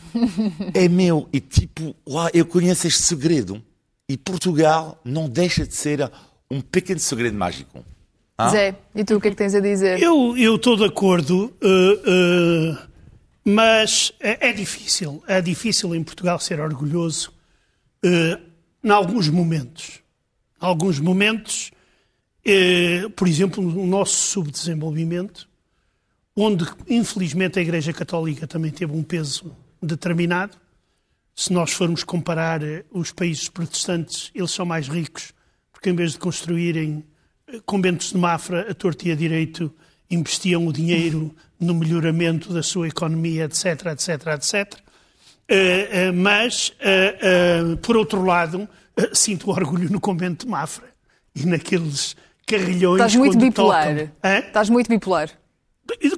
é 0.75 0.89
meu. 0.89 1.29
E 1.33 1.41
tipo, 1.41 1.95
uau, 2.09 2.29
eu 2.35 2.45
conheço 2.45 2.87
este 2.87 3.03
segredo. 3.03 3.63
E 4.09 4.17
Portugal 4.17 5.01
não 5.05 5.29
deixa 5.29 5.67
de 5.67 5.75
ser 5.75 6.11
um 6.51 6.61
pequeno 6.61 7.01
segredo 7.01 7.37
mágico. 7.37 7.85
Ah? 8.37 8.49
Zé, 8.49 8.77
e 8.95 9.05
tu 9.05 9.17
o 9.17 9.21
que 9.21 9.29
é 9.29 9.31
que 9.31 9.37
tens 9.37 9.55
a 9.55 9.61
dizer? 9.61 10.03
Eu, 10.03 10.37
eu 10.37 10.57
estou 10.57 10.77
de 10.77 10.85
acordo, 10.85 11.53
uh, 11.63 12.73
uh, 12.73 12.79
mas 13.45 14.13
é, 14.21 14.49
é, 14.51 14.53
difícil. 14.53 15.23
É 15.27 15.41
difícil 15.41 15.95
em 15.95 16.03
Portugal 16.03 16.39
ser 16.39 16.61
orgulhoso 16.61 17.33
uh, 18.05 18.41
em 18.85 18.91
alguns 18.91 19.29
momentos. 19.29 20.01
Em 20.61 20.67
alguns 20.67 20.99
momentos, 20.99 21.71
uh, 22.47 23.11
por 23.11 23.29
exemplo, 23.29 23.63
no 23.63 23.87
nosso 23.87 24.15
subdesenvolvimento, 24.15 25.49
onde 26.37 26.67
infelizmente 26.89 27.59
a 27.59 27.63
Igreja 27.63 27.93
Católica 27.93 28.47
também 28.47 28.71
teve 28.71 28.93
um 28.93 29.03
peso 29.03 29.55
determinado, 29.83 30.57
se 31.35 31.53
nós 31.53 31.73
formos 31.73 32.05
comparar 32.05 32.63
eh, 32.63 32.85
os 32.91 33.11
países 33.11 33.49
protestantes, 33.49 34.31
eles 34.35 34.51
são 34.51 34.65
mais 34.67 34.89
ricos, 34.89 35.33
porque 35.73 35.91
em 35.91 35.95
vez 35.95 36.13
de 36.13 36.19
construírem 36.19 37.05
eh, 37.49 37.61
conventos 37.65 38.11
de 38.11 38.19
Mafra 38.19 38.71
a 38.71 38.75
torto 38.75 39.07
e 39.07 39.13
a 39.13 39.15
direito, 39.15 39.73
investiam 40.11 40.67
o 40.67 40.73
dinheiro 40.73 41.35
no 41.59 41.75
melhoramento 41.75 42.53
da 42.53 42.63
sua 42.63 42.89
economia, 42.89 43.45
etc, 43.45 43.87
etc, 43.87 44.27
etc. 44.35 44.79
Mas, 46.15 46.73
por 47.83 47.97
outro 47.97 48.25
lado, 48.25 48.67
sinto 49.13 49.51
orgulho 49.51 49.91
no 49.91 50.01
convento 50.01 50.47
de 50.47 50.51
Mafra 50.51 50.89
e 51.35 51.45
naqueles 51.45 52.17
carrilhões 52.47 53.01
Estás 53.01 53.17
muito 53.17 53.39
bipolar. 53.39 54.11
Estás 54.23 54.71
muito 54.71 54.89
bipolar. 54.89 55.31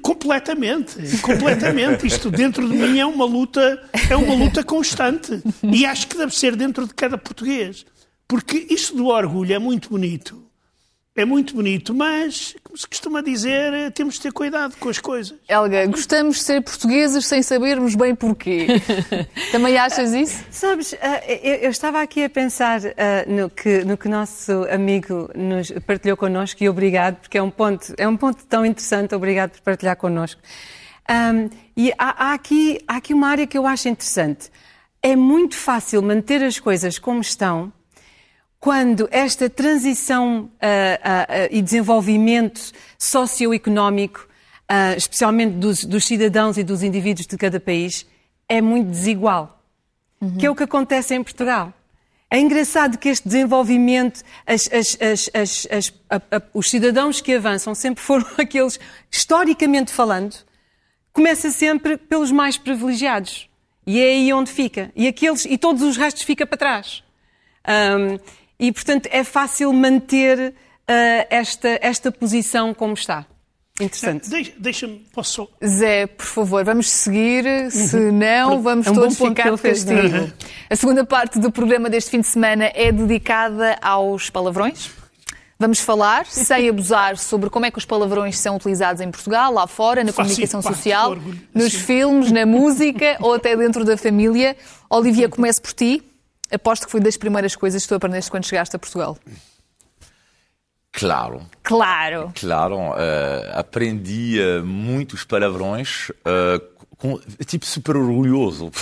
Completamente, 0.03 1.19
completamente. 1.19 2.07
Isto 2.07 2.31
dentro 2.31 2.69
de 2.69 2.75
mim 2.75 2.99
é 2.99 3.07
uma 3.07 3.25
luta, 3.25 3.83
é 4.11 4.17
uma 4.17 4.35
luta 4.35 4.63
constante. 4.65 5.43
E 5.63 5.85
acho 5.85 6.07
que 6.07 6.17
deve 6.17 6.35
ser 6.35 6.57
dentro 6.57 6.87
de 6.87 6.95
cada 6.95 7.19
português. 7.19 7.85
Porque 8.27 8.67
isto 8.71 8.97
do 8.97 9.07
orgulho 9.07 9.53
é 9.55 9.59
muito 9.59 9.91
bonito 9.91 10.45
é 11.17 11.25
muito 11.25 11.55
bonito, 11.55 11.95
mas, 11.95 12.57
como 12.65 12.77
se 12.77 12.89
costuma 12.89 13.23
dizer, 13.23 13.93
temos 13.93 14.15
de 14.15 14.23
ter 14.23 14.33
cuidado 14.33 14.77
com 14.79 14.89
as 14.89 14.99
coisas. 14.99 15.39
Helga, 15.49 15.87
gostamos 15.87 16.39
de 16.39 16.43
ser 16.43 16.61
portugueses 16.61 17.25
sem 17.27 17.41
sabermos 17.41 17.95
bem 17.95 18.17
porquê. 18.17 18.67
Também 19.53 19.79
achas 19.79 20.13
isso? 20.13 20.45
Sabes, 20.51 20.93
eh, 20.95 21.65
eu 21.65 21.71
estava 21.71 22.03
aqui 22.03 22.25
a 22.25 22.29
pensar 22.29 22.81
eh, 22.85 23.25
no 23.29 23.49
que, 23.49 23.85
no 23.85 23.97
que 23.97 24.09
nosso 24.09 24.67
amigo 24.69 25.31
nos 25.37 25.71
partilhou 25.87 26.17
connosco 26.17 26.65
e 26.65 26.69
obrigado, 26.69 27.21
porque 27.21 27.39
é 27.39 27.43
um 27.43 27.51
ponto, 27.51 27.95
é 27.97 28.09
um 28.09 28.17
ponto 28.17 28.45
tão 28.47 28.67
interessante, 28.67 29.15
obrigado 29.15 29.53
por 29.53 29.61
partilhar 29.61 29.97
connosco. 29.97 30.41
Um, 31.09 31.49
e 31.77 31.93
há, 31.97 32.31
há, 32.31 32.33
aqui, 32.33 32.81
há 32.89 32.97
aqui 32.97 33.15
uma 33.15 33.29
área 33.29 33.47
que 33.47 33.57
eu 33.57 33.67
acho 33.67 33.89
interessante. 33.89 34.51
É 35.01 35.15
muito 35.15 35.55
fácil 35.55 36.03
manter 36.03 36.43
as 36.43 36.59
coisas 36.59 36.99
como 36.99 37.21
estão 37.21 37.73
quando 38.65 39.07
esta 39.11 39.51
transição 39.51 40.45
uh, 40.45 40.47
uh, 40.47 41.49
e 41.51 41.61
desenvolvimento 41.61 42.73
socioeconómico, 42.99 44.27
especialmente 44.97 45.57
dos, 45.57 45.85
dos, 45.85 46.07
cidadãos 46.07 46.57
e 46.57 46.65
dos 46.65 46.83
indivíduos 46.83 47.27
de 47.27 47.37
cada 47.37 47.61
país, 47.61 48.07
é 48.49 48.63
muito 48.63 48.89
desigual. 48.89 49.63
Uhum. 50.19 50.39
Que 50.39 50.47
é 50.47 50.51
o 50.51 50.55
que 50.55 50.63
acontece 50.63 51.15
em 51.15 51.23
Portugal. 51.23 51.75
É 52.31 52.39
engraçado 52.39 52.97
que 52.97 53.11
este 53.11 53.29
desenvolvimento, 53.29 54.23
as, 54.47 54.67
as, 54.73 55.31
as, 55.35 55.93
a, 56.09 56.17
a, 56.17 56.43
os 56.55 56.71
cidadãos 56.71 57.21
que 57.21 57.35
avançam 57.35 57.75
sempre 57.75 58.03
foram 58.03 58.27
aqueles, 58.41 58.81
historicamente 59.11 59.93
falando, 59.93 60.37
começa 61.13 61.51
sempre 61.51 61.99
pelos 61.99 62.33
mais 62.33 62.57
privilegiados. 62.57 63.47
E 63.87 64.01
é 64.01 64.05
aí 64.05 64.33
onde 64.33 64.51
fica. 64.51 64.91
E, 64.97 65.07
aqueles, 65.07 65.45
e 65.45 65.59
todos 65.59 65.83
os 65.83 65.99
restos 65.99 66.23
fica 66.23 66.47
para 66.47 66.57
trás. 66.57 67.05
Um, 67.69 68.19
e, 68.59 68.73
portanto, 68.73 69.09
é 69.11 69.25
fácil 69.25 69.73
manter 69.73 70.39
uh, 70.49 71.27
esta, 71.31 71.79
esta 71.81 72.13
posição 72.13 72.73
como 72.73 72.95
está. 72.95 73.27
Interessante. 73.81 74.31
Deixa-me, 74.57 75.01
posso 75.13 75.49
Zé, 75.65 76.07
por 76.07 76.25
favor, 76.25 76.65
vamos 76.65 76.89
seguir, 76.89 77.45
se 77.73 77.97
não, 77.97 78.63
vamos 78.63 78.87
é 78.87 78.91
um 78.93 78.95
todos 78.95 79.19
ficar 79.19 79.51
de 79.51 79.61
castigo. 79.61 80.17
Uhum. 80.17 80.33
A 80.71 80.77
segunda 80.77 81.05
parte 81.05 81.41
do 81.41 81.51
programa 81.51 81.91
deste 81.91 82.11
fim 82.11 82.21
de 82.21 82.29
semana 82.29 82.71
é 82.73 82.93
dedicada 82.93 83.77
aos 83.83 84.31
palavrões. 84.31 84.93
Vamos 85.59 85.81
falar, 85.81 86.25
sem 86.31 86.69
abusar, 86.69 87.17
sobre 87.17 87.51
como 87.51 87.67
é 87.67 87.71
que 87.73 87.79
os 87.79 87.85
palavrões 87.85 88.39
são 88.39 88.55
utilizados 88.55 89.01
em 89.01 89.11
Portugal, 89.11 89.53
lá 89.53 89.67
fora, 89.67 90.05
na 90.05 90.13
comunicação 90.13 90.63
social, 90.63 91.17
nos 91.53 91.75
filmes, 91.75 92.31
na 92.31 92.47
música 92.47 93.17
ou 93.21 93.35
até 93.35 93.57
dentro 93.57 93.85
da 93.85 93.97
família. 93.97 94.57
Olivia, 94.89 95.29
comece 95.29 95.61
por 95.61 95.73
ti. 95.73 96.01
Aposto 96.53 96.87
que 96.87 96.93
foi 96.93 97.01
das 97.01 97.17
primeiras 97.17 97.57
coisas 97.57 97.83
que 97.83 97.89
tu 97.89 97.95
aprendeste 97.95 98.31
quando 98.31 98.47
chegaste 98.47 98.77
a 98.77 98.79
Portugal. 98.79 99.19
Claro. 100.95 101.43
Claro. 101.63 102.33
Claro. 102.39 102.77
Uh, 102.77 103.59
aprendi 103.59 104.39
uh, 104.41 104.65
muitos 104.65 105.25
palavrões, 105.25 106.11
uh, 106.11 106.63
com, 106.97 107.19
tipo 107.45 107.67
super 107.67 107.97
orgulhoso. 107.97 108.71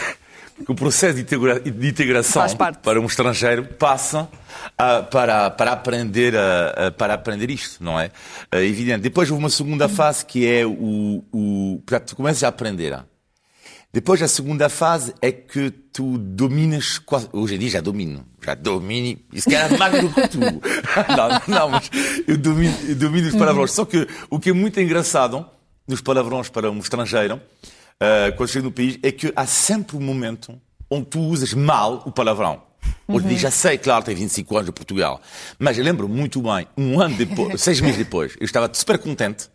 Porque 0.54 0.70
o 0.70 0.74
processo 0.76 1.14
de, 1.14 1.22
integra 1.22 1.58
de 1.58 1.88
integração 1.88 2.44
para 2.82 3.00
um 3.00 3.06
estrangeiro 3.06 3.64
passa 3.64 4.28
para, 5.10 5.50
para, 5.50 5.72
aprender, 5.72 6.34
para 6.96 7.14
aprender 7.14 7.50
isto, 7.50 7.82
não 7.82 7.98
é? 7.98 8.12
É 8.52 8.62
evidente. 8.62 9.00
Depois 9.00 9.28
houve 9.30 9.42
uma 9.42 9.50
segunda 9.50 9.88
fase 9.88 10.24
que 10.24 10.46
é 10.46 10.64
o. 10.64 11.24
o 11.32 11.82
portanto, 11.84 12.10
tu 12.10 12.16
começas 12.16 12.44
a 12.44 12.48
aprender. 12.48 13.02
Depois, 13.92 14.22
a 14.22 14.28
segunda 14.28 14.70
fase 14.70 15.12
é 15.20 15.30
que 15.30 15.70
tu 15.70 16.16
dominas 16.16 16.98
quase... 16.98 17.28
Hoje 17.32 17.56
em 17.56 17.58
dia 17.58 17.70
já 17.70 17.80
domino. 17.82 18.26
Já 18.42 18.54
domino. 18.54 19.18
Isso 19.32 19.48
que 19.48 19.54
era 19.54 19.76
mais 19.76 20.00
do 20.00 20.08
que 20.08 20.28
tu. 20.28 20.38
não, 20.40 21.42
não, 21.46 21.68
mas 21.68 21.90
eu 22.26 22.38
domino, 22.38 22.74
eu 22.88 22.94
domino 22.96 23.28
os 23.28 23.34
palavrões. 23.34 23.72
Só 23.72 23.84
que 23.84 24.08
o 24.30 24.40
que 24.40 24.48
é 24.48 24.52
muito 24.54 24.80
engraçado 24.80 25.44
nos 25.86 26.00
palavrões 26.00 26.48
para 26.48 26.70
um 26.70 26.78
estrangeiro, 26.78 27.36
uh, 27.36 28.34
quando 28.36 28.48
chega 28.48 28.64
no 28.64 28.72
país, 28.72 28.98
é 29.02 29.12
que 29.12 29.30
há 29.36 29.44
sempre 29.46 29.96
um 29.96 30.00
momento 30.00 30.58
onde 30.90 31.06
tu 31.06 31.20
usas 31.20 31.52
mal 31.52 32.02
o 32.06 32.12
palavrão. 32.12 32.62
Hoje 33.06 33.26
uhum. 33.26 33.38
já 33.38 33.50
sei, 33.50 33.76
claro, 33.76 34.04
tem 34.04 34.14
25 34.14 34.56
anos 34.56 34.66
de 34.66 34.72
Portugal. 34.72 35.20
Mas 35.58 35.76
eu 35.76 35.84
lembro 35.84 36.08
muito 36.08 36.40
bem, 36.40 36.66
um 36.76 37.00
ano 37.00 37.16
depois, 37.16 37.60
seis 37.60 37.80
meses 37.80 37.98
depois, 37.98 38.36
eu 38.40 38.44
estava 38.44 38.70
super 38.72 38.98
contente 38.98 39.48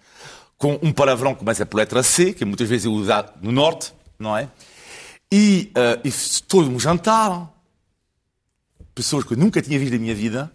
com 0.58 0.80
um 0.82 0.92
palavrão 0.92 1.34
que 1.34 1.40
começa 1.40 1.66
por 1.66 1.78
letra 1.78 2.04
C, 2.04 2.34
que 2.34 2.46
muitas 2.46 2.68
vezes 2.68 2.86
é 2.86 2.90
usado 2.90 3.34
no 3.42 3.52
Norte, 3.52 3.94
não 4.20 4.36
é? 4.36 4.49
E, 5.32 5.72
uh, 5.76 6.07
e 6.07 6.11
todo 6.47 6.70
um 6.70 6.80
jantar. 6.80 7.51
pessoas 8.95 9.24
que 9.24 9.34
eu 9.34 9.38
nunca 9.38 9.61
tinha 9.61 9.78
visto 9.78 9.93
na 9.93 9.99
minha 9.99 10.15
vida 10.15 10.51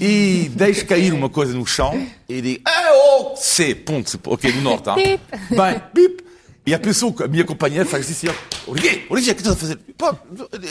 e 0.00 0.50
deixo 0.54 0.86
cair 0.86 1.12
uma 1.12 1.28
coisa 1.28 1.54
no 1.54 1.66
chão 1.66 2.06
e 2.28 2.40
digo 2.40 2.68
é 2.68 2.92
o 2.92 3.36
C, 3.36 3.74
ponto, 3.74 4.18
ok, 4.26 4.52
no 4.52 4.62
norte. 4.62 4.90
Hein? 4.90 5.20
Bem, 5.50 5.82
bip. 5.92 6.24
E 6.66 6.72
a 6.72 6.78
pessoa, 6.78 7.14
a 7.24 7.28
minha 7.28 7.44
companheira 7.44 7.84
faz 7.84 8.10
assim, 8.10 8.26
Origuê, 8.66 9.04
Origuê, 9.10 9.32
o 9.32 9.34
que 9.34 9.42
estás 9.42 9.54
a 9.54 9.58
fazer? 9.58 9.78
Pô, 9.98 10.16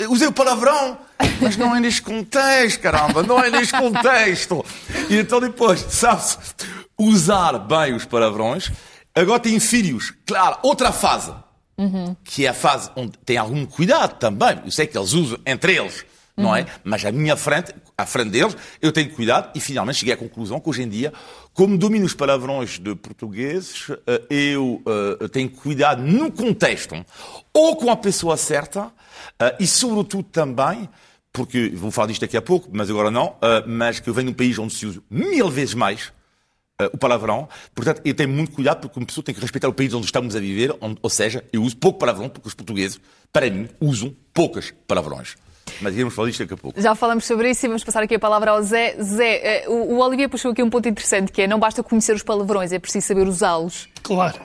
usei 0.10 0.28
o 0.28 0.32
palavrão, 0.32 0.98
mas 1.40 1.56
não 1.56 1.76
é 1.76 1.80
neste 1.80 2.02
contexto, 2.02 2.80
caramba, 2.80 3.22
não 3.22 3.40
é 3.40 3.52
neste 3.52 3.78
contexto. 3.78 4.66
E 5.08 5.18
então 5.18 5.40
depois, 5.40 5.86
sabe-se, 5.90 6.38
usar 6.98 7.60
bem 7.60 7.94
os 7.94 8.06
palavrões. 8.06 8.72
Agora 9.14 9.40
tem 9.40 9.60
filhos, 9.60 10.12
claro, 10.26 10.58
outra 10.64 10.92
fase, 10.92 11.32
uhum. 11.78 12.16
que 12.24 12.46
é 12.46 12.50
a 12.50 12.54
fase 12.54 12.90
onde 12.96 13.18
tem 13.26 13.38
algum 13.38 13.66
cuidado 13.66 14.18
também. 14.18 14.60
Eu 14.66 14.72
sei 14.72 14.88
que 14.88 14.98
eles 14.98 15.14
usam 15.14 15.38
entre 15.46 15.76
eles, 15.76 16.06
não 16.36 16.50
uhum. 16.50 16.56
é? 16.56 16.66
Mas 16.84 17.06
à 17.06 17.12
minha 17.12 17.36
frente, 17.36 17.74
à 17.98 18.06
frente 18.06 18.32
deles, 18.32 18.56
eu 18.82 18.92
tenho 18.92 19.10
cuidado 19.12 19.52
e 19.56 19.60
finalmente 19.60 20.00
cheguei 20.00 20.14
à 20.14 20.18
conclusão 20.18 20.60
que 20.60 20.70
hoje 20.70 20.84
em 20.84 20.90
dia 20.90 21.14
como 21.54 21.78
domino 21.78 22.06
os 22.06 22.14
palavrões 22.14 22.80
de 22.80 22.96
portugueses, 22.96 23.88
eh, 24.08 24.22
eu 24.56 24.82
uh, 24.88 25.30
tenho 25.30 25.50
cuidado 25.52 26.02
no 26.02 26.32
contexto, 26.32 26.96
ou 27.54 27.76
com 27.76 27.92
a 27.92 27.96
pessoa 27.96 28.36
certa, 28.38 28.86
uh, 28.88 28.92
e 29.60 29.68
sobretudo 29.68 30.24
também, 30.24 30.90
porque 31.32 31.70
vou 31.70 31.92
falar 31.92 32.08
disto 32.08 32.22
daqui 32.22 32.36
a 32.36 32.42
pouco, 32.42 32.70
mas 32.72 32.90
agora 32.90 33.12
não, 33.12 33.36
mas 33.68 34.00
que 34.00 34.08
eu 34.08 34.14
venho 34.14 34.28
de 34.28 34.34
um 34.34 34.36
país 34.36 34.58
onde 34.60 34.74
se 34.74 34.86
usa 34.86 35.02
mil 35.10 35.50
vezes 35.50 35.74
mais 35.74 36.12
o 36.92 36.98
palavrão, 36.98 37.48
portanto 37.74 38.02
eu 38.04 38.14
tenho 38.14 38.30
muito 38.30 38.52
cuidado 38.52 38.82
porque 38.82 39.00
uma 39.00 39.06
pessoa 39.06 39.24
tem 39.24 39.34
que 39.34 39.42
respeitar 39.42 39.68
o 39.68 39.74
país 39.74 39.94
onde 39.94 40.06
estamos 40.06 40.36
a 40.36 40.40
viver, 40.40 40.76
onde, 40.82 40.98
ou 41.02 41.10
seja, 41.10 41.44
eu 41.54 41.62
uso 41.64 41.78
pouco 41.78 42.00
palavrão 42.00 42.30
porque 42.30 42.48
os 42.48 42.54
portugueses, 42.54 43.00
para 43.32 43.50
mim, 43.50 43.70
usam 43.80 44.14
poucas 44.34 44.74
palavrões. 44.88 45.36
Mas 45.82 45.96
íamos 45.96 46.14
falar 46.14 46.28
disto 46.28 46.40
daqui 46.40 46.54
a 46.54 46.58
pouco. 46.58 46.82
Já 46.82 46.94
falamos 46.94 47.26
sobre 47.26 47.50
isso 47.50 47.66
e 47.66 47.68
vamos 47.68 47.84
passar 47.84 48.04
aqui 48.04 48.16
a 48.16 48.20
palavra 48.20 48.52
ao 48.52 48.62
Zé. 48.62 48.96
Zé, 49.02 49.64
eh, 49.64 49.70
o, 49.70 50.00
Olivier 50.00 50.30
puxou 50.30 50.52
aqui 50.52 50.62
um 50.62 50.70
ponto 50.70 50.88
interessante, 50.88 51.32
que 51.32 51.42
é 51.42 51.48
não 51.48 51.60
basta 51.60 51.82
conhecer 51.82 52.16
os 52.16 52.24
palavrões, 52.24 52.72
é 52.72 52.80
preciso 52.80 53.08
saber 53.08 53.28
usá-los. 53.28 53.88
Claro. 54.02 54.40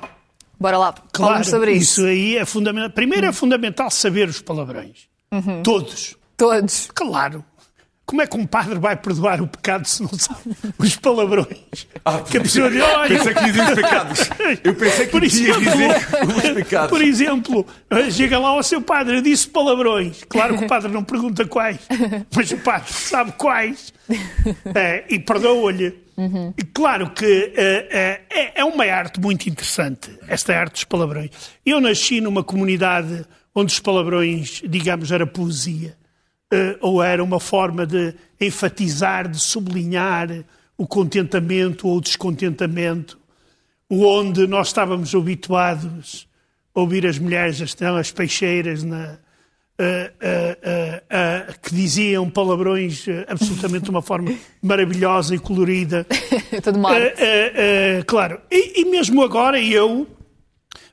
Bora 0.60 0.78
lá, 0.78 0.94
claro, 1.12 1.44
sobre 1.44 1.72
isso. 1.72 2.00
Isso 2.00 2.06
aí 2.06 2.36
é 2.36 2.44
fundamental. 2.44 2.90
Primeiro 2.90 3.26
é 3.26 3.32
fundamental 3.32 3.90
saber 3.90 4.28
os 4.28 4.40
palavrões. 4.40 5.08
Uhum. 5.30 5.62
Todos. 5.62 6.16
Todos. 6.36 6.88
Claro. 6.94 7.44
Como 8.08 8.22
é 8.22 8.26
que 8.26 8.38
um 8.38 8.46
padre 8.46 8.78
vai 8.78 8.96
perdoar 8.96 9.42
o 9.42 9.46
pecado 9.46 9.84
se 9.86 10.00
não 10.00 10.08
sabe 10.08 10.56
os 10.78 10.96
palavrões? 10.96 11.86
Ah, 12.02 12.20
que 12.20 12.38
a 12.38 12.40
pessoa 12.40 12.70
diz, 12.70 12.82
olha... 12.82 13.18
Pensei 13.18 13.34
que 13.34 13.44
dizia 13.44 13.64
os 13.64 13.74
pecados. 13.74 14.30
Eu 14.64 14.74
pensei 14.74 15.04
que 15.04 15.12
por 15.12 15.22
exemplo, 15.22 15.60
dizer 15.60 15.90
os 16.46 16.54
pecados. 16.54 16.88
Por 16.88 17.02
exemplo, 17.02 17.66
chega 18.10 18.38
lá 18.38 18.48
ao 18.48 18.62
seu 18.62 18.80
padre 18.80 19.18
e 19.18 19.20
disse 19.20 19.46
palavrões. 19.48 20.24
Claro 20.26 20.56
que 20.56 20.64
o 20.64 20.66
padre 20.66 20.90
não 20.90 21.04
pergunta 21.04 21.44
quais, 21.44 21.80
mas 22.34 22.50
o 22.50 22.56
padre 22.56 22.90
sabe 22.90 23.32
quais 23.32 23.92
é, 24.74 25.04
e 25.10 25.18
perdoa-lhe. 25.18 25.94
Uhum. 26.16 26.54
Claro 26.72 27.10
que 27.10 27.52
é, 27.54 28.22
é, 28.30 28.52
é 28.54 28.64
uma 28.64 28.86
arte 28.86 29.20
muito 29.20 29.50
interessante, 29.50 30.18
esta 30.26 30.56
arte 30.56 30.72
dos 30.72 30.84
palavrões. 30.84 31.30
Eu 31.64 31.78
nasci 31.78 32.22
numa 32.22 32.42
comunidade 32.42 33.26
onde 33.54 33.70
os 33.70 33.80
palavrões, 33.80 34.62
digamos, 34.66 35.12
era 35.12 35.26
poesia. 35.26 35.94
Eh, 36.50 36.78
ou 36.80 37.02
era 37.02 37.22
uma 37.22 37.38
forma 37.38 37.86
de 37.86 38.14
enfatizar, 38.40 39.28
de 39.28 39.38
sublinhar 39.38 40.30
o 40.78 40.86
contentamento 40.86 41.86
ou 41.86 41.98
o 41.98 42.00
descontentamento, 42.00 43.18
onde 43.90 44.46
nós 44.46 44.68
estávamos 44.68 45.14
habituados 45.14 46.26
a 46.74 46.80
ouvir 46.80 47.06
as 47.06 47.18
mulheres, 47.18 47.60
as, 47.60 47.76
as 47.82 48.12
peixeiras, 48.12 48.82
na, 48.82 49.18
que 51.62 51.74
diziam 51.74 52.30
palavrões 52.30 53.06
eh, 53.06 53.26
absolutamente 53.28 53.84
de 53.84 53.90
uma 53.90 54.02
forma 54.02 54.34
maravilhosa 54.62 55.34
e 55.34 55.38
colorida. 55.38 56.06
Todo 56.64 56.78
mal. 56.78 56.94
claro. 58.06 58.40
E, 58.50 58.80
e 58.80 58.84
mesmo 58.86 59.22
agora 59.22 59.60
eu, 59.60 60.06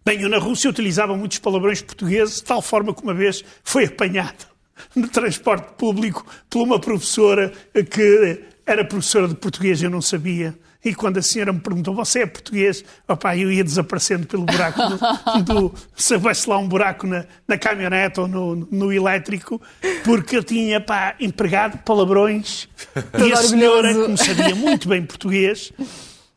bem, 0.03 0.21
eu 0.21 0.27
na 0.27 0.37
Rússia 0.37 0.69
utilizava 0.69 1.15
muitos 1.15 1.39
palavrões 1.39 1.81
portugueses, 1.81 2.35
de 2.35 2.43
tal 2.43 2.61
forma 2.61 2.93
que 2.93 3.01
uma 3.01 3.13
vez 3.13 3.41
foi 3.63 3.85
apanhado 3.85 4.54
no 4.95 5.07
transporte 5.07 5.73
público 5.73 6.25
por 6.49 6.63
uma 6.63 6.79
professora 6.79 7.51
que 7.73 8.41
era 8.65 8.83
professora 8.83 9.27
de 9.27 9.35
português, 9.35 9.81
eu 9.81 9.89
não 9.89 10.01
sabia. 10.01 10.57
E 10.85 10.93
quando 10.93 11.17
a 11.17 11.21
senhora 11.21 11.51
me 11.51 11.59
perguntou, 11.59 11.95
você 11.95 12.19
é 12.19 12.25
português? 12.27 12.85
Opa, 13.07 13.35
eu 13.35 13.51
ia 13.51 13.63
desaparecendo 13.63 14.27
pelo 14.27 14.43
buraco 14.43 14.79
do... 14.79 15.43
do 15.43 15.75
se 15.95 16.13
houvesse 16.13 16.47
lá 16.47 16.59
um 16.59 16.67
buraco 16.67 17.07
na, 17.07 17.25
na 17.47 17.57
caminhonete 17.57 18.19
ou 18.19 18.27
no, 18.27 18.55
no 18.55 18.93
elétrico, 18.93 19.59
porque 20.03 20.37
eu 20.37 20.43
tinha, 20.43 20.79
pá, 20.79 21.15
empregado 21.19 21.79
palavrões. 21.79 22.69
e 23.17 23.33
a 23.33 23.37
senhora, 23.37 23.95
como 23.95 24.15
sabia 24.15 24.53
muito 24.53 24.87
bem 24.87 25.03
português, 25.03 25.73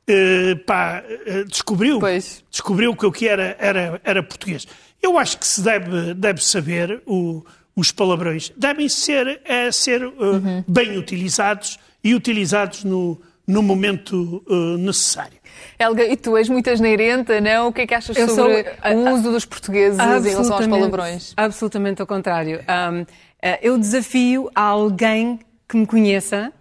eh, 0.06 0.54
pá, 0.66 1.04
eh, 1.26 1.44
descobriu, 1.44 2.00
pois. 2.00 2.42
descobriu 2.50 2.96
que 2.96 3.04
o 3.04 3.12
que 3.12 3.28
era, 3.28 3.54
era, 3.60 4.00
era 4.02 4.22
português. 4.22 4.66
Eu 5.02 5.18
acho 5.18 5.38
que 5.38 5.46
se 5.46 5.60
deve, 5.60 6.14
deve 6.14 6.42
saber 6.42 7.02
o 7.06 7.44
os 7.78 7.92
palavrões 7.92 8.52
devem 8.56 8.88
ser, 8.88 9.40
é, 9.44 9.70
ser 9.70 10.04
uh, 10.04 10.12
uhum. 10.20 10.64
bem 10.66 10.98
utilizados 10.98 11.78
e 12.02 12.12
utilizados 12.12 12.82
no, 12.82 13.16
no 13.46 13.62
momento 13.62 14.42
uh, 14.48 14.76
necessário. 14.76 15.38
Helga, 15.78 16.04
e 16.04 16.16
tu 16.16 16.36
és 16.36 16.48
muito 16.48 16.68
asneirenta, 16.68 17.40
não? 17.40 17.68
O 17.68 17.72
que 17.72 17.82
é 17.82 17.86
que 17.86 17.94
achas 17.94 18.16
Eu 18.16 18.28
sobre 18.28 18.64
sou, 18.64 18.96
o 18.96 19.14
uso 19.14 19.30
dos 19.30 19.44
portugueses 19.44 19.96
em 19.96 20.02
relação 20.02 20.56
aos 20.56 20.66
palavrões? 20.66 21.34
Absolutamente 21.36 22.00
ao 22.00 22.06
contrário. 22.06 22.60
Um, 22.68 23.06
eu 23.62 23.78
desafio 23.78 24.50
a 24.56 24.62
alguém 24.62 25.38
que 25.68 25.76
me 25.76 25.86
conheça 25.86 26.52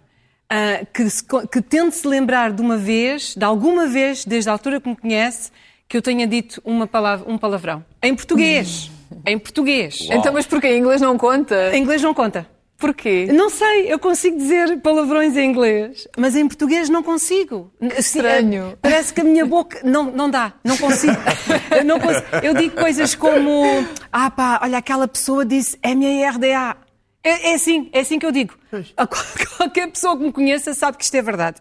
uh, 0.52 0.86
que, 0.92 1.10
se, 1.10 1.24
que 1.50 1.60
tente 1.60 1.96
se 1.96 2.06
lembrar 2.06 2.52
de 2.52 2.62
uma 2.62 2.76
vez, 2.76 3.34
de 3.34 3.44
alguma 3.44 3.88
vez, 3.88 4.24
desde 4.24 4.48
a 4.48 4.52
altura 4.52 4.80
que 4.80 4.88
me 4.88 4.96
conhece, 4.96 5.50
que 5.88 5.96
eu 5.96 6.02
tenha 6.02 6.28
dito 6.28 6.62
uma 6.64 6.86
palavra, 6.86 7.28
um 7.28 7.36
palavrão. 7.36 7.84
Em 8.00 8.14
português. 8.14 8.88
Hum. 8.92 8.97
Em 9.28 9.38
português. 9.38 10.00
Uau. 10.08 10.18
Então, 10.18 10.32
mas 10.32 10.46
porquê? 10.46 10.68
Em 10.68 10.78
inglês 10.78 11.00
não 11.00 11.16
conta? 11.18 11.74
Em 11.74 11.82
inglês 11.82 12.02
não 12.02 12.14
conta. 12.14 12.46
Porquê? 12.78 13.26
Não 13.32 13.50
sei, 13.50 13.92
eu 13.92 13.98
consigo 13.98 14.38
dizer 14.38 14.80
palavrões 14.80 15.36
em 15.36 15.50
inglês, 15.50 16.06
mas 16.16 16.36
em 16.36 16.46
português 16.46 16.88
não 16.88 17.02
consigo. 17.02 17.72
Que 17.80 18.00
estranho. 18.00 18.70
Eh, 18.74 18.76
parece 18.80 19.12
que 19.12 19.20
a 19.20 19.24
minha 19.24 19.44
boca. 19.44 19.80
Não, 19.82 20.04
não 20.04 20.30
dá, 20.30 20.52
não 20.62 20.76
consigo. 20.76 21.16
eu, 21.76 21.84
não 21.84 21.98
consigo. 21.98 22.26
eu 22.40 22.54
digo 22.54 22.76
coisas 22.76 23.16
como: 23.16 23.84
ah 24.12 24.30
pá, 24.30 24.60
olha, 24.62 24.78
aquela 24.78 25.08
pessoa 25.08 25.44
disse 25.44 25.76
M-A-R-D-A. 25.82 26.76
É, 27.24 27.50
é, 27.50 27.54
assim, 27.54 27.90
é 27.92 27.98
assim 27.98 28.16
que 28.16 28.24
eu 28.24 28.30
digo. 28.30 28.54
Qualquer 29.58 29.90
pessoa 29.90 30.16
que 30.16 30.22
me 30.22 30.32
conheça 30.32 30.72
sabe 30.72 30.98
que 30.98 31.04
isto 31.04 31.16
é 31.16 31.22
verdade. 31.22 31.56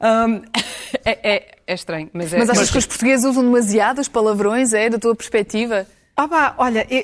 Um, 0.00 0.42
é, 1.04 1.36
é, 1.36 1.56
é, 1.64 1.74
estranho, 1.74 2.10
mas 2.12 2.32
é. 2.32 2.38
Mas 2.38 2.50
achas 2.50 2.62
mas... 2.62 2.70
que 2.72 2.78
os 2.78 2.86
portugueses 2.86 3.24
usam 3.24 3.44
demasiado 3.44 4.00
os 4.00 4.08
palavrões, 4.08 4.72
é, 4.72 4.90
da 4.90 4.98
tua 4.98 5.14
perspectiva? 5.14 5.86
Ah, 6.16 6.54
olha, 6.56 6.86
eu, 6.88 7.02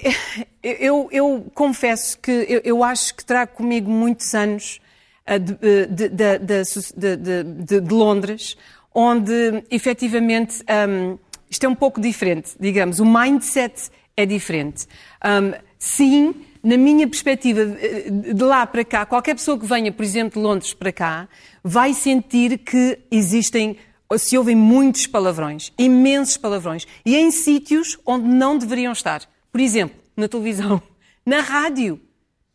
eu, 0.62 1.08
eu 1.12 1.46
confesso 1.54 2.18
que 2.18 2.30
eu, 2.30 2.62
eu, 2.64 2.82
acho 2.82 3.14
que 3.14 3.22
trago 3.22 3.52
comigo 3.52 3.90
muitos 3.90 4.34
anos 4.34 4.80
uh, 5.28 5.38
de, 5.38 5.86
de, 5.86 7.16
de, 7.16 7.80
de, 7.80 7.94
Londres, 7.94 8.56
onde 8.94 9.62
efetivamente 9.70 10.64
um, 10.88 11.18
isto 11.50 11.66
é 11.66 11.68
um 11.68 11.74
pouco 11.74 12.00
diferente, 12.00 12.52
digamos, 12.58 13.00
o 13.00 13.04
mindset 13.04 13.90
é 14.16 14.24
diferente. 14.24 14.86
Um, 15.22 15.52
sim, 15.78 16.34
na 16.62 16.78
minha 16.78 17.06
perspectiva, 17.06 17.66
de 17.66 18.42
lá 18.42 18.66
para 18.66 18.82
cá, 18.82 19.04
qualquer 19.04 19.34
pessoa 19.34 19.58
que 19.58 19.66
venha, 19.66 19.92
por 19.92 20.04
exemplo, 20.04 20.40
de 20.40 20.48
Londres 20.48 20.72
para 20.72 20.90
cá, 20.90 21.28
vai 21.62 21.92
sentir 21.92 22.56
que 22.56 22.98
existem 23.10 23.76
se 24.18 24.36
ouvem 24.36 24.56
muitos 24.56 25.06
palavrões, 25.06 25.72
imensos 25.78 26.36
palavrões, 26.36 26.86
e 27.04 27.16
em 27.16 27.30
sítios 27.30 27.98
onde 28.06 28.26
não 28.26 28.58
deveriam 28.58 28.92
estar. 28.92 29.22
Por 29.50 29.60
exemplo, 29.60 29.96
na 30.16 30.28
televisão, 30.28 30.82
na 31.24 31.40
rádio. 31.40 32.00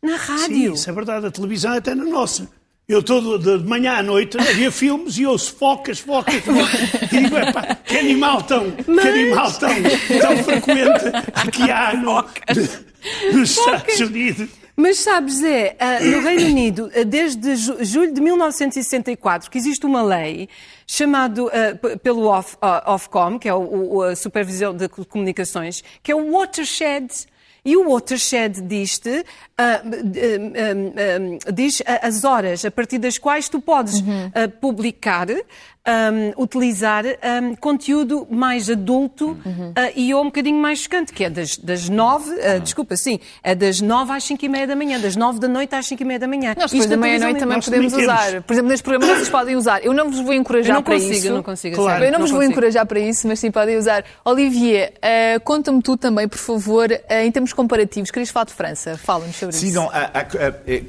Na 0.02 0.16
rádio. 0.16 0.46
Sim, 0.46 0.72
isso 0.72 0.90
é 0.90 0.92
verdade. 0.92 1.26
A 1.26 1.30
televisão 1.30 1.74
é 1.74 1.78
até 1.78 1.94
na 1.94 2.04
nossa. 2.04 2.48
Eu 2.88 3.00
estou 3.00 3.38
de 3.38 3.58
manhã 3.64 3.98
à 3.98 4.02
noite 4.02 4.38
a 4.38 4.42
ver 4.42 4.72
filmes 4.72 5.18
e 5.18 5.26
ouço 5.26 5.54
focas, 5.56 5.98
focas, 5.98 6.36
focas. 6.36 7.02
E 7.12 7.20
digo, 7.20 7.36
epá, 7.36 7.74
que 7.74 7.98
animal 7.98 8.40
tão, 8.42 8.72
Mas... 8.86 9.02
que 9.02 9.08
animal 9.08 9.52
tão, 9.52 9.68
tão 10.20 10.44
frequente 10.44 11.50
que 11.52 11.70
há 11.70 11.94
no, 11.94 12.24
nos 13.30 13.50
Estados 13.50 14.00
Unidos. 14.00 14.48
Mas 14.80 15.00
sabes, 15.00 15.42
é, 15.42 15.76
no 16.04 16.20
Reino 16.20 16.46
Unido, 16.46 16.88
desde 17.04 17.56
julho 17.56 18.14
de 18.14 18.20
1964, 18.20 19.50
que 19.50 19.58
existe 19.58 19.84
uma 19.84 20.02
lei 20.02 20.48
chamada 20.86 21.42
uh, 21.42 21.50
pelo 22.00 22.30
Ofcom, 22.86 23.40
que 23.40 23.48
é 23.48 23.54
o, 23.54 23.94
o, 23.94 24.02
a 24.02 24.14
Supervisão 24.14 24.72
de 24.72 24.88
Comunicações, 24.88 25.82
que 26.00 26.12
é 26.12 26.14
o 26.14 26.30
Watershed. 26.30 27.08
E 27.64 27.76
o 27.76 27.90
Watershed 27.90 28.60
diz, 28.62 28.98
uh, 28.98 29.24
uh, 31.48 31.52
diz 31.52 31.82
as 32.00 32.22
horas 32.22 32.64
a 32.64 32.70
partir 32.70 32.98
das 32.98 33.18
quais 33.18 33.48
tu 33.48 33.60
podes 33.60 34.00
uhum. 34.00 34.30
publicar 34.60 35.26
um, 35.88 36.42
utilizar 36.42 37.04
um, 37.06 37.54
conteúdo 37.56 38.26
mais 38.30 38.68
adulto 38.68 39.30
uh, 39.30 39.38
e 39.96 40.12
ou 40.14 40.22
um 40.22 40.26
bocadinho 40.26 40.58
mais 40.60 40.80
chocante, 40.80 41.12
que 41.12 41.24
é 41.24 41.30
das, 41.30 41.56
das 41.56 41.88
nove, 41.88 42.30
uh, 42.30 42.60
desculpa, 42.60 42.96
sim, 42.96 43.18
é 43.42 43.54
das 43.54 43.80
nove 43.80 44.12
às 44.12 44.24
cinco 44.24 44.44
e 44.44 44.48
meia 44.48 44.66
da 44.66 44.76
manhã, 44.76 45.00
das 45.00 45.16
nove 45.16 45.38
da 45.38 45.48
noite 45.48 45.74
às 45.74 45.86
cinco 45.86 46.02
e 46.02 46.04
meia 46.04 46.18
da 46.18 46.28
manhã. 46.28 46.54
Nós 46.56 46.72
Isto 46.72 46.88
depois 46.88 46.90
da 46.90 46.96
na 46.96 47.02
meia-noite 47.02 47.38
também 47.38 47.60
podemos 47.60 47.92
temos. 47.92 48.04
usar. 48.04 48.42
Por 48.42 48.52
exemplo, 48.52 48.70
neste 48.70 48.82
programa 48.84 49.14
vocês 49.14 49.28
podem 49.28 49.56
usar. 49.56 49.84
Eu 49.84 49.92
não 49.92 50.10
vos 50.10 50.20
vou 50.20 50.34
encorajar 50.34 50.74
não 50.76 50.82
para 50.82 50.94
consigo, 50.94 51.14
isso. 51.14 51.26
eu 51.28 51.34
não 51.34 51.42
consigo. 51.42 51.76
Claro. 51.76 52.04
Eu 52.04 52.12
não 52.12 52.20
vos 52.20 52.30
vou 52.30 52.38
consigo. 52.40 52.52
encorajar 52.52 52.86
para 52.86 53.00
isso, 53.00 53.26
mas 53.26 53.38
sim 53.38 53.50
podem 53.50 53.76
usar. 53.76 54.04
Olivier, 54.24 54.92
eh, 55.00 55.38
conta-me 55.40 55.80
tu 55.82 55.96
também, 55.96 56.28
por 56.28 56.38
favor, 56.38 56.90
eh, 56.90 57.24
em 57.26 57.30
termos 57.32 57.52
comparativos. 57.52 58.10
Querias 58.10 58.30
falar 58.30 58.44
de 58.46 58.52
França? 58.52 58.96
Fala-nos 58.98 59.36
sobre 59.36 59.54
Sim, 59.54 59.66
isso. 59.68 59.76
não, 59.76 59.88
a- 59.90 60.10
a- 60.14 60.20
a- 60.20 60.54
é, 60.66 60.82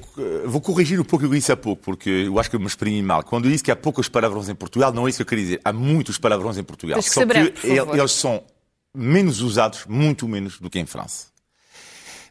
vou 0.46 0.60
corrigir 0.62 1.00
um 1.00 1.04
pouco 1.04 1.26
o 1.26 1.30
que 1.30 1.34
eu 1.36 1.38
disse 1.40 1.52
há 1.52 1.58
pouco, 1.58 1.82
porque 1.84 2.10
eu 2.28 2.40
acho 2.40 2.50
que 2.50 2.56
eu 2.56 2.60
me 2.60 2.66
exprimi 2.68 3.02
mal. 3.02 3.24
Quando 3.24 3.46
eu 3.46 3.52
disse 3.52 3.64
que 3.64 3.72
há 3.72 3.76
poucos 3.76 4.08
palavrões 4.10 4.48
em 4.50 4.56
Portugal, 4.56 4.89
não 4.92 5.08
é 5.08 5.10
isso 5.10 5.18
que 5.18 5.24
eu 5.24 5.28
queria 5.28 5.44
dizer. 5.44 5.62
Há 5.64 5.74
muitos 5.74 6.18
palavrões 6.18 6.58
em 6.58 6.64
Portugal. 6.64 7.02
Que 7.02 7.10
Só 7.10 7.26
breve, 7.26 7.52
que 7.52 7.68
eles 7.68 8.12
são 8.12 8.44
menos 8.94 9.42
usados, 9.42 9.86
muito 9.86 10.28
menos 10.28 10.60
do 10.60 10.70
que 10.70 10.80
em 10.80 10.86
França. 10.86 11.28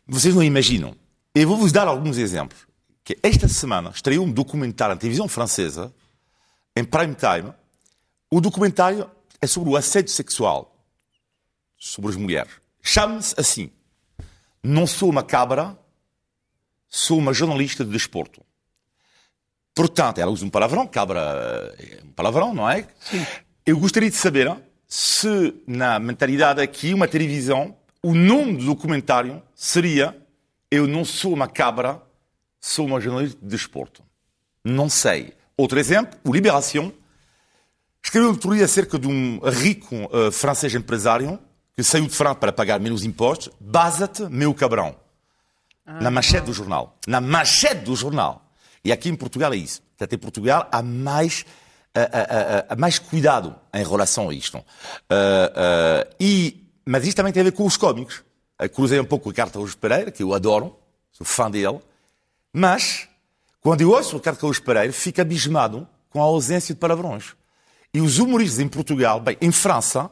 Vocês 0.06 0.34
não 0.34 0.42
imaginam. 0.42 0.94
Eu 1.34 1.48
vou-vos 1.48 1.72
dar 1.72 1.86
alguns 1.86 2.18
exemplos. 2.18 2.66
Que 3.04 3.18
esta 3.22 3.48
semana 3.48 3.90
estreou 3.94 4.24
um 4.24 4.30
documentário 4.30 4.94
na 4.94 5.00
televisão 5.00 5.28
francesa, 5.28 5.92
em 6.76 6.84
prime 6.84 7.14
time. 7.14 7.52
O 8.30 8.40
documentário 8.40 9.10
é 9.40 9.46
sobre 9.46 9.70
o 9.70 9.76
assédio 9.76 10.12
sexual 10.12 10.78
sobre 11.78 12.10
as 12.10 12.16
mulheres. 12.16 12.52
Chama-se 12.82 13.34
assim: 13.38 13.70
Não 14.62 14.86
sou 14.86 15.08
uma 15.08 15.22
cabra, 15.22 15.78
sou 16.88 17.18
uma 17.18 17.32
jornalista 17.32 17.84
de 17.84 17.92
desporto. 17.92 18.44
Portanto, 19.78 20.18
ela 20.18 20.32
usa 20.32 20.44
um 20.44 20.50
palavrão, 20.50 20.88
cabra 20.88 21.72
é 21.78 22.00
um 22.04 22.10
palavrão, 22.10 22.52
não 22.52 22.68
é? 22.68 22.84
Eu 23.64 23.78
gostaria 23.78 24.10
de 24.10 24.16
saber 24.16 24.52
se, 24.88 25.54
na 25.68 26.00
mentalidade 26.00 26.60
aqui, 26.60 26.92
uma 26.92 27.06
televisão, 27.06 27.76
o 28.02 28.12
nome 28.12 28.56
do 28.56 28.64
documentário 28.64 29.40
seria 29.54 30.20
Eu 30.68 30.88
não 30.88 31.04
sou 31.04 31.32
uma 31.32 31.46
cabra, 31.46 32.02
sou 32.60 32.86
uma 32.86 33.00
jornalista 33.00 33.38
de 33.40 33.46
desporto. 33.46 34.02
Não 34.64 34.88
sei. 34.88 35.32
Outro 35.56 35.78
exemplo, 35.78 36.18
o 36.24 36.32
Libération 36.32 36.90
escreveu 38.02 38.30
outro 38.30 38.52
dia 38.56 38.64
acerca 38.64 38.98
de 38.98 39.06
um 39.06 39.38
rico 39.48 39.94
eh, 39.94 40.32
francês 40.32 40.74
empresário 40.74 41.38
que 41.76 41.84
saiu 41.84 42.08
de 42.08 42.16
França 42.16 42.34
para 42.34 42.52
pagar 42.52 42.80
menos 42.80 43.04
impostos. 43.04 43.48
Baza-te, 43.60 44.22
meu 44.22 44.52
cabrão. 44.52 44.96
Na 45.86 46.10
manchete 46.10 46.46
do 46.46 46.52
jornal. 46.52 46.98
Na 47.06 47.20
manchete 47.20 47.84
do 47.84 47.94
jornal. 47.94 48.47
E 48.84 48.92
aqui 48.92 49.08
em 49.08 49.16
Portugal 49.16 49.52
é 49.52 49.56
isso. 49.56 49.82
Portanto, 49.82 50.12
em 50.12 50.18
Portugal 50.18 50.68
há 50.70 50.82
mais, 50.82 51.44
ah, 51.94 52.08
ah, 52.12 52.66
há 52.68 52.76
mais 52.76 52.98
cuidado 52.98 53.54
em 53.74 53.84
relação 53.84 54.28
a 54.28 54.34
isto. 54.34 54.58
Ah, 55.08 55.52
ah, 55.54 56.06
e, 56.20 56.66
mas 56.86 57.06
isto 57.06 57.16
também 57.16 57.32
tem 57.32 57.40
a 57.40 57.44
ver 57.44 57.52
com 57.52 57.66
os 57.66 57.76
cómicos. 57.76 58.22
Eu 58.58 58.68
cruzei 58.70 58.98
um 58.98 59.04
pouco 59.04 59.30
o 59.30 59.34
Carlos 59.34 59.74
Pereira, 59.74 60.10
que 60.10 60.22
eu 60.22 60.34
adoro, 60.34 60.76
sou 61.12 61.26
fã 61.26 61.50
dele. 61.50 61.80
Mas, 62.52 63.08
quando 63.60 63.82
eu 63.82 63.90
ouço 63.90 64.16
o 64.16 64.20
Carlos 64.20 64.58
Pereira, 64.58 64.92
fico 64.92 65.20
abismado 65.20 65.86
com 66.10 66.20
a 66.20 66.24
ausência 66.24 66.74
de 66.74 66.80
palavrões. 66.80 67.36
E 67.92 68.00
os 68.00 68.18
humoristas 68.18 68.58
em 68.58 68.68
Portugal, 68.68 69.20
bem, 69.20 69.36
em 69.40 69.52
França, 69.52 70.10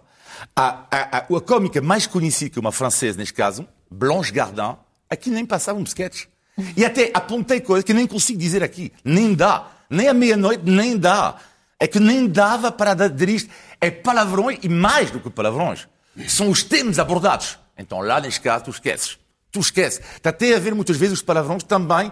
a, 0.54 0.86
a, 0.90 1.18
a, 1.18 1.18
a 1.18 1.40
cómica 1.40 1.80
mais 1.80 2.06
conhecida 2.06 2.50
que 2.50 2.60
uma 2.60 2.72
francesa, 2.72 3.18
neste 3.18 3.34
caso, 3.34 3.66
Blanche 3.90 4.32
Gardin, 4.32 4.76
aqui 5.08 5.30
nem 5.30 5.44
passava 5.44 5.78
um 5.78 5.82
sketch. 5.82 6.26
E 6.76 6.84
até 6.84 7.10
apontei 7.12 7.60
coisas 7.60 7.84
que 7.84 7.92
nem 7.92 8.06
consigo 8.06 8.38
dizer 8.38 8.62
aqui. 8.62 8.92
Nem 9.04 9.34
dá. 9.34 9.68
Nem 9.90 10.08
à 10.08 10.14
meia-noite, 10.14 10.62
nem 10.64 10.96
dá. 10.96 11.36
É 11.78 11.86
que 11.86 12.00
nem 12.00 12.26
dava 12.26 12.72
para 12.72 12.94
dar 12.94 13.28
isto. 13.28 13.50
É 13.80 13.90
palavrões 13.90 14.58
e 14.62 14.68
mais 14.68 15.10
do 15.10 15.20
que 15.20 15.30
palavrões. 15.30 15.86
São 16.28 16.48
os 16.48 16.62
temas 16.62 16.98
abordados. 16.98 17.58
Então 17.78 18.00
lá, 18.00 18.20
neste 18.20 18.40
caso, 18.40 18.64
tu 18.64 18.70
esqueces. 18.70 19.18
Tu 19.52 19.60
esqueces. 19.60 20.00
Está 20.16 20.30
até 20.30 20.54
a 20.54 20.58
ver 20.58 20.74
muitas 20.74 20.96
vezes 20.96 21.14
os 21.14 21.22
palavrões 21.22 21.62
também 21.62 22.10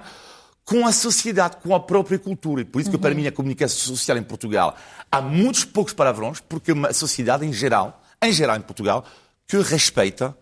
com 0.65 0.87
a 0.87 0.93
sociedade, 0.93 1.57
com 1.57 1.75
a 1.75 1.81
própria 1.81 2.19
cultura. 2.19 2.63
E 2.63 2.65
por 2.65 2.81
isso 2.81 2.91
que, 2.91 2.99
para 2.99 3.15
mim, 3.15 3.27
a 3.27 3.33
comunicação 3.33 3.79
social 3.79 4.17
em 4.17 4.23
Portugal 4.23 4.77
há 5.11 5.21
muitos 5.21 5.65
poucos 5.65 5.93
palavrões, 5.93 6.41
porque 6.41 6.71
é 6.71 6.75
uma 6.75 6.93
sociedade 6.93 7.45
em 7.47 7.53
geral, 7.53 8.03
em 8.23 8.33
geral 8.33 8.57
em 8.57 8.61
Portugal, 8.61 9.05
que 9.47 9.59
respeita 9.59 10.37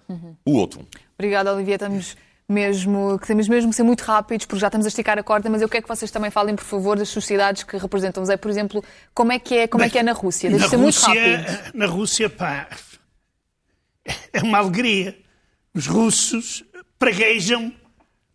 o 0.44 0.53
outro. 0.53 0.86
Obrigada, 1.18 1.53
Olivier. 1.53 1.74
Estamos 1.74 2.16
mesmo, 2.53 3.18
que 3.18 3.26
temos 3.26 3.48
mesmo 3.48 3.70
que 3.70 3.76
ser 3.76 3.82
muito 3.82 4.03
rápidos, 4.03 4.46
porque 4.46 4.61
já 4.61 4.68
estamos 4.68 4.86
a 4.86 4.88
esticar 4.88 5.18
a 5.18 5.22
corda, 5.22 5.48
mas 5.50 5.62
eu 5.62 5.68
quero 5.68 5.82
que 5.82 5.88
vocês 5.88 6.11
também 6.11 6.30
falem, 6.30 6.55
por 6.55 6.64
favor, 6.64 6.96
das 6.98 7.09
sociedades 7.09 7.62
que 7.64 7.76
representam. 7.76 8.24
Zé, 8.24 8.36
por 8.36 8.50
exemplo, 8.50 8.84
como 9.14 9.32
é 9.32 9.38
que 9.38 9.55
é, 9.57 9.66
como 9.66 9.82
é, 9.82 9.90
que 9.90 9.98
é 9.98 10.03
na 10.03 10.12
Rússia? 10.12 10.50
Deve 10.50 10.62
na 10.62 10.68
ser 10.68 10.76
muito 10.76 10.94
Rússia, 10.94 11.38
rápido. 11.38 11.70
na 11.78 11.86
Rússia, 11.86 12.30
pá, 12.30 12.68
é 14.32 14.40
uma 14.42 14.59
alegria. 14.59 15.16
Os 15.74 15.86
russos 15.86 16.64
praguejam 16.98 17.72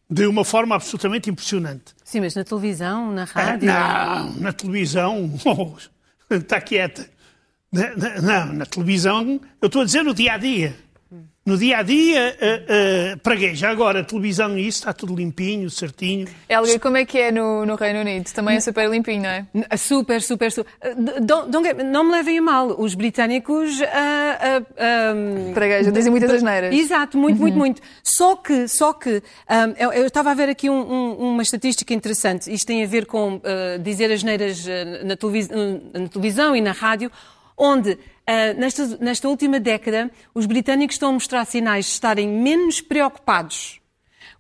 de 0.10 0.26
uma 0.26 0.44
forma 0.46 0.76
absolutamente 0.76 1.30
impressionante. 1.30 1.94
Sim, 2.04 2.22
mas 2.22 2.34
na 2.36 2.44
televisão, 2.44 3.12
na 3.12 3.24
Ah, 3.24 3.26
rádio. 3.26 3.68
Não, 3.68 4.34
na 4.42 4.54
televisão, 4.54 5.34
oh, 5.46 5.76
está 6.34 6.60
quieta. 6.62 7.08
Na- 7.72 7.96
na- 7.96 8.22
Não, 8.22 8.54
na 8.54 8.66
televisão, 8.66 9.42
eu 9.62 9.68
estou 9.68 9.82
a 9.82 9.86
dizer 9.86 10.04
no 10.04 10.14
dia 10.14 10.34
a 10.34 10.38
dia. 10.38 10.76
No 11.48 11.58
dia 11.58 11.78
a 11.78 11.82
dia, 11.82 12.36
uh, 12.42 13.16
uh, 13.16 13.20
pragueja. 13.20 13.70
Agora, 13.70 14.02
a 14.02 14.04
televisão, 14.04 14.58
isso 14.58 14.80
está 14.80 14.92
tudo 14.92 15.16
limpinho, 15.16 15.70
certinho. 15.70 16.28
Helga, 16.50 16.78
como 16.78 16.98
é 16.98 17.06
que 17.06 17.18
é 17.18 17.32
no, 17.32 17.66
no 17.66 17.76
Reino 17.76 18.02
Unido? 18.02 18.30
Também 18.34 18.58
é 18.58 18.60
super 18.60 18.90
limpinho, 18.90 19.22
não 19.24 19.30
é? 19.30 19.46
N- 19.54 19.66
Super, 19.78 20.22
super, 20.22 20.52
super. 20.52 20.70
Uh, 20.84 21.22
don't- 21.22 21.50
don't 21.50 21.66
get- 21.66 21.82
não 21.86 22.04
me 22.04 22.12
levem 22.12 22.40
a 22.40 22.42
mal. 22.42 22.76
Os 22.78 22.94
britânicos. 22.96 23.82
ah, 23.82 23.88
ah, 24.42 24.62
ah, 24.78 25.54
Praguejam, 25.54 25.94
dizem 25.94 26.12
muitas 26.12 26.30
asneiras. 26.34 26.76
Exato, 26.76 27.18
muito, 27.18 27.40
muito, 27.40 27.58
muito. 27.58 27.82
Só 28.04 28.36
que, 28.36 28.68
só 28.68 28.92
que, 28.92 29.24
ah, 29.48 29.70
eu, 29.80 29.94
eu 29.94 30.06
estava 30.06 30.32
a 30.32 30.34
ver 30.34 30.50
aqui 30.50 30.70
um- 30.70 30.74
um- 30.92 31.14
uma 31.32 31.44
estatística 31.44 31.94
interessante. 31.94 32.52
Isto 32.54 32.68
tem 32.68 32.84
a 32.84 32.88
ver 32.88 33.06
com 33.06 33.40
dizer 33.82 34.12
as 34.12 34.22
neiras 34.22 34.66
na, 35.06 35.16
televis- 35.16 35.48
na 35.48 36.10
televisão 36.10 36.54
e 36.58 36.60
na 36.60 36.74
rádio, 36.74 37.10
onde, 37.58 37.98
ah, 38.28 38.54
nesta, 38.56 38.86
nesta 39.00 39.28
última 39.28 39.60
década, 39.60 40.12
os 40.34 40.46
britânicos 40.46 40.96
estão 40.96 41.10
a 41.10 41.14
mostrar 41.14 41.44
sinais 41.46 41.86
de 41.86 41.92
estarem 41.92 42.28
menos 42.28 42.80
preocupados 42.82 43.80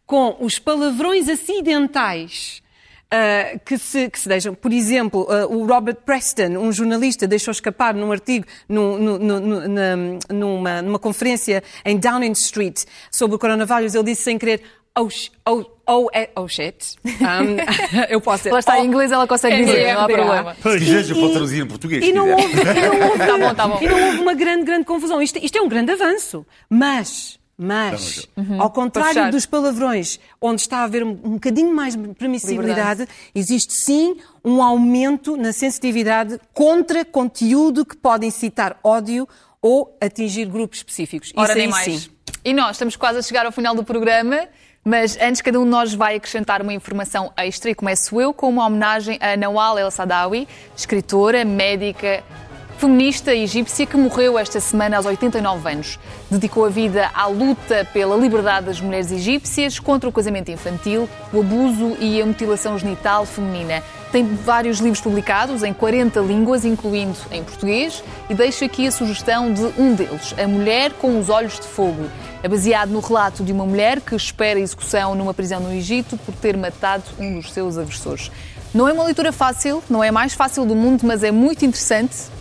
com 0.05 0.37
os 0.39 0.59
palavrões 0.59 1.27
acidentais 1.27 2.61
ah, 3.09 3.57
que, 3.65 3.77
se, 3.77 4.09
que 4.09 4.19
se 4.19 4.27
deixam. 4.29 4.53
Por 4.53 4.71
exemplo, 4.71 5.27
ah, 5.29 5.47
o 5.47 5.65
Robert 5.65 5.97
Preston, 6.05 6.57
um 6.57 6.71
jornalista, 6.71 7.27
deixou 7.27 7.51
escapar 7.51 7.93
num 7.93 8.11
artigo, 8.11 8.45
num- 8.69 8.97
num- 8.97 9.17
num- 9.17 10.19
numa, 10.29 10.81
numa 10.81 10.99
conferência 10.99 11.63
em 11.83 11.97
Downing 11.97 12.33
Street 12.33 12.83
sobre 13.11 13.35
o 13.35 13.39
coronavírus, 13.39 13.95
ele 13.95 14.03
disse 14.03 14.23
sem 14.23 14.37
querer. 14.37 14.61
Oh, 14.97 15.09
oh, 15.45 15.63
oh, 15.85 16.09
eh, 16.11 16.31
oh 16.35 16.47
shit. 16.47 16.95
Um, 17.05 17.57
eu 18.09 18.19
posso 18.19 18.39
dizer. 18.39 18.49
Ela 18.49 18.59
está 18.59 18.77
oh, 18.77 18.83
em 18.83 18.87
inglês, 18.87 19.11
ela 19.11 19.27
consegue 19.27 19.63
dizer, 19.63 19.93
não 19.93 20.01
há 20.01 20.05
RDA. 20.05 20.13
problema. 20.13 20.57
Pois. 20.59 21.09
Eu 21.09 21.15
posso 21.15 21.31
traduzir 21.31 21.63
em 21.63 21.67
português. 21.67 22.03
E 22.03 22.11
não 22.11 22.31
houve, 22.31 22.53
e 22.53 22.97
não 22.99 23.07
houve, 23.09 23.19
Tá 23.27 23.37
bom, 23.37 23.53
tá 23.53 23.67
bom. 23.67 23.79
E 23.79 23.87
não 23.87 24.07
houve 24.07 24.17
uma 24.19 24.33
grande, 24.33 24.63
grande 24.63 24.85
confusão. 24.85 25.21
Isto, 25.21 25.37
isto 25.37 25.55
é 25.55 25.61
um 25.61 25.69
grande 25.69 25.91
avanço. 25.91 26.43
Mas, 26.67 27.37
mas, 27.55 28.27
ao 28.57 28.71
contrário 28.71 29.29
dos 29.29 29.45
palavrões, 29.45 30.19
onde 30.41 30.61
está 30.61 30.79
a 30.79 30.83
haver 30.85 31.03
um, 31.03 31.09
um 31.09 31.33
bocadinho 31.33 31.73
mais 31.73 31.95
de 31.95 32.07
permissibilidade, 32.15 33.07
existe 33.35 33.75
sim 33.75 34.17
um 34.43 34.63
aumento 34.63 35.37
na 35.37 35.53
sensitividade 35.53 36.39
contra 36.53 37.05
conteúdo 37.05 37.85
que 37.85 37.95
pode 37.95 38.25
incitar 38.25 38.79
ódio 38.83 39.27
ou 39.61 39.95
atingir 40.01 40.45
grupos 40.45 40.79
específicos. 40.79 41.31
Ora, 41.35 41.49
Isso 41.49 41.57
nem 41.57 41.65
aí 41.65 41.71
mais. 41.71 41.85
sim. 41.85 42.09
E 42.43 42.53
nós 42.53 42.71
estamos 42.71 42.95
quase 42.95 43.19
a 43.19 43.21
chegar 43.21 43.45
ao 43.45 43.51
final 43.51 43.75
do 43.75 43.83
programa, 43.83 44.47
mas 44.83 45.17
antes 45.21 45.41
cada 45.41 45.59
um 45.59 45.63
de 45.63 45.69
nós 45.69 45.93
vai 45.93 46.15
acrescentar 46.15 46.61
uma 46.61 46.73
informação 46.73 47.31
extra 47.35 47.69
e 47.71 47.75
começo 47.75 48.19
eu 48.21 48.33
com 48.33 48.49
uma 48.49 48.65
homenagem 48.65 49.17
a 49.21 49.35
Nawal 49.35 49.77
El 49.77 49.91
Sadawi, 49.91 50.47
escritora, 50.75 51.43
médica, 51.43 52.23
feminista 52.77 53.33
egípcia 53.33 53.87
que 53.87 53.97
morreu 53.97 54.37
esta 54.37 54.59
semana 54.59 54.97
aos 54.97 55.05
89 55.05 55.71
anos. 55.71 55.99
Dedicou 56.29 56.63
a 56.65 56.69
vida 56.69 57.09
à 57.13 57.25
luta 57.25 57.87
pela 57.91 58.15
liberdade 58.15 58.67
das 58.67 58.79
mulheres 58.79 59.11
egípcias, 59.11 59.79
contra 59.79 60.07
o 60.07 60.13
casamento 60.13 60.51
infantil, 60.51 61.09
o 61.33 61.39
abuso 61.39 61.97
e 61.99 62.21
a 62.21 62.25
mutilação 62.25 62.77
genital 62.77 63.25
feminina. 63.25 63.81
Tem 64.11 64.23
vários 64.23 64.77
livros 64.77 65.01
publicados 65.01 65.63
em 65.63 65.73
40 65.73 66.19
línguas, 66.19 66.63
incluindo 66.63 67.17
em 67.31 67.43
português, 67.43 68.03
e 68.29 68.35
deixo 68.35 68.63
aqui 68.63 68.87
a 68.87 68.91
sugestão 68.91 69.51
de 69.51 69.63
um 69.77 69.95
deles, 69.95 70.35
A 70.37 70.47
Mulher 70.47 70.93
com 70.93 71.19
os 71.19 71.29
Olhos 71.29 71.59
de 71.59 71.67
Fogo. 71.67 72.07
É 72.43 72.47
baseado 72.47 72.89
no 72.89 72.99
relato 72.99 73.43
de 73.43 73.51
uma 73.51 73.65
mulher 73.65 73.99
que 73.99 74.15
espera 74.15 74.59
execução 74.59 75.15
numa 75.15 75.33
prisão 75.33 75.59
no 75.59 75.73
Egito 75.73 76.15
por 76.17 76.33
ter 76.35 76.55
matado 76.55 77.03
um 77.19 77.39
dos 77.39 77.51
seus 77.51 77.75
agressores. 77.77 78.31
Não 78.71 78.87
é 78.87 78.93
uma 78.93 79.03
leitura 79.03 79.31
fácil, 79.31 79.83
não 79.89 80.03
é 80.03 80.09
a 80.09 80.11
mais 80.11 80.33
fácil 80.33 80.63
do 80.63 80.75
mundo, 80.75 81.01
mas 81.03 81.23
é 81.23 81.31
muito 81.31 81.65
interessante. 81.65 82.36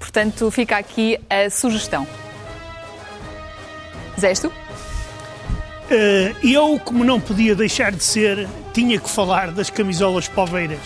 Portanto, 0.00 0.50
fica 0.50 0.76
aqui 0.76 1.16
a 1.30 1.48
sugestão. 1.48 2.04
Zesto? 4.18 4.52
Eh, 5.90 6.34
eu, 6.42 6.80
como 6.84 7.04
não 7.04 7.20
podia 7.20 7.54
deixar 7.54 7.92
de 7.92 8.02
ser, 8.02 8.48
tinha 8.72 8.98
que 8.98 9.08
falar 9.08 9.52
das 9.52 9.70
camisolas 9.70 10.26
poveiras. 10.26 10.80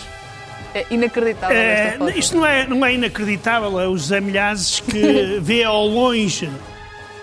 É 0.73 0.85
inacreditável 0.91 1.55
É, 1.57 1.95
foto. 1.97 2.19
isto 2.19 2.35
não 2.35 2.45
é, 2.45 2.67
não 2.67 2.85
é 2.85 2.93
inacreditável. 2.93 3.79
É 3.79 3.87
o 3.87 3.97
José 3.97 4.19
Milhazes 4.19 4.81
que 4.81 5.39
vê 5.41 5.63
ao 5.63 5.87
longe, 5.87 6.49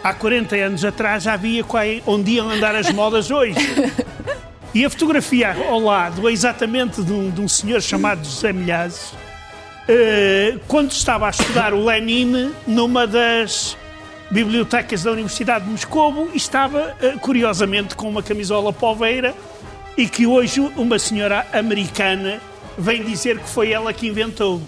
há 0.03 0.15
40 0.15 0.57
anos 0.57 0.85
atrás, 0.85 1.23
já 1.25 1.37
via 1.37 1.63
onde 2.07 2.33
iam 2.33 2.51
andar 2.51 2.75
as 2.75 2.91
modas 2.91 3.31
hoje. 3.31 3.55
E 4.75 4.87
a 4.87 4.89
fotografia 4.89 5.55
ao 5.69 5.79
lado 5.79 6.27
é 6.27 6.33
exatamente 6.33 7.03
de 7.03 7.13
um, 7.13 7.29
de 7.29 7.43
um 7.43 7.47
senhor 7.47 7.83
chamado 7.83 8.25
José 8.25 8.55
Milhazes, 8.55 9.13
eh, 9.89 10.57
quando 10.69 10.91
estava 10.93 11.27
a 11.27 11.31
estudar 11.31 11.73
o 11.75 11.85
Lenin 11.85 12.53
numa 12.67 13.07
das 13.07 13.77
bibliotecas 14.31 15.03
da 15.03 15.13
Universidade 15.13 15.65
de 15.65 15.71
Moscovo 15.71 16.31
e 16.33 16.37
estava, 16.37 16.97
eh, 17.01 17.15
curiosamente, 17.21 17.95
com 17.95 18.09
uma 18.09 18.23
camisola 18.23 18.73
poveira 18.73 19.35
e 19.97 20.09
que 20.09 20.27
hoje 20.27 20.61
uma 20.77 20.99
senhora 20.99 21.47
americana 21.53 22.41
vem 22.79 23.03
dizer 23.05 23.39
que 23.39 23.49
foi 23.49 23.73
ela 23.73 23.93
que 23.93 24.07
inventou. 24.07 24.63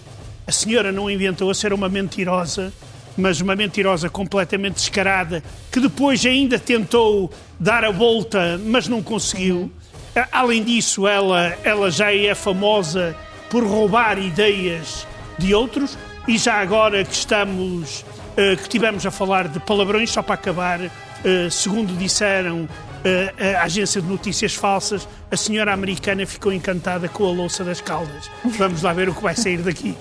A 0.47 0.53
senhora 0.53 0.93
não 0.93 1.11
inventou, 1.11 1.51
a 1.51 1.55
ser 1.55 1.73
uma 1.73 1.89
mentirosa, 1.89 2.71
mas 3.17 3.41
uma 3.41 3.57
mentirosa 3.57 4.11
completamente 4.11 4.75
descarada, 4.75 5.43
que 5.73 5.81
depois 5.81 6.27
ainda 6.27 6.59
tentou 6.59 7.31
dar 7.59 7.85
a 7.85 7.91
volta, 7.91 8.61
mas 8.63 8.87
não 8.89 9.03
conseguiu. 9.03 9.71
A- 10.15 10.29
Além 10.41 10.63
disso, 10.63 11.07
ela, 11.09 11.57
ela 11.65 11.91
já 11.91 12.13
é 12.15 12.35
famosa 12.35 13.17
por 13.55 13.65
roubar 13.65 14.19
ideias 14.19 15.07
de 15.39 15.55
outros 15.55 15.97
e 16.27 16.37
já 16.37 16.55
agora 16.55 17.05
que 17.05 17.15
estamos, 17.15 18.05
eh, 18.37 18.57
que 18.57 18.69
tivemos 18.69 19.07
a 19.07 19.13
falar 19.13 19.47
de 19.47 19.61
palavrões, 19.61 20.11
só 20.11 20.23
para 20.23 20.35
acabar, 20.35 20.81
eh, 20.83 21.49
segundo 21.53 21.97
disseram 21.97 22.69
eh, 23.05 23.55
a 23.55 23.63
agência 23.63 24.03
de 24.03 24.09
notícias 24.09 24.57
falsas, 24.57 25.07
a 25.31 25.37
senhora 25.37 25.73
americana 25.73 26.27
ficou 26.27 26.53
encantada 26.53 27.09
com 27.09 27.29
a 27.29 27.31
louça 27.31 27.63
das 27.63 27.81
caldas. 27.81 28.29
Vamos 28.45 28.83
lá 28.83 28.93
ver 28.93 29.09
o 29.09 29.15
que 29.15 29.23
vai 29.23 29.37
sair 29.37 29.59
daqui. 29.59 29.97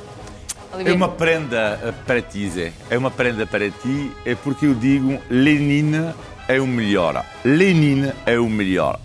É 0.83 0.91
uma 0.91 1.09
prenda 1.09 1.93
para 2.07 2.23
ti, 2.23 2.49
Zé. 2.49 2.73
É 2.89 2.97
uma 2.97 3.11
prenda 3.11 3.45
para 3.45 3.69
ti, 3.69 4.11
é 4.25 4.33
porque 4.33 4.65
eu 4.65 4.73
digo 4.73 5.21
Lenin 5.29 6.11
é 6.47 6.59
o 6.59 6.65
melhor. 6.65 7.23
Lenin 7.45 8.11
é 8.25 8.39
o 8.39 8.49
melhor. 8.49 8.99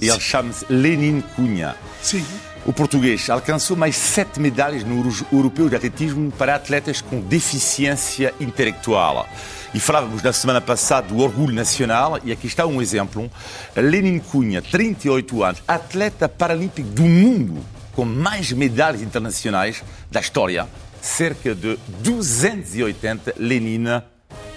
Ele 0.00 0.20
chama-se 0.20 0.64
Lenin 0.70 1.22
Cunha. 1.34 1.74
Sim. 2.00 2.24
O 2.66 2.72
português 2.72 3.28
alcançou 3.30 3.76
mais 3.76 3.96
sete 3.96 4.38
medalhas 4.38 4.84
no 4.84 4.96
Euro- 4.98 5.26
Europeu 5.32 5.68
de 5.68 5.76
Atletismo 5.76 6.30
para 6.30 6.54
atletas 6.54 7.00
com 7.00 7.20
deficiência 7.20 8.34
intelectual. 8.38 9.26
E 9.72 9.80
falávamos 9.80 10.22
na 10.22 10.32
semana 10.32 10.60
passada 10.60 11.08
do 11.08 11.18
orgulho 11.20 11.54
nacional, 11.54 12.18
e 12.22 12.30
aqui 12.32 12.46
está 12.46 12.66
um 12.66 12.82
exemplo. 12.82 13.30
Lenin 13.74 14.18
Cunha, 14.18 14.60
38 14.60 15.42
anos, 15.42 15.62
atleta 15.66 16.28
paralímpico 16.28 16.88
do 16.90 17.02
mundo, 17.02 17.64
com 17.94 18.04
mais 18.04 18.52
medalhas 18.52 19.00
internacionais 19.00 19.82
da 20.10 20.20
história, 20.20 20.68
cerca 21.00 21.54
de 21.54 21.78
280. 22.00 23.34
Lenin, 23.38 23.84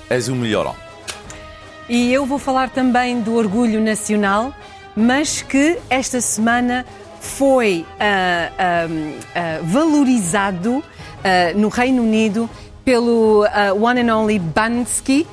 és 0.09 0.27
o 0.27 0.35
melhor. 0.35 0.75
E 1.87 2.11
eu 2.13 2.25
vou 2.25 2.37
falar 2.39 2.69
também 2.69 3.21
do 3.21 3.35
orgulho 3.35 3.81
nacional, 3.81 4.53
mas 4.95 5.41
que 5.41 5.77
esta 5.89 6.19
semana 6.21 6.85
foi 7.23 7.85
ah, 7.99 8.51
ah, 8.59 9.59
valorizado 9.63 10.83
no 11.55 11.69
Reino 11.69 12.03
Unido 12.03 12.49
pelo 12.83 13.45
one 13.79 14.01
and 14.01 14.13
only 14.13 14.37
Bansky. 14.37 15.25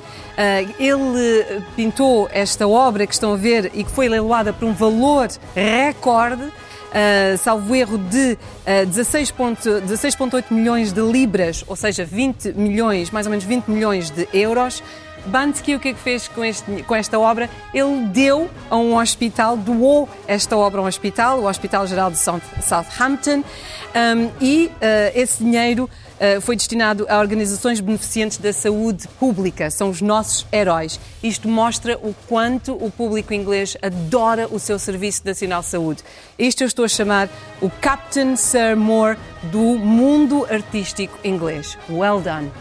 Ele 0.79 1.45
pintou 1.75 2.29
esta 2.31 2.65
obra 2.65 3.05
que 3.05 3.13
estão 3.13 3.33
a 3.33 3.35
ver 3.35 3.69
e 3.73 3.83
que 3.83 3.91
foi 3.91 4.07
leiloada 4.07 4.53
por 4.53 4.65
um 4.65 4.73
valor 4.73 5.27
recorde. 5.53 6.49
Uh, 6.91 7.37
salvo 7.37 7.73
erro, 7.73 7.97
de 7.97 8.33
uh, 8.33 8.85
16,8 8.85 9.81
16,8 9.87 10.43
milhões 10.51 10.91
de 10.91 10.99
libras, 10.99 11.63
ou 11.65 11.73
seja, 11.73 12.03
20 12.03 12.51
milhões, 12.51 13.09
mais 13.09 13.25
ou 13.25 13.29
menos 13.29 13.45
20 13.45 13.69
milhões 13.69 14.09
de 14.09 14.27
euros. 14.33 14.83
Bansky, 15.25 15.75
o 15.75 15.79
que 15.79 15.89
é 15.89 15.93
que 15.93 15.99
fez 15.99 16.27
com, 16.27 16.43
este- 16.43 16.83
com 16.83 16.95
esta 16.95 17.19
obra? 17.19 17.49
Ele 17.73 18.05
deu 18.07 18.49
a 18.69 18.77
um 18.77 18.97
hospital, 18.97 19.55
doou 19.57 20.07
esta 20.27 20.55
obra 20.57 20.79
a 20.81 20.83
um 20.83 20.87
hospital, 20.87 21.39
o 21.39 21.47
Hospital 21.49 21.85
Geral 21.87 22.11
de 22.11 22.17
South- 22.17 22.41
Southampton, 22.61 23.43
um, 23.43 24.29
e 24.41 24.65
uh, 24.67 24.71
esse 25.15 25.43
dinheiro 25.43 25.89
Uh, 26.21 26.39
foi 26.39 26.55
destinado 26.55 27.07
a 27.09 27.17
organizações 27.17 27.79
beneficentes 27.79 28.37
da 28.37 28.53
saúde 28.53 29.07
pública, 29.19 29.71
são 29.71 29.89
os 29.89 30.03
nossos 30.03 30.45
heróis. 30.53 30.99
Isto 31.23 31.49
mostra 31.49 31.97
o 31.97 32.13
quanto 32.29 32.73
o 32.73 32.91
público 32.91 33.33
inglês 33.33 33.75
adora 33.81 34.47
o 34.47 34.59
seu 34.59 34.77
Serviço 34.77 35.23
Nacional 35.25 35.61
de 35.61 35.67
Saúde. 35.69 36.03
Isto 36.37 36.61
eu 36.61 36.67
estou 36.67 36.85
a 36.85 36.87
chamar 36.87 37.27
o 37.59 37.71
Captain 37.71 38.35
Sir 38.35 38.77
Moore 38.77 39.17
do 39.45 39.79
mundo 39.79 40.45
artístico 40.47 41.17
inglês. 41.23 41.75
Well 41.89 42.19
done. 42.21 42.51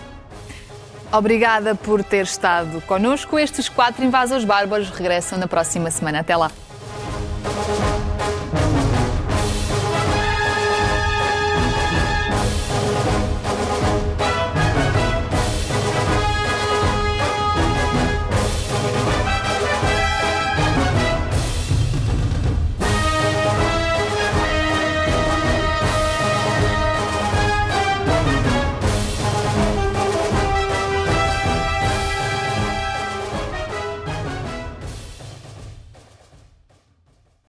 Obrigada 1.12 1.74
por 1.74 2.04
ter 2.04 2.24
estado 2.24 2.80
connosco. 2.82 3.38
Estes 3.38 3.68
quatro 3.68 4.04
invasores 4.04 4.44
bárbaros 4.44 4.90
regressam 4.90 5.38
na 5.38 5.48
próxima 5.48 5.90
semana. 5.90 6.20
Até 6.20 6.36
lá. 6.36 6.50